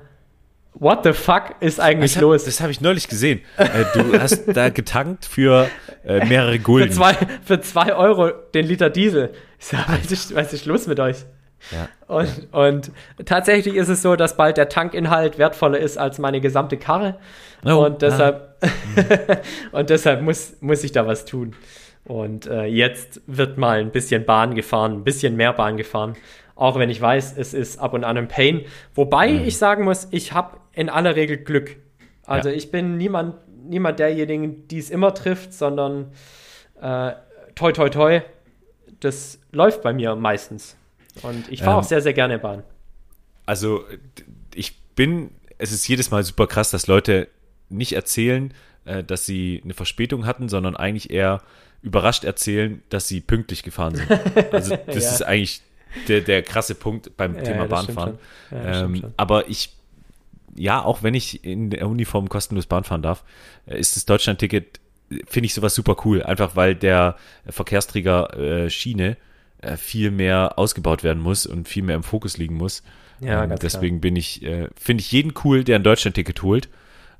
What 0.77 1.03
the 1.03 1.13
fuck 1.13 1.55
ist 1.61 1.79
eigentlich 1.79 2.13
Das, 2.13 2.21
los? 2.21 2.41
hab, 2.41 2.45
das 2.47 2.61
habe 2.61 2.71
ich 2.71 2.81
neulich 2.81 3.07
gesehen. 3.07 3.41
Äh, 3.57 3.85
du 3.93 4.19
hast 4.19 4.45
da 4.47 4.69
getankt 4.73 5.25
für 5.25 5.69
äh, 6.05 6.25
mehrere 6.25 6.53
für, 6.53 6.59
Gulden. 6.59 6.91
zwei, 6.91 7.13
für 7.43 7.61
zwei 7.61 7.95
Euro 7.95 8.29
den 8.53 8.65
Liter 8.65 8.89
Diesel. 8.89 9.31
Ich 9.59 9.67
sag, 9.67 9.87
was 9.87 10.11
ist, 10.11 10.35
was 10.35 10.51
ist 10.53 10.65
los 10.65 10.87
mit 10.87 10.99
euch? 10.99 11.17
Ja. 11.71 11.87
Und, 12.13 12.47
und 12.51 12.91
tatsächlich 13.25 13.75
ist 13.75 13.87
es 13.89 14.01
so, 14.01 14.15
dass 14.15 14.37
bald 14.37 14.57
der 14.57 14.69
Tankinhalt 14.69 15.37
wertvoller 15.37 15.79
ist 15.79 15.97
als 15.97 16.19
meine 16.19 16.41
gesamte 16.41 16.77
Karre. 16.77 17.17
Oh, 17.63 17.85
und 17.85 18.01
deshalb, 18.01 18.55
und 19.71 19.89
deshalb 19.89 20.21
muss, 20.21 20.57
muss 20.61 20.83
ich 20.83 20.91
da 20.91 21.07
was 21.07 21.25
tun. 21.25 21.55
Und 22.03 22.45
äh, 22.45 22.65
jetzt 22.65 23.21
wird 23.25 23.57
mal 23.57 23.79
ein 23.79 23.91
bisschen 23.91 24.25
Bahn 24.25 24.53
gefahren, 24.53 24.93
ein 24.97 25.03
bisschen 25.03 25.35
mehr 25.37 25.53
Bahn 25.53 25.77
gefahren. 25.77 26.15
Auch 26.55 26.77
wenn 26.77 26.89
ich 26.89 27.01
weiß, 27.01 27.33
es 27.37 27.53
ist 27.55 27.79
ab 27.79 27.93
und 27.93 28.03
an 28.03 28.17
ein 28.17 28.27
Pain. 28.27 28.61
Wobei 28.93 29.29
ich 29.29 29.57
sagen 29.57 29.83
muss, 29.85 30.07
ich 30.11 30.33
habe 30.33 30.57
in 30.75 30.89
aller 30.89 31.15
Regel 31.15 31.37
Glück. 31.37 31.77
Also 32.25 32.49
Ja. 32.49 32.55
ich 32.55 32.71
bin 32.71 32.97
niemand, 32.97 33.35
niemand 33.67 33.99
derjenigen, 33.99 34.67
die 34.67 34.77
es 34.79 34.89
immer 34.89 35.13
trifft, 35.13 35.53
sondern 35.53 36.11
äh, 36.81 37.11
toi 37.55 37.71
toi 37.71 37.89
toi, 37.89 38.21
das 38.99 39.39
läuft 39.51 39.81
bei 39.81 39.93
mir 39.93 40.15
meistens. 40.15 40.75
Und 41.21 41.49
ich 41.51 41.61
fahre 41.61 41.73
Ähm, 41.77 41.79
auch 41.79 41.83
sehr, 41.87 42.01
sehr 42.01 42.13
gerne 42.13 42.39
Bahn. 42.39 42.63
Also 43.45 43.85
ich 44.53 44.77
bin, 44.95 45.29
es 45.57 45.71
ist 45.71 45.87
jedes 45.87 46.11
Mal 46.11 46.23
super 46.23 46.47
krass, 46.47 46.71
dass 46.71 46.87
Leute 46.87 47.27
nicht 47.69 47.93
erzählen, 47.93 48.53
äh, 48.85 49.03
dass 49.03 49.25
sie 49.25 49.61
eine 49.63 49.73
Verspätung 49.73 50.25
hatten, 50.25 50.49
sondern 50.49 50.75
eigentlich 50.75 51.09
eher 51.11 51.41
überrascht 51.81 52.23
erzählen, 52.23 52.81
dass 52.89 53.07
sie 53.07 53.21
pünktlich 53.21 53.61
gefahren 53.63 53.95
sind. 53.95 54.09
Also 54.51 54.75
das 54.87 55.03
Ja. 55.03 55.11
ist 55.11 55.21
eigentlich 55.21 55.61
der, 56.07 56.21
der 56.21 56.41
krasse 56.41 56.73
Punkt 56.75 57.15
beim 57.15 57.35
Ja, 57.35 57.41
Thema 57.43 57.65
Bahnfahren. 57.67 58.17
ähm, 58.51 59.13
aber 59.17 59.47
ich, 59.47 59.74
ja, 60.55 60.81
auch 60.83 61.03
wenn 61.03 61.13
ich 61.13 61.43
in 61.43 61.69
der 61.69 61.87
Uniform 61.87 62.29
kostenlos 62.29 62.65
Bahn 62.65 62.83
fahren 62.83 63.01
darf, 63.01 63.23
äh, 63.65 63.77
ist 63.79 63.95
das 63.95 64.05
Deutschland-Ticket, 64.05 64.79
äh, 65.11 65.19
finde 65.27 65.45
ich 65.47 65.53
sowas 65.53 65.75
super 65.75 65.95
cool. 66.05 66.23
Einfach 66.23 66.55
weil 66.55 66.75
der 66.75 67.15
Verkehrsträger 67.47 68.37
äh, 68.37 68.69
Schiene 68.69 69.17
äh, 69.61 69.77
viel 69.77 70.11
mehr 70.11 70.57
ausgebaut 70.57 71.03
werden 71.03 71.21
muss 71.21 71.45
und 71.45 71.67
viel 71.67 71.83
mehr 71.83 71.95
im 71.95 72.03
Fokus 72.03 72.37
liegen 72.37 72.55
muss. 72.55 72.83
Ja, 73.21 73.43
ähm, 73.43 73.49
ganz 73.49 73.61
deswegen 73.61 74.01
bin 74.01 74.15
ich, 74.15 74.43
äh, 74.43 74.67
finde 74.75 75.01
ich 75.01 75.11
jeden 75.11 75.33
cool, 75.43 75.63
der 75.63 75.77
ein 75.77 75.83
Deutschland-Ticket 75.83 76.41
holt 76.41 76.69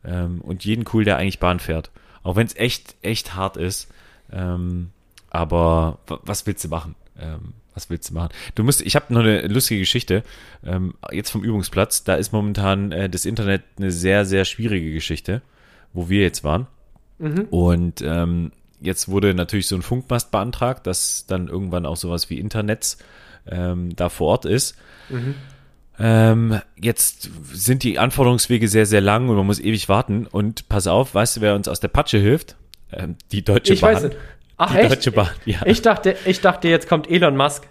ähm, 0.03 0.41
und 0.41 0.65
jeden 0.65 0.85
cool, 0.93 1.03
der 1.05 1.17
eigentlich 1.17 1.39
Bahn 1.39 1.59
fährt. 1.59 1.91
Auch 2.23 2.35
wenn 2.35 2.47
es 2.47 2.55
echt, 2.55 2.95
echt 3.01 3.35
hart 3.35 3.55
ist. 3.57 3.89
Ähm, 4.31 4.91
aber 5.29 5.99
wa- 6.07 6.19
was 6.23 6.45
willst 6.47 6.63
du 6.63 6.69
machen? 6.69 6.95
Ähm, 7.19 7.53
was 7.75 7.89
willst 7.89 8.09
du 8.09 8.13
machen? 8.15 8.29
Du 8.55 8.63
musst, 8.63 8.81
ich 8.81 8.95
habe 8.95 9.13
noch 9.13 9.21
eine 9.21 9.45
lustige 9.47 9.79
Geschichte. 9.81 10.23
Ähm, 10.65 10.95
jetzt 11.11 11.29
vom 11.29 11.43
Übungsplatz, 11.43 12.03
da 12.03 12.15
ist 12.15 12.31
momentan 12.33 12.91
äh, 12.91 13.09
das 13.09 13.25
Internet 13.25 13.63
eine 13.77 13.91
sehr, 13.91 14.25
sehr 14.25 14.45
schwierige 14.45 14.91
Geschichte, 14.93 15.41
wo 15.93 16.09
wir 16.09 16.21
jetzt 16.21 16.43
waren. 16.43 16.67
Und 17.51 18.01
ähm, 18.01 18.51
jetzt 18.81 19.07
wurde 19.09 19.33
natürlich 19.33 19.67
so 19.67 19.75
ein 19.75 19.81
Funkmast 19.81 20.31
beantragt, 20.31 20.87
dass 20.87 21.25
dann 21.27 21.47
irgendwann 21.47 21.85
auch 21.85 21.95
sowas 21.97 22.29
wie 22.29 22.39
Internets 22.39 22.97
ähm, 23.47 23.95
da 23.95 24.09
vor 24.09 24.27
Ort 24.29 24.45
ist. 24.45 24.75
Ähm, 25.97 26.59
jetzt 26.81 27.29
sind 27.53 27.83
die 27.83 27.99
Anforderungswege 27.99 28.67
sehr, 28.67 28.85
sehr 28.85 28.99
lang 29.01 29.29
und 29.29 29.35
man 29.37 29.45
muss 29.45 29.59
ewig 29.59 29.87
warten. 29.87 30.27
Und 30.27 30.67
pass 30.67 30.87
auf, 30.87 31.15
weißt 31.15 31.37
du, 31.37 31.41
wer 31.41 31.55
uns 31.55 31.67
aus 31.67 31.79
der 31.79 31.87
Patsche 31.87 32.17
hilft? 32.17 32.57
Ähm, 32.91 33.15
die 33.31 33.43
Deutsche 33.43 33.73
Ich 33.73 33.81
Bahn. 33.81 33.95
weiß 33.95 34.03
nicht. 34.03 34.17
Ach, 34.57 34.71
die 34.71 34.77
echt? 34.79 34.91
Deutsche 34.91 35.11
Bahn, 35.11 35.29
ja. 35.45 35.59
Ich 35.65 35.81
dachte, 35.81 36.15
ich 36.25 36.41
dachte, 36.41 36.67
jetzt 36.67 36.87
kommt 36.87 37.09
Elon 37.09 37.35
Musk. 37.37 37.67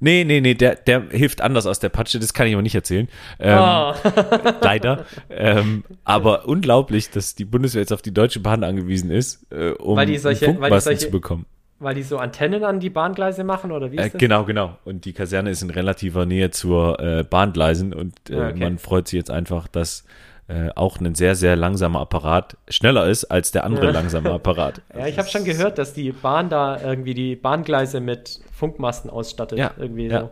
Nee, 0.00 0.24
nee, 0.24 0.40
nee, 0.40 0.54
der, 0.54 0.74
der 0.74 1.02
hilft 1.10 1.40
anders 1.42 1.64
aus 1.66 1.78
der 1.78 1.88
Patsche, 1.88 2.18
das 2.18 2.34
kann 2.34 2.48
ich 2.48 2.54
aber 2.54 2.62
nicht 2.62 2.74
erzählen. 2.74 3.08
Ähm, 3.38 3.56
Ah. 3.58 3.94
leider. 4.60 5.04
Ähm, 5.30 5.84
aber 6.04 6.48
unglaublich, 6.48 7.10
dass 7.10 7.36
die 7.36 7.44
Bundeswehr 7.44 7.82
jetzt 7.82 7.92
auf 7.92 8.02
die 8.02 8.12
Deutsche 8.12 8.40
Bahn 8.40 8.64
angewiesen 8.64 9.10
ist, 9.10 9.46
äh, 9.52 9.70
um 9.70 9.96
Weil 9.96 10.06
die 10.06 10.18
solche- 10.18 10.58
weil 10.60 10.70
die 10.72 10.80
solche- 10.80 10.98
zu 11.06 11.10
bekommen. 11.10 11.46
Weil 11.78 11.94
die 11.96 12.02
so 12.04 12.16
Antennen 12.18 12.62
an 12.64 12.78
die 12.80 12.90
Bahngleise 12.90 13.42
machen 13.44 13.72
oder 13.72 13.90
wie 13.92 13.96
Äh, 13.96 14.06
ist 14.06 14.14
das? 14.14 14.20
genau, 14.20 14.44
genau. 14.44 14.76
Und 14.84 15.04
die 15.04 15.12
Kaserne 15.12 15.50
ist 15.50 15.62
in 15.62 15.70
relativer 15.70 16.26
Nähe 16.26 16.50
zur 16.50 16.98
äh, 17.00 17.24
Bahngleisen 17.24 17.92
und 17.92 18.14
äh, 18.30 18.36
Ah, 18.36 18.48
okay. 18.50 18.58
man 18.60 18.78
freut 18.78 19.08
sich 19.08 19.16
jetzt 19.18 19.30
einfach, 19.30 19.66
dass 19.68 20.04
äh, 20.48 20.70
auch 20.74 21.00
ein 21.00 21.14
sehr, 21.14 21.34
sehr 21.34 21.56
langsamer 21.56 22.00
Apparat 22.00 22.56
schneller 22.68 23.06
ist 23.06 23.24
als 23.24 23.52
der 23.52 23.64
andere 23.64 23.90
langsame 23.90 24.30
Apparat. 24.30 24.82
Ja, 24.94 25.06
ich 25.06 25.18
habe 25.18 25.28
schon 25.28 25.44
gehört, 25.44 25.78
dass 25.78 25.94
die 25.94 26.12
Bahn 26.12 26.48
da 26.48 26.80
irgendwie 26.80 27.14
die 27.14 27.36
Bahngleise 27.36 28.00
mit 28.00 28.40
Funkmasten 28.52 29.10
ausstattet. 29.10 29.58
Ja, 29.58 29.72
irgendwie 29.78 30.06
ja. 30.06 30.20
so. 30.20 30.30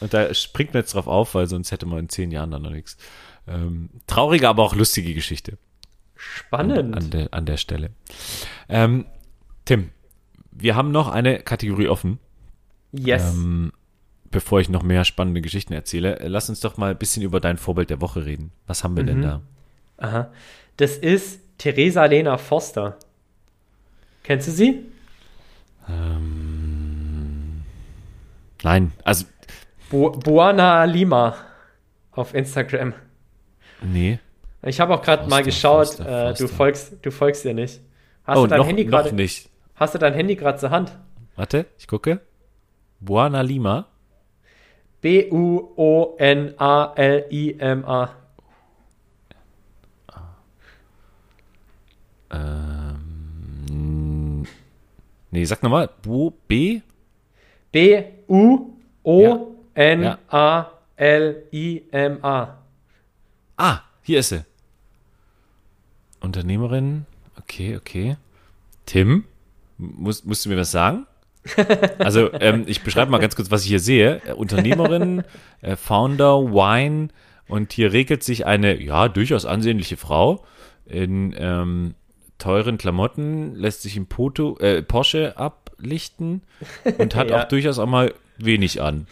Und 0.00 0.14
da 0.14 0.32
springt 0.32 0.74
man 0.74 0.82
jetzt 0.82 0.94
drauf 0.94 1.08
auf, 1.08 1.34
weil 1.34 1.46
sonst 1.48 1.72
hätte 1.72 1.86
man 1.86 1.98
in 2.00 2.08
zehn 2.08 2.30
Jahren 2.30 2.50
dann 2.50 2.62
noch 2.62 2.70
nichts. 2.70 2.96
Ähm, 3.48 3.90
traurige, 4.06 4.48
aber 4.48 4.62
auch 4.62 4.74
lustige 4.74 5.14
Geschichte. 5.14 5.58
Spannend. 6.14 6.96
An, 6.96 7.10
der, 7.10 7.28
an 7.32 7.46
der 7.46 7.56
Stelle. 7.56 7.90
Ähm, 8.68 9.06
Tim, 9.64 9.90
wir 10.50 10.76
haben 10.76 10.90
noch 10.90 11.08
eine 11.08 11.40
Kategorie 11.40 11.88
offen. 11.88 12.18
yes. 12.92 13.34
Ähm, 13.34 13.72
bevor 14.30 14.60
ich 14.60 14.68
noch 14.68 14.82
mehr 14.82 15.04
spannende 15.04 15.40
Geschichten 15.40 15.72
erzähle, 15.72 16.18
äh, 16.20 16.28
lass 16.28 16.48
uns 16.48 16.60
doch 16.60 16.76
mal 16.76 16.90
ein 16.92 16.98
bisschen 16.98 17.22
über 17.22 17.40
dein 17.40 17.56
Vorbild 17.58 17.90
der 17.90 18.00
Woche 18.00 18.24
reden. 18.26 18.52
Was 18.66 18.84
haben 18.84 18.96
wir 18.96 19.02
Mhm. 19.02 19.06
denn 19.08 19.22
da? 19.22 19.40
Aha. 19.98 20.30
Das 20.76 20.96
ist 20.96 21.40
Theresa 21.58 22.04
Lena 22.04 22.36
Foster. 22.38 22.96
Kennst 24.22 24.48
du 24.48 24.52
sie? 24.52 24.84
Nein, 28.62 28.92
also, 29.04 29.24
Bu 29.90 30.10
Buana 30.10 30.84
Lima 30.84 31.36
auf 32.12 32.34
Instagram. 32.34 32.94
nee. 33.82 34.18
Ich 34.62 34.80
habe 34.80 34.92
auch 34.92 35.02
gerade 35.02 35.22
mal 35.30 35.36
Foster, 35.36 35.44
geschaut, 35.44 35.86
Foster, 35.86 36.30
äh, 36.30 36.34
du 36.34 36.38
Foster. 36.42 36.56
folgst, 36.56 36.92
du 37.02 37.10
folgst 37.12 37.44
ihr 37.44 37.54
nicht. 37.54 37.80
Hast 38.24 38.38
oh, 38.38 38.42
du 38.42 38.48
dein 38.48 38.58
noch, 38.58 38.66
Handy 38.66 38.84
gerade? 38.84 39.14
nicht. 39.14 39.48
Hast 39.76 39.94
du 39.94 39.98
dein 39.98 40.12
Handy 40.14 40.34
gerade 40.34 40.58
zur 40.58 40.70
Hand? 40.70 40.92
Warte, 41.36 41.66
ich 41.78 41.86
gucke. 41.86 42.20
Buana 42.98 43.40
Lima. 43.42 43.86
B 45.00 45.28
U 45.30 45.72
O 45.76 46.16
N 46.18 46.54
A 46.58 46.92
L 46.96 47.24
I 47.30 47.56
M 47.58 47.84
A. 47.84 48.14
Ähm, 52.30 53.26
nee, 55.30 55.44
sag 55.44 55.62
nochmal. 55.62 55.88
Bu, 56.02 56.32
B? 56.46 56.82
B 57.72 58.04
U 58.28 58.74
O 59.02 59.54
N 59.74 60.16
A 60.28 60.72
L 60.96 61.42
I 61.52 61.84
M 61.90 62.18
A. 62.22 62.58
Ah, 63.56 63.82
hier 64.02 64.20
ist 64.20 64.28
sie. 64.30 64.44
Unternehmerin. 66.20 67.06
Okay, 67.38 67.76
okay. 67.76 68.16
Tim, 68.86 69.24
musst, 69.76 70.26
musst 70.26 70.44
du 70.44 70.50
mir 70.50 70.56
was 70.56 70.70
sagen? 70.70 71.07
Also, 71.98 72.30
ähm, 72.40 72.64
ich 72.66 72.82
beschreibe 72.82 73.10
mal 73.10 73.18
ganz 73.18 73.36
kurz, 73.36 73.50
was 73.50 73.62
ich 73.62 73.68
hier 73.68 73.80
sehe. 73.80 74.20
Äh, 74.26 74.32
Unternehmerin, 74.32 75.24
äh, 75.62 75.76
Founder, 75.76 76.42
Wine 76.52 77.08
und 77.48 77.72
hier 77.72 77.92
regelt 77.92 78.22
sich 78.22 78.46
eine, 78.46 78.80
ja, 78.80 79.08
durchaus 79.08 79.46
ansehnliche 79.46 79.96
Frau 79.96 80.44
in 80.86 81.34
ähm, 81.38 81.94
teuren 82.38 82.78
Klamotten, 82.78 83.54
lässt 83.56 83.82
sich 83.82 83.96
im 83.96 84.06
Poto, 84.06 84.56
äh, 84.58 84.82
Porsche 84.82 85.36
ablichten 85.36 86.42
und 86.98 87.14
hat 87.16 87.30
Ja. 87.30 87.40
auch 87.42 87.44
durchaus 87.48 87.78
auch 87.78 87.86
mal 87.86 88.12
wenig 88.38 88.80
an. 88.80 89.06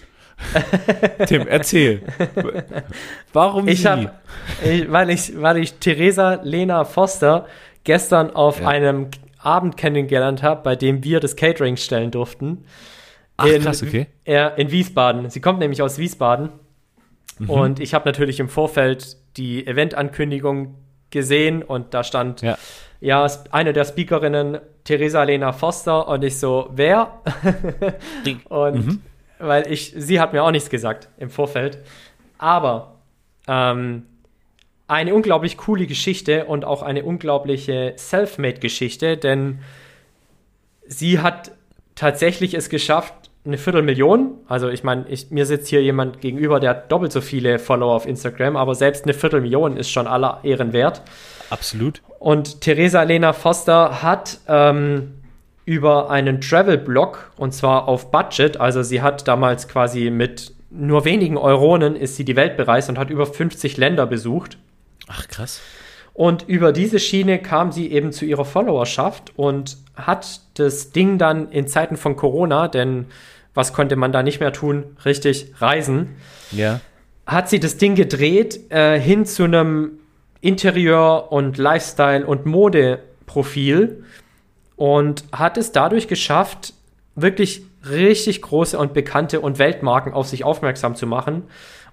Tim, 1.26 1.47
erzähl. 1.49 2.03
Warum 3.32 3.68
Ich 3.68 3.87
habe, 3.87 4.11
weil 4.89 5.11
ich, 5.11 5.41
weil 5.41 5.57
ich 5.59 5.74
Theresa 5.74 6.41
Lena 6.43 6.84
Foster 6.84 7.47
gestern 7.84 8.30
auf 8.30 8.61
Ja. 8.61 8.68
einem 8.68 9.09
Abend 9.47 9.76
kennengelernt 9.76 10.42
habe, 10.42 10.62
bei 10.62 10.76
dem 10.76 11.05
wir 11.05 11.20
das 11.20 11.36
Catering 11.36 11.76
stellen 11.76 12.11
durften. 12.11 12.64
Ach, 13.36 13.47
in, 13.47 13.62
krass, 13.62 13.82
okay. 13.82 14.09
Ja, 14.26 14.49
in 14.49 14.70
Wiesbaden. 14.70 15.30
Sie 15.30 15.40
kommt 15.40 15.59
nämlich 15.61 15.80
aus 15.82 15.99
Wiesbaden. 15.99 16.51
Mhm. 17.38 17.51
Und 17.51 17.80
ich 17.80 17.94
habe 17.94 18.07
natürlich 18.09 18.40
im 18.40 18.49
Vorfeld 18.49 19.16
die 19.36 19.66
Eventankündigung 19.66 20.74
gesehen 21.11 21.62
und 21.62 21.94
da 21.94 22.03
stand, 22.03 22.42
Ja. 22.42 22.59
ja, 23.01 23.26
eine 23.53 23.72
der 23.72 23.84
Speakerinnen, 23.84 24.59
Theresa 24.84 25.22
Lena 25.22 25.53
Foster, 25.53 26.09
und 26.09 26.24
ich 26.24 26.38
so, 26.38 26.68
wer? 26.74 27.20
und 28.49 28.86
Mhm. 28.86 29.03
weil 29.38 29.70
ich, 29.70 29.92
sie 29.97 30.18
hat 30.20 30.32
mir 30.32 30.42
auch 30.42 30.51
nichts 30.51 30.70
gesagt 30.70 31.09
im 31.18 31.30
Vorfeld. 31.30 31.78
Aber 32.38 32.97
ähm, 33.47 34.05
eine 34.89 35.14
unglaublich 35.14 35.57
coole 35.57 35.87
Geschichte 35.87 36.45
und 36.45 36.64
auch 36.64 36.82
eine 36.82 37.05
unglaubliche 37.05 37.95
Selfmade-Geschichte, 37.97 39.16
denn 39.16 39.61
sie 40.87 41.20
hat 41.20 41.53
tatsächlich 41.95 42.55
es 42.55 42.68
geschafft, 42.68 43.14
eine 43.45 43.59
Viertelmillion, 43.59 44.34
also 44.49 44.68
ich 44.68 44.82
meine, 44.82 45.07
mir 45.30 45.47
sitzt 45.47 45.68
hier 45.68 45.82
jemand 45.82 46.20
gegenüber, 46.20 46.59
der 46.59 46.70
hat 46.70 46.93
doppelt 46.93 47.12
so 47.12 47.20
viele 47.20 47.59
Follower 47.59 47.95
auf 47.95 48.07
Instagram, 48.07 48.57
aber 48.57 48.74
selbst 48.74 49.05
eine 49.05 49.14
Viertelmillion 49.14 49.76
ist 49.76 49.91
schon 49.91 50.07
aller 50.07 50.41
Ehren 50.43 50.72
wert. 50.72 51.03
Absolut. 51.51 52.03
Und 52.18 52.61
Theresa 52.61 53.03
Lena 53.03 53.32
Foster 53.32 54.03
hat 54.03 54.41
ähm, 54.49 55.14
über 55.64 56.11
einen 56.11 56.41
Travel-Blog 56.41 57.32
und 57.37 57.55
zwar 57.55 57.87
auf 57.87 58.11
Budget, 58.11 58.61
also 58.61 58.82
sie 58.82 59.01
hat 59.01 59.28
damals 59.28 59.68
quasi 59.68 60.11
mit 60.11 60.53
nur 60.70 61.05
wenigen 61.05 61.39
Euronen 61.39 61.97
ist 61.97 62.16
sie 62.16 62.24
die 62.24 62.37
Welt 62.37 62.57
bereist 62.57 62.89
und 62.89 62.99
hat 62.99 63.11
über 63.11 63.26
50 63.26 63.76
Länder 63.76 64.07
besucht. 64.07 64.59
Ach, 65.09 65.28
krass. 65.28 65.61
Und 66.14 66.48
über 66.48 66.72
diese 66.72 66.98
Schiene 66.98 67.38
kam 67.38 67.72
sie 67.72 67.92
eben 67.92 68.11
zu 68.11 68.24
ihrer 68.24 68.46
Followerschaft 68.46 69.32
und 69.36 69.76
hat 69.94 70.40
das 70.54 70.90
Ding 70.90 71.18
dann 71.18 71.50
in 71.50 71.68
Zeiten 71.68 71.96
von 71.96 72.16
Corona, 72.16 72.68
denn 72.68 73.07
was 73.52 73.72
konnte 73.72 73.96
man 73.96 74.12
da 74.12 74.22
nicht 74.22 74.40
mehr 74.40 74.52
tun? 74.52 74.96
Richtig 75.04 75.52
reisen 75.59 76.16
Ja. 76.52 76.80
hat 77.26 77.48
sie 77.50 77.61
das 77.61 77.76
Ding 77.76 77.94
gedreht 77.94 78.70
äh, 78.70 78.98
hin 78.98 79.26
zu 79.26 79.44
einem 79.44 79.98
Interieur- 80.40 81.32
und 81.32 81.59
Lifestyle- 81.59 82.24
und 82.24 82.46
Modeprofil 82.46 84.04
und 84.76 85.24
hat 85.32 85.57
es 85.59 85.72
dadurch 85.72 86.09
geschafft, 86.09 86.72
wirklich 87.14 87.62
richtig 87.88 88.42
große 88.42 88.78
und 88.78 88.94
bekannte 88.94 89.40
und 89.40 89.59
Weltmarken 89.59 90.12
auf 90.12 90.28
sich 90.28 90.44
aufmerksam 90.44 90.94
zu 90.94 91.07
machen. 91.07 91.44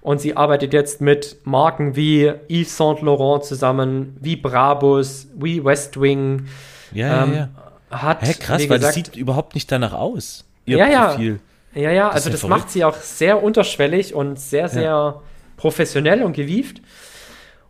Und 0.03 0.19
sie 0.19 0.35
arbeitet 0.35 0.73
jetzt 0.73 0.99
mit 0.99 1.37
Marken 1.45 1.95
wie 1.95 2.29
Yves 2.49 2.75
Saint 2.75 3.01
Laurent 3.01 3.45
zusammen, 3.45 4.17
wie 4.19 4.35
Brabus, 4.35 5.27
wie 5.35 5.63
Westwing. 5.63 6.45
Ja, 6.91 7.23
ähm, 7.23 7.33
ja, 7.33 7.49
ja. 7.89 8.01
Hat, 8.01 8.21
Hä, 8.21 8.33
krass, 8.37 8.61
wie 8.61 8.69
weil 8.69 8.79
gesagt, 8.79 8.83
das 8.97 9.05
sieht 9.05 9.15
überhaupt 9.15 9.55
nicht 9.55 9.71
danach 9.71 9.93
aus. 9.93 10.43
Ihr 10.65 10.77
Ja, 10.77 10.87
ja. 10.89 11.07
Profil. 11.09 11.39
Ja, 11.73 11.89
ja, 11.91 12.09
Das 12.09 12.11
ist 12.11 12.15
also 12.15 12.29
ja 12.29 12.31
das 12.33 12.39
verrückt. 12.41 12.59
macht 12.59 12.69
sie 12.71 12.83
auch 12.83 12.95
sehr 12.97 13.41
unterschwellig 13.41 14.13
und 14.13 14.37
sehr, 14.39 14.67
sehr 14.67 15.21
professionell 15.57 16.21
und 16.23 16.33
gewieft. 16.33 16.81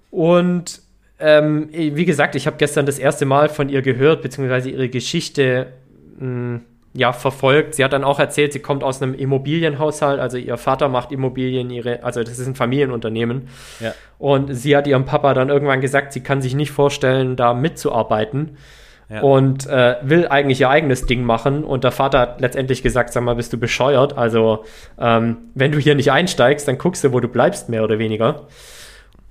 Und 0.09 0.81
ähm, 1.19 1.69
wie 1.71 2.05
gesagt, 2.05 2.35
ich 2.35 2.47
habe 2.47 2.57
gestern 2.57 2.85
das 2.85 2.97
erste 2.99 3.25
Mal 3.25 3.47
von 3.47 3.69
ihr 3.69 3.81
gehört, 3.83 4.21
beziehungsweise 4.23 4.71
ihre 4.71 4.89
Geschichte 4.89 5.67
mh, 6.19 6.61
ja, 6.93 7.11
verfolgt. 7.11 7.75
Sie 7.75 7.83
hat 7.83 7.93
dann 7.93 8.03
auch 8.03 8.19
erzählt, 8.19 8.53
sie 8.53 8.59
kommt 8.59 8.83
aus 8.83 9.01
einem 9.01 9.15
Immobilienhaushalt, 9.15 10.19
also 10.19 10.37
ihr 10.37 10.57
Vater 10.57 10.89
macht 10.89 11.11
Immobilien, 11.11 11.69
ihre, 11.71 12.03
also 12.03 12.23
das 12.23 12.37
ist 12.37 12.47
ein 12.47 12.55
Familienunternehmen. 12.55 13.49
Ja. 13.79 13.93
Und 14.19 14.53
sie 14.53 14.77
hat 14.77 14.85
ihrem 14.85 15.05
Papa 15.05 15.33
dann 15.33 15.49
irgendwann 15.49 15.81
gesagt, 15.81 16.13
sie 16.13 16.21
kann 16.21 16.41
sich 16.41 16.53
nicht 16.53 16.71
vorstellen, 16.71 17.35
da 17.35 17.53
mitzuarbeiten. 17.53 18.57
ja. 19.09 19.21
und 19.21 19.67
äh, 19.67 19.97
will 20.01 20.27
eigentlich 20.27 20.61
ihr 20.61 20.69
eigenes 20.69 21.05
Ding 21.05 21.23
machen. 21.23 21.63
Und 21.63 21.83
der 21.83 21.91
Vater 21.91 22.19
hat 22.19 22.41
letztendlich 22.41 22.83
gesagt, 22.83 23.11
sag 23.11 23.23
mal, 23.23 23.35
bist 23.35 23.51
du 23.53 23.57
bescheuert? 23.57 24.17
Also, 24.17 24.63
ähm, 24.99 25.37
wenn 25.55 25.71
du 25.71 25.79
hier 25.79 25.95
nicht 25.95 26.11
einsteigst, 26.11 26.67
dann 26.67 26.77
guckst 26.77 27.03
du, 27.03 27.11
wo 27.11 27.19
du 27.19 27.27
bleibst, 27.27 27.69
mehr 27.69 27.83
oder 27.83 27.99
weniger. 27.99 28.47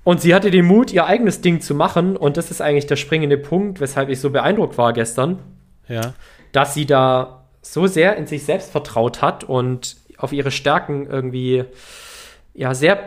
Und 0.03 0.21
sie 0.21 0.35
hatte 0.35 0.51
den 0.51 0.65
Mut, 0.65 0.91
ihr 0.91 1.05
eigenes 1.05 1.41
Ding 1.41 1.61
zu 1.61 1.75
machen. 1.75 2.17
Und 2.17 2.37
das 2.37 2.51
ist 2.51 2.61
eigentlich 2.61 2.87
der 2.87 2.97
springende 2.97 3.37
Punkt, 3.37 3.79
weshalb 3.79 4.09
ich 4.09 4.19
so 4.19 4.29
beeindruckt 4.29 4.77
war 4.77 4.93
gestern. 4.93 5.39
Ja. 5.87 6.13
Dass 6.51 6.73
sie 6.73 6.85
da 6.85 7.42
so 7.63 7.87
sehr 7.87 8.17
in 8.17 8.27
sich 8.27 8.43
selbst 8.43 8.71
vertraut 8.71 9.21
hat 9.21 9.43
und 9.43 9.95
auf 10.17 10.31
ihre 10.31 10.51
Stärken 10.51 11.07
irgendwie, 11.07 11.63
ja, 12.53 12.73
sehr, 12.75 12.99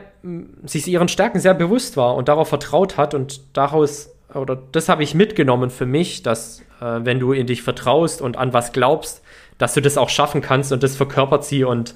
sich 0.64 0.88
ihren 0.88 1.08
Stärken 1.08 1.38
sehr 1.38 1.54
bewusst 1.54 1.96
war 1.96 2.16
und 2.16 2.28
darauf 2.28 2.48
vertraut 2.48 2.96
hat 2.96 3.14
und 3.14 3.56
daraus, 3.56 4.10
oder 4.34 4.56
das 4.72 4.88
habe 4.88 5.02
ich 5.02 5.14
mitgenommen 5.14 5.70
für 5.70 5.86
mich, 5.86 6.22
dass 6.22 6.60
äh, 6.80 7.00
wenn 7.02 7.20
du 7.20 7.32
in 7.32 7.46
dich 7.46 7.62
vertraust 7.62 8.20
und 8.20 8.36
an 8.36 8.52
was 8.52 8.72
glaubst, 8.72 9.22
dass 9.58 9.74
du 9.74 9.80
das 9.80 9.96
auch 9.96 10.10
schaffen 10.10 10.40
kannst 10.40 10.72
und 10.72 10.82
das 10.82 10.96
verkörpert 10.96 11.44
sie 11.44 11.64
und 11.64 11.94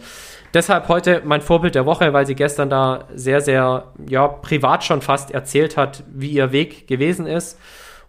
deshalb 0.55 0.89
heute 0.89 1.23
mein 1.25 1.41
Vorbild 1.41 1.75
der 1.75 1.87
Woche, 1.87 2.13
weil 2.13 2.27
sie 2.27 2.35
gestern 2.35 2.71
da 2.71 3.05
sehr, 3.15 3.41
sehr, 3.41 3.93
ja, 4.09 4.29
privat 4.29 4.85
schon 4.85 5.03
fast 5.03 5.31
erzählt 5.31 5.77
hat, 5.77 6.05
wie 6.13 6.31
ihr 6.31 6.53
Weg 6.53 6.87
gewesen 6.87 7.27
ist 7.27 7.59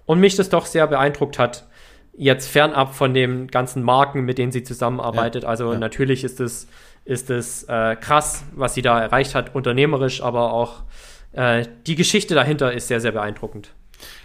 und 0.06 0.20
mich 0.20 0.36
das 0.36 0.50
doch 0.50 0.66
sehr 0.66 0.88
beeindruckt 0.88 1.40
hat. 1.40 1.66
Jetzt 2.14 2.50
fernab 2.50 2.94
von 2.94 3.14
den 3.14 3.48
ganzen 3.48 3.84
Marken, 3.84 4.22
mit 4.26 4.38
denen 4.38 4.52
sie 4.52 4.64
zusammenarbeitet. 4.64 5.44
Ja, 5.44 5.50
also 5.50 5.74
ja. 5.74 5.80
natürlich 5.80 6.24
ist 6.24 6.40
es, 6.40 6.68
ist 7.06 7.30
es 7.30 7.64
äh, 7.64 7.96
krass, 7.96 8.44
was 8.54 8.74
sie 8.74 8.82
da 8.82 9.00
erreicht 9.00 9.34
hat, 9.34 9.56
unternehmerisch, 9.56 10.22
aber 10.22 10.54
auch 10.54 10.84
äh, 11.32 11.66
die 11.88 11.96
Geschichte 11.96 12.36
dahinter 12.36 12.74
ist 12.74 12.88
sehr, 12.88 13.00
sehr 13.00 13.12
beeindruckend. 13.12 13.74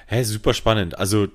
Hä, 0.07 0.17
hey, 0.17 0.25
super 0.25 0.55
spannend. 0.55 0.99
Also 0.99 1.29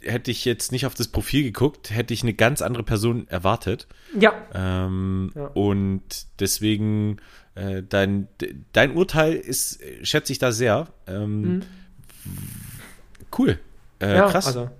hätte 0.00 0.30
ich 0.30 0.44
jetzt 0.44 0.72
nicht 0.72 0.86
auf 0.86 0.94
das 0.94 1.08
Profil 1.08 1.42
geguckt, 1.42 1.90
hätte 1.90 2.14
ich 2.14 2.22
eine 2.22 2.34
ganz 2.34 2.62
andere 2.62 2.82
Person 2.82 3.26
erwartet. 3.28 3.86
Ja. 4.18 4.32
Ähm, 4.54 5.32
ja. 5.34 5.46
Und 5.46 6.02
deswegen, 6.40 7.18
äh, 7.54 7.82
dein, 7.82 8.28
dein 8.72 8.92
Urteil 8.96 9.34
ist, 9.34 9.80
schätze 10.02 10.32
ich 10.32 10.38
da 10.38 10.52
sehr. 10.52 10.88
Ähm, 11.06 11.40
mhm. 11.40 11.62
Cool. 13.36 13.58
Äh, 14.00 14.16
ja, 14.16 14.28
krass. 14.28 14.46
Also, 14.46 14.70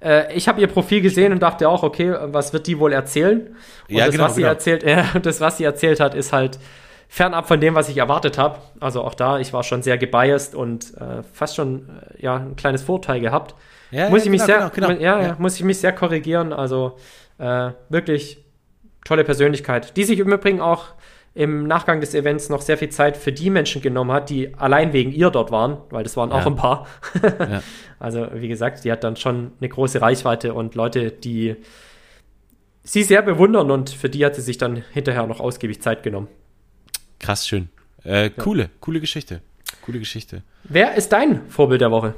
äh, 0.00 0.34
ich 0.34 0.48
habe 0.48 0.60
ihr 0.60 0.66
Profil 0.66 1.00
gesehen 1.00 1.32
und 1.32 1.40
dachte 1.40 1.68
auch, 1.68 1.82
okay, 1.82 2.14
was 2.26 2.52
wird 2.52 2.66
die 2.66 2.78
wohl 2.78 2.92
erzählen? 2.92 3.48
Und 3.88 3.94
ja, 3.94 4.06
das, 4.06 4.12
genau, 4.12 4.24
was 4.24 4.34
sie 4.34 4.42
genau. 4.42 4.52
erzählt, 4.52 4.82
äh, 4.84 5.04
das, 5.22 5.40
was 5.40 5.56
sie 5.56 5.64
erzählt 5.64 6.00
hat, 6.00 6.14
ist 6.14 6.32
halt 6.32 6.58
fernab 7.08 7.48
von 7.48 7.60
dem, 7.60 7.74
was 7.74 7.88
ich 7.88 7.96
erwartet 7.96 8.38
habe. 8.38 8.58
Also 8.80 9.02
auch 9.02 9.14
da, 9.14 9.38
ich 9.38 9.52
war 9.52 9.62
schon 9.62 9.82
sehr 9.82 9.98
gebiased 9.98 10.54
und 10.54 10.94
äh, 10.96 11.22
fast 11.32 11.56
schon 11.56 11.88
äh, 11.88 12.22
ja 12.22 12.36
ein 12.36 12.56
kleines 12.56 12.82
Vorteil 12.82 13.20
gehabt. 13.20 13.54
Ja, 13.90 14.10
muss 14.10 14.20
ja, 14.20 14.24
ich 14.26 14.30
mich 14.30 14.46
genau, 14.46 14.58
sehr, 14.60 14.70
genau, 14.74 14.88
genau. 14.88 15.00
Ja, 15.00 15.20
ja, 15.20 15.36
muss 15.38 15.56
ich 15.56 15.64
mich 15.64 15.78
sehr 15.78 15.92
korrigieren. 15.92 16.52
Also 16.52 16.96
äh, 17.38 17.70
wirklich 17.88 18.44
tolle 19.04 19.24
Persönlichkeit, 19.24 19.96
die 19.96 20.04
sich 20.04 20.18
im 20.18 20.30
Übrigen 20.30 20.60
auch 20.60 20.84
im 21.38 21.68
Nachgang 21.68 22.00
des 22.00 22.14
Events 22.14 22.48
noch 22.48 22.62
sehr 22.62 22.76
viel 22.76 22.88
Zeit 22.88 23.16
für 23.16 23.30
die 23.30 23.48
Menschen 23.48 23.80
genommen 23.80 24.10
hat, 24.10 24.28
die 24.28 24.52
allein 24.56 24.92
wegen 24.92 25.12
ihr 25.12 25.30
dort 25.30 25.52
waren, 25.52 25.78
weil 25.90 26.02
das 26.02 26.16
waren 26.16 26.32
auch 26.32 26.44
ein 26.44 26.56
paar. 26.56 26.88
also 28.00 28.26
wie 28.34 28.48
gesagt, 28.48 28.84
die 28.84 28.90
hat 28.90 29.04
dann 29.04 29.14
schon 29.14 29.52
eine 29.60 29.68
große 29.68 30.00
Reichweite 30.02 30.52
und 30.52 30.74
Leute, 30.74 31.12
die 31.12 31.54
sie 32.82 33.04
sehr 33.04 33.22
bewundern 33.22 33.70
und 33.70 33.88
für 33.88 34.08
die 34.08 34.26
hat 34.26 34.34
sie 34.34 34.40
sich 34.40 34.58
dann 34.58 34.82
hinterher 34.92 35.28
noch 35.28 35.38
ausgiebig 35.38 35.80
Zeit 35.80 36.02
genommen. 36.02 36.26
Krass 37.20 37.46
schön. 37.46 37.68
Äh, 38.02 38.30
coole, 38.30 38.70
coole 38.80 38.98
Geschichte. 38.98 39.40
Coole 39.82 40.00
Geschichte. 40.00 40.42
Wer 40.64 40.96
ist 40.96 41.12
dein 41.12 41.48
Vorbild 41.48 41.82
der 41.82 41.92
Woche? 41.92 42.16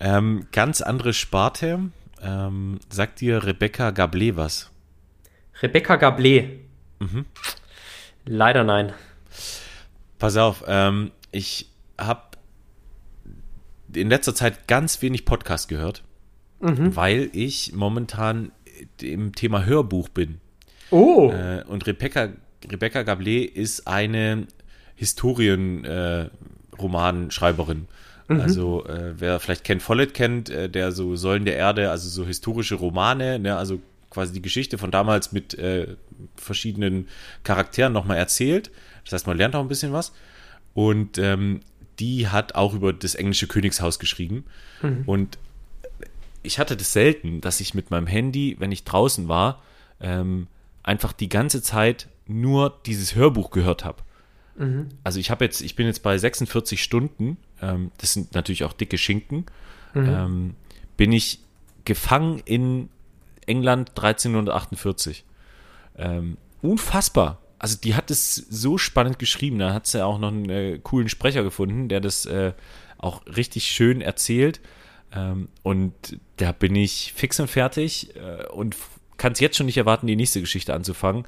Ähm, 0.00 0.46
ganz 0.50 0.80
andere 0.80 1.12
Sparte. 1.12 1.90
Ähm, 2.22 2.78
sagt 2.88 3.20
dir 3.20 3.44
Rebecca 3.44 3.90
Gablé 3.90 4.34
was? 4.34 4.70
Rebecca 5.60 5.96
Gablé? 5.96 6.60
Mhm. 7.00 7.26
Leider 8.26 8.64
nein. 8.64 8.92
Pass 10.18 10.36
auf, 10.36 10.64
ähm, 10.66 11.12
ich 11.30 11.70
habe 11.98 12.22
in 13.94 14.10
letzter 14.10 14.34
Zeit 14.34 14.68
ganz 14.68 15.00
wenig 15.02 15.24
Podcast 15.24 15.68
gehört, 15.68 16.02
mhm. 16.60 16.96
weil 16.96 17.30
ich 17.32 17.72
momentan 17.72 18.50
im 19.00 19.34
Thema 19.34 19.64
Hörbuch 19.64 20.08
bin. 20.08 20.40
Oh. 20.90 21.30
Äh, 21.32 21.62
und 21.66 21.86
Rebecca, 21.86 22.28
Rebecca 22.70 23.00
Gablé 23.00 23.44
ist 23.44 23.86
eine 23.86 24.46
Historienromanschreiberin. 24.96 27.78
Äh, 27.78 27.86
Mhm. 28.28 28.40
Also 28.40 28.84
äh, 28.86 29.14
wer 29.18 29.38
vielleicht 29.38 29.64
Ken 29.64 29.80
Follett 29.80 30.14
kennt, 30.14 30.50
äh, 30.50 30.68
der 30.68 30.92
so 30.92 31.16
Säulen 31.16 31.44
der 31.44 31.56
Erde, 31.56 31.90
also 31.90 32.08
so 32.08 32.26
historische 32.26 32.74
Romane, 32.74 33.38
ne, 33.38 33.56
also 33.56 33.80
quasi 34.16 34.32
die 34.32 34.40
Geschichte 34.40 34.78
von 34.78 34.90
damals 34.90 35.32
mit 35.32 35.52
äh, 35.58 35.96
verschiedenen 36.36 37.06
Charakteren 37.44 37.92
nochmal 37.92 38.16
erzählt. 38.16 38.70
Das 39.04 39.12
heißt, 39.12 39.26
man 39.26 39.36
lernt 39.36 39.54
auch 39.54 39.60
ein 39.60 39.68
bisschen 39.68 39.92
was. 39.92 40.14
Und 40.72 41.18
ähm, 41.18 41.60
die 41.98 42.28
hat 42.28 42.54
auch 42.54 42.72
über 42.72 42.94
das 42.94 43.14
englische 43.14 43.46
Königshaus 43.46 43.98
geschrieben. 43.98 44.44
Mhm. 44.80 45.02
Und 45.04 45.38
ich 46.42 46.58
hatte 46.58 46.78
das 46.78 46.94
selten, 46.94 47.42
dass 47.42 47.60
ich 47.60 47.74
mit 47.74 47.90
meinem 47.90 48.06
Handy, 48.06 48.56
wenn 48.58 48.72
ich 48.72 48.84
draußen 48.84 49.28
war, 49.28 49.62
ähm, 50.00 50.46
einfach 50.82 51.12
die 51.12 51.28
ganze 51.28 51.60
Zeit 51.60 52.08
nur 52.26 52.80
dieses 52.86 53.14
Hörbuch 53.14 53.50
gehört 53.50 53.84
habe. 53.84 54.02
Mhm. 54.56 54.88
Also 55.04 55.20
ich 55.20 55.30
habe 55.30 55.44
jetzt, 55.44 55.60
ich 55.60 55.76
bin 55.76 55.86
jetzt 55.86 56.02
bei 56.02 56.16
46 56.16 56.82
Stunden, 56.82 57.36
ähm, 57.60 57.90
das 57.98 58.14
sind 58.14 58.34
natürlich 58.34 58.64
auch 58.64 58.72
dicke 58.72 58.96
Schinken, 58.96 59.44
mhm. 59.92 60.08
ähm, 60.08 60.54
bin 60.96 61.12
ich 61.12 61.40
gefangen 61.84 62.40
in 62.46 62.88
England 63.46 63.90
1348. 63.90 65.24
Ähm, 65.96 66.36
unfassbar. 66.62 67.40
Also 67.58 67.78
die 67.82 67.94
hat 67.94 68.10
es 68.10 68.34
so 68.34 68.78
spannend 68.78 69.18
geschrieben. 69.18 69.58
Da 69.58 69.72
hat 69.72 69.86
sie 69.86 69.98
ja 69.98 70.04
auch 70.04 70.18
noch 70.18 70.28
einen 70.28 70.50
äh, 70.50 70.78
coolen 70.82 71.08
Sprecher 71.08 71.42
gefunden, 71.42 71.88
der 71.88 72.00
das 72.00 72.26
äh, 72.26 72.52
auch 72.98 73.24
richtig 73.26 73.68
schön 73.68 74.00
erzählt. 74.00 74.60
Ähm, 75.12 75.48
und 75.62 75.92
da 76.36 76.52
bin 76.52 76.74
ich 76.74 77.12
fix 77.14 77.40
und 77.40 77.48
fertig 77.48 78.14
äh, 78.16 78.46
und 78.48 78.76
kann 79.16 79.32
es 79.32 79.40
jetzt 79.40 79.56
schon 79.56 79.66
nicht 79.66 79.78
erwarten, 79.78 80.06
die 80.06 80.16
nächste 80.16 80.40
Geschichte 80.40 80.74
anzufangen. 80.74 81.26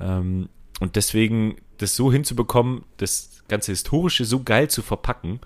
Ähm, 0.00 0.48
und 0.80 0.96
deswegen 0.96 1.56
das 1.78 1.96
so 1.96 2.10
hinzubekommen, 2.10 2.84
das 2.96 3.42
ganze 3.48 3.72
Historische 3.72 4.24
so 4.24 4.42
geil 4.42 4.68
zu 4.68 4.82
verpacken, 4.82 5.40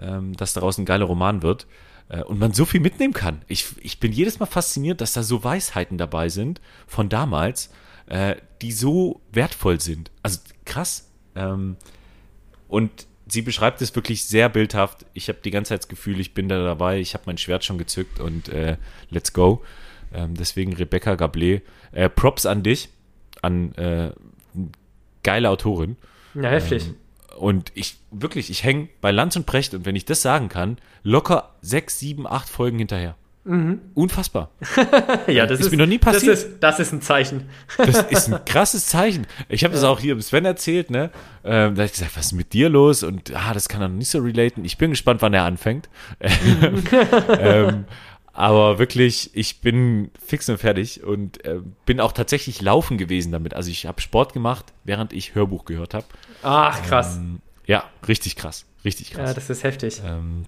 ähm, 0.00 0.34
dass 0.36 0.54
daraus 0.54 0.78
ein 0.78 0.84
geiler 0.84 1.06
Roman 1.06 1.42
wird 1.42 1.66
und 2.08 2.38
man 2.38 2.52
so 2.52 2.64
viel 2.64 2.80
mitnehmen 2.80 3.12
kann. 3.12 3.42
Ich, 3.48 3.66
ich 3.82 4.00
bin 4.00 4.12
jedes 4.12 4.38
Mal 4.38 4.46
fasziniert, 4.46 5.00
dass 5.00 5.12
da 5.12 5.22
so 5.22 5.44
Weisheiten 5.44 5.98
dabei 5.98 6.28
sind 6.28 6.60
von 6.86 7.08
damals, 7.08 7.70
äh, 8.06 8.36
die 8.62 8.72
so 8.72 9.20
wertvoll 9.32 9.80
sind. 9.80 10.10
Also 10.22 10.40
krass. 10.64 11.10
Ähm, 11.34 11.76
und 12.66 13.06
sie 13.26 13.42
beschreibt 13.42 13.82
es 13.82 13.94
wirklich 13.94 14.24
sehr 14.24 14.48
bildhaft. 14.48 15.04
Ich 15.12 15.28
habe 15.28 15.38
die 15.44 15.50
ganze 15.50 15.70
Zeit 15.70 15.80
das 15.80 15.88
Gefühl, 15.88 16.18
ich 16.20 16.34
bin 16.34 16.48
da 16.48 16.62
dabei, 16.62 16.98
ich 16.98 17.14
habe 17.14 17.24
mein 17.26 17.38
Schwert 17.38 17.64
schon 17.64 17.78
gezückt 17.78 18.20
und 18.20 18.48
äh, 18.48 18.76
let's 19.10 19.32
go. 19.32 19.62
Ähm, 20.12 20.34
deswegen 20.34 20.72
Rebecca 20.72 21.12
Gablé. 21.12 21.62
Äh, 21.92 22.08
Props 22.08 22.46
an 22.46 22.62
dich, 22.62 22.88
an 23.42 23.74
äh, 23.74 24.12
geile 25.22 25.50
Autorin. 25.50 25.96
Ja, 26.34 26.48
heftig. 26.48 26.86
Ähm, 26.86 26.96
und 27.38 27.72
ich, 27.74 27.96
wirklich, 28.10 28.50
ich 28.50 28.64
hänge 28.64 28.88
bei 29.00 29.10
Lanz 29.10 29.36
und 29.36 29.46
Precht 29.46 29.74
und 29.74 29.86
wenn 29.86 29.96
ich 29.96 30.04
das 30.04 30.22
sagen 30.22 30.48
kann, 30.48 30.78
locker 31.02 31.54
sechs, 31.62 31.98
sieben, 31.98 32.26
acht 32.26 32.48
Folgen 32.48 32.78
hinterher. 32.78 33.16
Mhm. 33.48 33.80
Unfassbar. 33.94 34.50
ja, 35.26 35.46
das 35.46 35.60
ist, 35.60 35.66
ist, 35.66 35.72
mir 35.72 35.78
noch 35.78 35.86
nie 35.86 35.98
passiert. 35.98 36.32
Das 36.32 36.44
ist, 36.44 36.58
das 36.60 36.80
ist 36.80 36.92
ein 36.92 37.00
Zeichen. 37.00 37.48
das 37.78 38.02
ist 38.02 38.30
ein 38.30 38.44
krasses 38.44 38.86
Zeichen. 38.86 39.26
Ich 39.48 39.64
habe 39.64 39.72
das 39.72 39.84
auch 39.84 40.00
hier 40.00 40.12
im 40.12 40.20
Sven 40.20 40.44
erzählt, 40.44 40.90
ne? 40.90 41.10
Ähm, 41.44 41.74
da 41.74 41.80
habe 41.80 41.84
ich 41.84 41.92
gesagt, 41.92 42.14
was 42.14 42.26
ist 42.26 42.32
mit 42.32 42.52
dir 42.52 42.68
los? 42.68 43.02
Und 43.02 43.34
ah, 43.34 43.54
das 43.54 43.70
kann 43.70 43.80
er 43.80 43.88
noch 43.88 43.96
nicht 43.96 44.10
so 44.10 44.18
relaten. 44.18 44.66
Ich 44.66 44.76
bin 44.76 44.90
gespannt, 44.90 45.22
wann 45.22 45.32
er 45.32 45.44
anfängt. 45.44 45.88
ähm, 47.40 47.86
aber 48.34 48.78
wirklich, 48.78 49.30
ich 49.32 49.62
bin 49.62 50.10
fix 50.24 50.48
und 50.48 50.58
fertig 50.58 51.02
und 51.02 51.44
äh, 51.44 51.60
bin 51.86 52.00
auch 52.00 52.12
tatsächlich 52.12 52.60
laufen 52.60 52.98
gewesen 52.98 53.32
damit. 53.32 53.54
Also 53.54 53.70
ich 53.70 53.86
habe 53.86 54.00
Sport 54.00 54.34
gemacht, 54.34 54.74
während 54.84 55.14
ich 55.14 55.34
Hörbuch 55.34 55.64
gehört 55.64 55.94
habe. 55.94 56.06
Ach, 56.42 56.82
krass. 56.82 57.16
Ähm, 57.16 57.40
ja, 57.66 57.84
richtig 58.06 58.36
krass. 58.36 58.64
Richtig 58.84 59.10
krass. 59.10 59.30
Ja, 59.30 59.34
das 59.34 59.50
ist 59.50 59.64
heftig. 59.64 60.00
Ähm, 60.04 60.46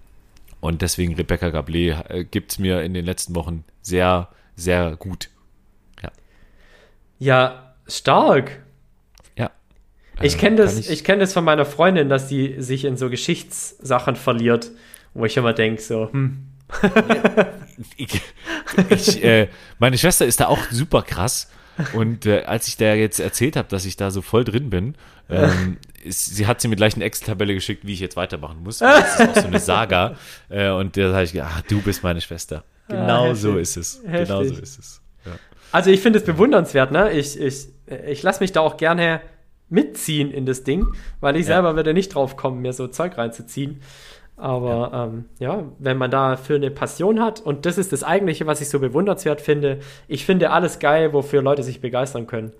und 0.59 0.81
deswegen 0.81 1.15
Rebecca 1.15 1.47
Gablé 1.47 2.09
äh, 2.09 2.23
gibt 2.23 2.53
es 2.53 2.59
mir 2.59 2.81
in 2.81 2.93
den 2.93 3.05
letzten 3.05 3.35
Wochen 3.35 3.63
sehr, 3.81 4.29
sehr 4.55 4.95
gut. 4.95 5.29
Ja. 6.01 6.11
Ja, 7.19 7.73
stark. 7.87 8.63
Ja. 9.37 9.51
Ich 10.21 10.37
kenne 10.37 10.57
das, 10.57 10.77
ich, 10.77 10.89
ich 10.89 11.03
kenn 11.03 11.19
das 11.19 11.33
von 11.33 11.43
meiner 11.43 11.65
Freundin, 11.65 12.09
dass 12.09 12.29
sie 12.29 12.55
sich 12.61 12.85
in 12.85 12.95
so 12.95 13.09
Geschichtssachen 13.09 14.15
verliert, 14.15 14.71
wo 15.13 15.25
ich 15.25 15.35
immer 15.35 15.53
denke, 15.53 15.81
so, 15.81 16.11
hm, 16.11 16.47
ich, 17.97 18.21
ich, 18.89 19.23
äh, 19.23 19.49
meine 19.79 19.97
Schwester 19.97 20.25
ist 20.25 20.39
da 20.39 20.47
auch 20.47 20.63
super 20.71 21.01
krass. 21.01 21.49
Und 21.93 22.25
äh, 22.25 22.43
als 22.43 22.67
ich 22.67 22.77
da 22.77 22.93
jetzt 22.93 23.19
erzählt 23.19 23.55
habe, 23.55 23.67
dass 23.69 23.85
ich 23.85 23.95
da 23.97 24.11
so 24.11 24.21
voll 24.21 24.43
drin 24.43 24.69
bin, 24.69 24.95
ähm, 25.29 25.77
ist, 26.03 26.35
sie 26.35 26.47
hat 26.47 26.61
sie 26.61 26.67
mir 26.67 26.75
gleich 26.75 26.95
eine 26.95 27.05
Excel-Tabelle 27.05 27.53
geschickt, 27.53 27.85
wie 27.85 27.93
ich 27.93 27.99
jetzt 27.99 28.15
weitermachen 28.15 28.63
muss. 28.63 28.79
Das 28.79 29.19
ist 29.19 29.29
auch 29.29 29.35
so 29.35 29.47
eine 29.47 29.59
Saga. 29.59 30.15
Äh, 30.49 30.69
und 30.69 30.97
da 30.97 31.13
habe 31.13 31.23
ich 31.23 31.31
gedacht, 31.31 31.53
ah, 31.55 31.63
du 31.69 31.81
bist 31.81 32.03
meine 32.03 32.19
Schwester. 32.19 32.65
Genau 32.89 33.31
ah, 33.31 33.35
so 33.35 33.57
ist 33.57 33.77
es. 33.77 34.01
Heftig. 34.05 34.27
Genau 34.27 34.43
so 34.43 34.55
ist 34.55 34.79
es. 34.79 35.01
Ja. 35.25 35.31
Also 35.71 35.91
ich 35.91 36.01
finde 36.01 36.19
es 36.19 36.25
bewundernswert, 36.25 36.91
ne? 36.91 37.11
Ich, 37.13 37.39
ich, 37.39 37.69
ich 38.05 38.21
lasse 38.21 38.41
mich 38.41 38.51
da 38.51 38.59
auch 38.59 38.75
gerne 38.75 39.21
mitziehen 39.69 40.31
in 40.31 40.45
das 40.45 40.63
Ding, 40.65 40.85
weil 41.21 41.37
ich 41.37 41.47
ja. 41.47 41.55
selber 41.55 41.77
würde 41.77 41.93
nicht 41.93 42.13
drauf 42.13 42.35
kommen, 42.35 42.61
mir 42.61 42.73
so 42.73 42.87
Zeug 42.87 43.17
reinzuziehen. 43.17 43.81
Aber 44.41 44.89
ja. 44.91 45.05
Ähm, 45.05 45.25
ja, 45.37 45.63
wenn 45.77 45.97
man 45.97 46.09
dafür 46.09 46.55
eine 46.55 46.71
Passion 46.71 47.21
hat, 47.21 47.41
und 47.41 47.67
das 47.67 47.77
ist 47.77 47.91
das 47.91 48.03
Eigentliche, 48.03 48.47
was 48.47 48.59
ich 48.59 48.69
so 48.69 48.79
bewundernswert 48.79 49.39
finde, 49.39 49.79
ich 50.07 50.25
finde 50.25 50.49
alles 50.49 50.79
geil, 50.79 51.13
wofür 51.13 51.43
Leute 51.43 51.61
sich 51.61 51.79
begeistern 51.79 52.25
können. 52.25 52.51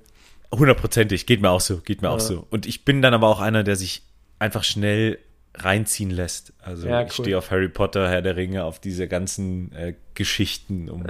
Hundertprozentig, 0.53 1.25
geht 1.25 1.41
mir 1.41 1.49
auch 1.49 1.59
so, 1.59 1.77
geht 1.77 2.03
mir 2.03 2.09
ja. 2.09 2.13
auch 2.13 2.19
so. 2.19 2.45
Und 2.51 2.67
ich 2.67 2.85
bin 2.85 3.01
dann 3.01 3.15
aber 3.15 3.27
auch 3.27 3.39
einer, 3.39 3.63
der 3.63 3.75
sich 3.75 4.03
einfach 4.37 4.63
schnell 4.63 5.17
reinziehen 5.55 6.11
lässt. 6.11 6.53
Also 6.61 6.87
ja, 6.87 6.99
cool. 6.99 7.07
ich 7.07 7.13
stehe 7.13 7.37
auf 7.37 7.49
Harry 7.49 7.69
Potter, 7.69 8.07
Herr 8.07 8.21
der 8.21 8.35
Ringe, 8.35 8.63
auf 8.63 8.79
diese 8.79 9.07
ganzen 9.07 9.71
äh, 9.73 9.95
Geschichten 10.13 10.87
um 10.87 11.03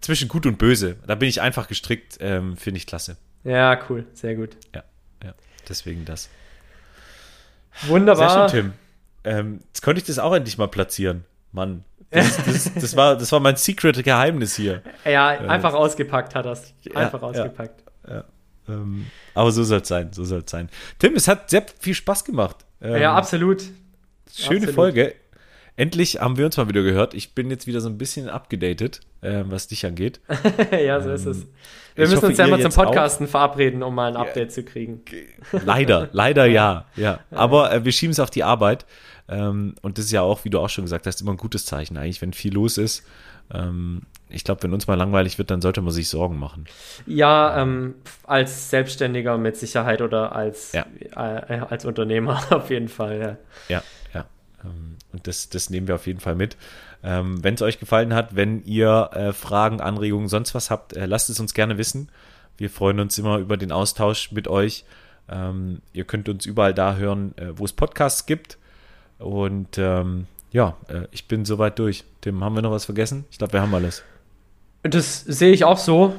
zwischen 0.00 0.28
Gut 0.28 0.46
und 0.46 0.56
Böse. 0.56 0.98
Da 1.04 1.16
bin 1.16 1.28
ich 1.28 1.40
einfach 1.40 1.66
gestrickt, 1.66 2.18
ähm, 2.20 2.56
finde 2.56 2.78
ich 2.78 2.86
klasse. 2.86 3.16
Ja, 3.42 3.76
cool, 3.88 4.06
sehr 4.12 4.36
gut. 4.36 4.50
Ja, 4.72 4.84
ja, 5.24 5.34
deswegen 5.68 6.04
das. 6.04 6.28
Wunderbar. 7.88 8.48
Sehr 8.48 8.48
schön, 8.60 8.70
Tim. 8.70 8.72
Ähm, 9.24 9.60
jetzt 9.66 9.82
konnte 9.82 10.00
ich 10.00 10.06
das 10.06 10.18
auch 10.18 10.34
endlich 10.34 10.58
mal 10.58 10.68
platzieren. 10.68 11.24
Mann. 11.52 11.84
Das, 12.12 12.38
das, 12.44 12.74
das, 12.74 12.96
war, 12.96 13.16
das 13.16 13.30
war 13.30 13.38
mein 13.38 13.54
Secret-Geheimnis 13.54 14.56
hier. 14.56 14.82
Ja, 15.04 15.32
äh, 15.32 15.46
einfach 15.46 15.74
ausgepackt 15.74 16.34
hat 16.34 16.44
das. 16.44 16.74
Einfach 16.92 17.22
ja, 17.22 17.28
ausgepackt. 17.28 17.84
Ja, 18.08 18.14
ja. 18.14 18.24
Ähm, 18.68 19.06
aber 19.32 19.52
so 19.52 19.62
soll 19.62 19.80
es 19.80 19.86
sein, 19.86 20.12
so 20.12 20.24
soll 20.24 20.42
es 20.44 20.50
sein. 20.50 20.68
Tim, 20.98 21.14
es 21.14 21.28
hat 21.28 21.50
sehr 21.50 21.64
viel 21.78 21.94
Spaß 21.94 22.24
gemacht. 22.24 22.64
Ähm, 22.82 23.00
ja, 23.00 23.14
absolut. 23.14 23.62
Schöne 24.32 24.56
absolut. 24.56 24.74
Folge. 24.74 25.14
Endlich 25.76 26.20
haben 26.20 26.36
wir 26.36 26.46
uns 26.46 26.56
mal 26.56 26.68
wieder 26.68 26.82
gehört. 26.82 27.14
Ich 27.14 27.34
bin 27.34 27.48
jetzt 27.48 27.68
wieder 27.68 27.80
so 27.80 27.88
ein 27.88 27.96
bisschen 27.96 28.28
abgedatet, 28.28 29.00
äh, 29.22 29.42
was 29.46 29.68
dich 29.68 29.86
angeht. 29.86 30.20
ja, 30.72 31.00
so 31.00 31.10
ist 31.10 31.26
es. 31.26 31.38
Ähm, 31.42 31.48
wir 31.94 32.04
müssen 32.04 32.16
hoffe, 32.16 32.26
uns 32.28 32.38
ja 32.38 32.46
mal 32.46 32.60
zum 32.60 32.72
Podcasten 32.72 33.26
auch. 33.26 33.30
verabreden, 33.30 33.82
um 33.82 33.94
mal 33.94 34.10
ein 34.10 34.16
Update 34.16 34.48
ja, 34.48 34.54
zu 34.54 34.62
kriegen. 34.64 35.02
Leider, 35.52 36.08
leider 36.12 36.46
ja. 36.46 36.86
ja. 36.96 37.20
Aber 37.30 37.72
äh, 37.72 37.84
wir 37.84 37.92
schieben 37.92 38.12
es 38.12 38.20
auf 38.20 38.30
die 38.30 38.44
Arbeit. 38.44 38.86
Ähm, 39.28 39.74
und 39.82 39.98
das 39.98 40.06
ist 40.06 40.12
ja 40.12 40.22
auch, 40.22 40.44
wie 40.44 40.50
du 40.50 40.58
auch 40.58 40.68
schon 40.68 40.84
gesagt 40.84 41.06
hast, 41.06 41.20
immer 41.20 41.32
ein 41.32 41.36
gutes 41.36 41.64
Zeichen 41.64 41.96
eigentlich, 41.96 42.20
wenn 42.20 42.32
viel 42.32 42.52
los 42.52 42.78
ist. 42.78 43.04
Ähm, 43.52 44.02
ich 44.28 44.44
glaube, 44.44 44.62
wenn 44.62 44.72
uns 44.72 44.86
mal 44.86 44.94
langweilig 44.94 45.38
wird, 45.38 45.50
dann 45.50 45.60
sollte 45.60 45.80
man 45.82 45.92
sich 45.92 46.08
Sorgen 46.08 46.38
machen. 46.38 46.66
Ja, 47.06 47.60
ähm, 47.60 47.94
als 48.24 48.70
Selbstständiger 48.70 49.38
mit 49.38 49.56
Sicherheit 49.56 50.02
oder 50.02 50.34
als, 50.34 50.72
ja. 50.72 50.86
äh, 51.14 51.60
als 51.68 51.84
Unternehmer 51.84 52.40
auf 52.50 52.70
jeden 52.70 52.88
Fall. 52.88 53.38
Ja, 53.68 53.76
ja. 53.76 53.82
ja. 54.14 54.24
Ähm, 54.64 54.96
und 55.12 55.26
das, 55.26 55.48
das 55.48 55.70
nehmen 55.70 55.88
wir 55.88 55.96
auf 55.96 56.06
jeden 56.06 56.20
Fall 56.20 56.34
mit. 56.34 56.56
Ähm, 57.02 57.42
wenn 57.42 57.54
es 57.54 57.62
euch 57.62 57.80
gefallen 57.80 58.14
hat, 58.14 58.36
wenn 58.36 58.62
ihr 58.64 59.10
äh, 59.14 59.32
Fragen, 59.32 59.80
Anregungen, 59.80 60.28
sonst 60.28 60.54
was 60.54 60.70
habt, 60.70 60.94
äh, 60.94 61.06
lasst 61.06 61.30
es 61.30 61.40
uns 61.40 61.54
gerne 61.54 61.78
wissen. 61.78 62.10
Wir 62.58 62.68
freuen 62.68 63.00
uns 63.00 63.16
immer 63.18 63.38
über 63.38 63.56
den 63.56 63.72
Austausch 63.72 64.32
mit 64.32 64.48
euch. 64.48 64.84
Ähm, 65.30 65.80
ihr 65.92 66.04
könnt 66.04 66.28
uns 66.28 66.44
überall 66.44 66.74
da 66.74 66.96
hören, 66.96 67.32
äh, 67.38 67.56
wo 67.56 67.64
es 67.64 67.72
Podcasts 67.72 68.26
gibt. 68.26 68.58
Und 69.18 69.78
ähm, 69.78 70.26
ja, 70.50 70.76
äh, 70.88 71.06
ich 71.10 71.26
bin 71.26 71.44
soweit 71.44 71.78
durch. 71.78 72.04
Tim, 72.20 72.44
haben 72.44 72.54
wir 72.54 72.62
noch 72.62 72.72
was 72.72 72.84
vergessen? 72.84 73.24
Ich 73.30 73.38
glaube, 73.38 73.54
wir 73.54 73.62
haben 73.62 73.74
alles. 73.74 74.02
Das 74.82 75.20
sehe 75.20 75.52
ich 75.52 75.64
auch 75.64 75.78
so. 75.78 76.14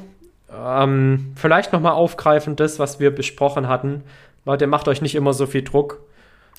Ähm, 0.52 1.32
vielleicht 1.36 1.72
nochmal 1.72 1.92
aufgreifend 1.92 2.60
das, 2.60 2.78
was 2.78 3.00
wir 3.00 3.14
besprochen 3.14 3.68
hatten. 3.68 4.02
Leute, 4.44 4.66
macht 4.66 4.88
euch 4.88 5.02
nicht 5.02 5.14
immer 5.14 5.34
so 5.34 5.46
viel 5.46 5.62
Druck. 5.62 6.00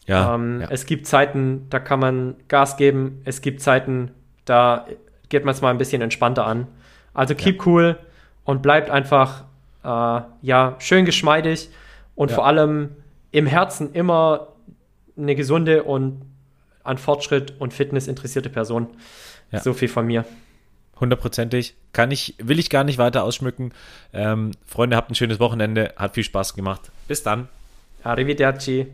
Ja, 0.05 0.35
ähm, 0.35 0.61
ja. 0.61 0.67
Es 0.69 0.85
gibt 0.85 1.07
Zeiten, 1.07 1.67
da 1.69 1.79
kann 1.79 1.99
man 1.99 2.35
Gas 2.47 2.77
geben. 2.77 3.21
Es 3.25 3.41
gibt 3.41 3.61
Zeiten, 3.61 4.11
da 4.45 4.87
geht 5.29 5.45
man 5.45 5.53
es 5.53 5.61
mal 5.61 5.69
ein 5.69 5.77
bisschen 5.77 6.01
entspannter 6.01 6.45
an. 6.45 6.67
Also 7.13 7.35
keep 7.35 7.57
ja. 7.57 7.65
cool 7.65 7.99
und 8.43 8.61
bleibt 8.61 8.89
einfach 8.89 9.43
äh, 9.83 10.21
ja 10.41 10.75
schön 10.79 11.05
geschmeidig 11.05 11.69
und 12.15 12.31
vor 12.31 12.45
allem 12.45 12.91
im 13.31 13.45
Herzen 13.47 13.93
immer 13.93 14.49
eine 15.17 15.35
gesunde 15.35 15.83
und 15.83 16.21
an 16.83 16.97
Fortschritt 16.97 17.53
und 17.59 17.73
Fitness 17.73 18.07
interessierte 18.07 18.49
Person. 18.49 18.87
So 19.61 19.73
viel 19.73 19.87
von 19.87 20.07
mir. 20.07 20.25
Hundertprozentig. 20.99 21.75
Kann 21.91 22.11
ich, 22.11 22.35
will 22.39 22.59
ich 22.59 22.69
gar 22.69 22.83
nicht 22.83 22.97
weiter 22.97 23.23
ausschmücken. 23.23 23.71
Ähm, 24.13 24.51
Freunde, 24.65 24.95
habt 24.95 25.11
ein 25.11 25.15
schönes 25.15 25.39
Wochenende. 25.39 25.93
Hat 25.95 26.15
viel 26.15 26.23
Spaß 26.23 26.55
gemacht. 26.55 26.91
Bis 27.07 27.23
dann. 27.23 27.49
Arrivederci. 28.03 28.87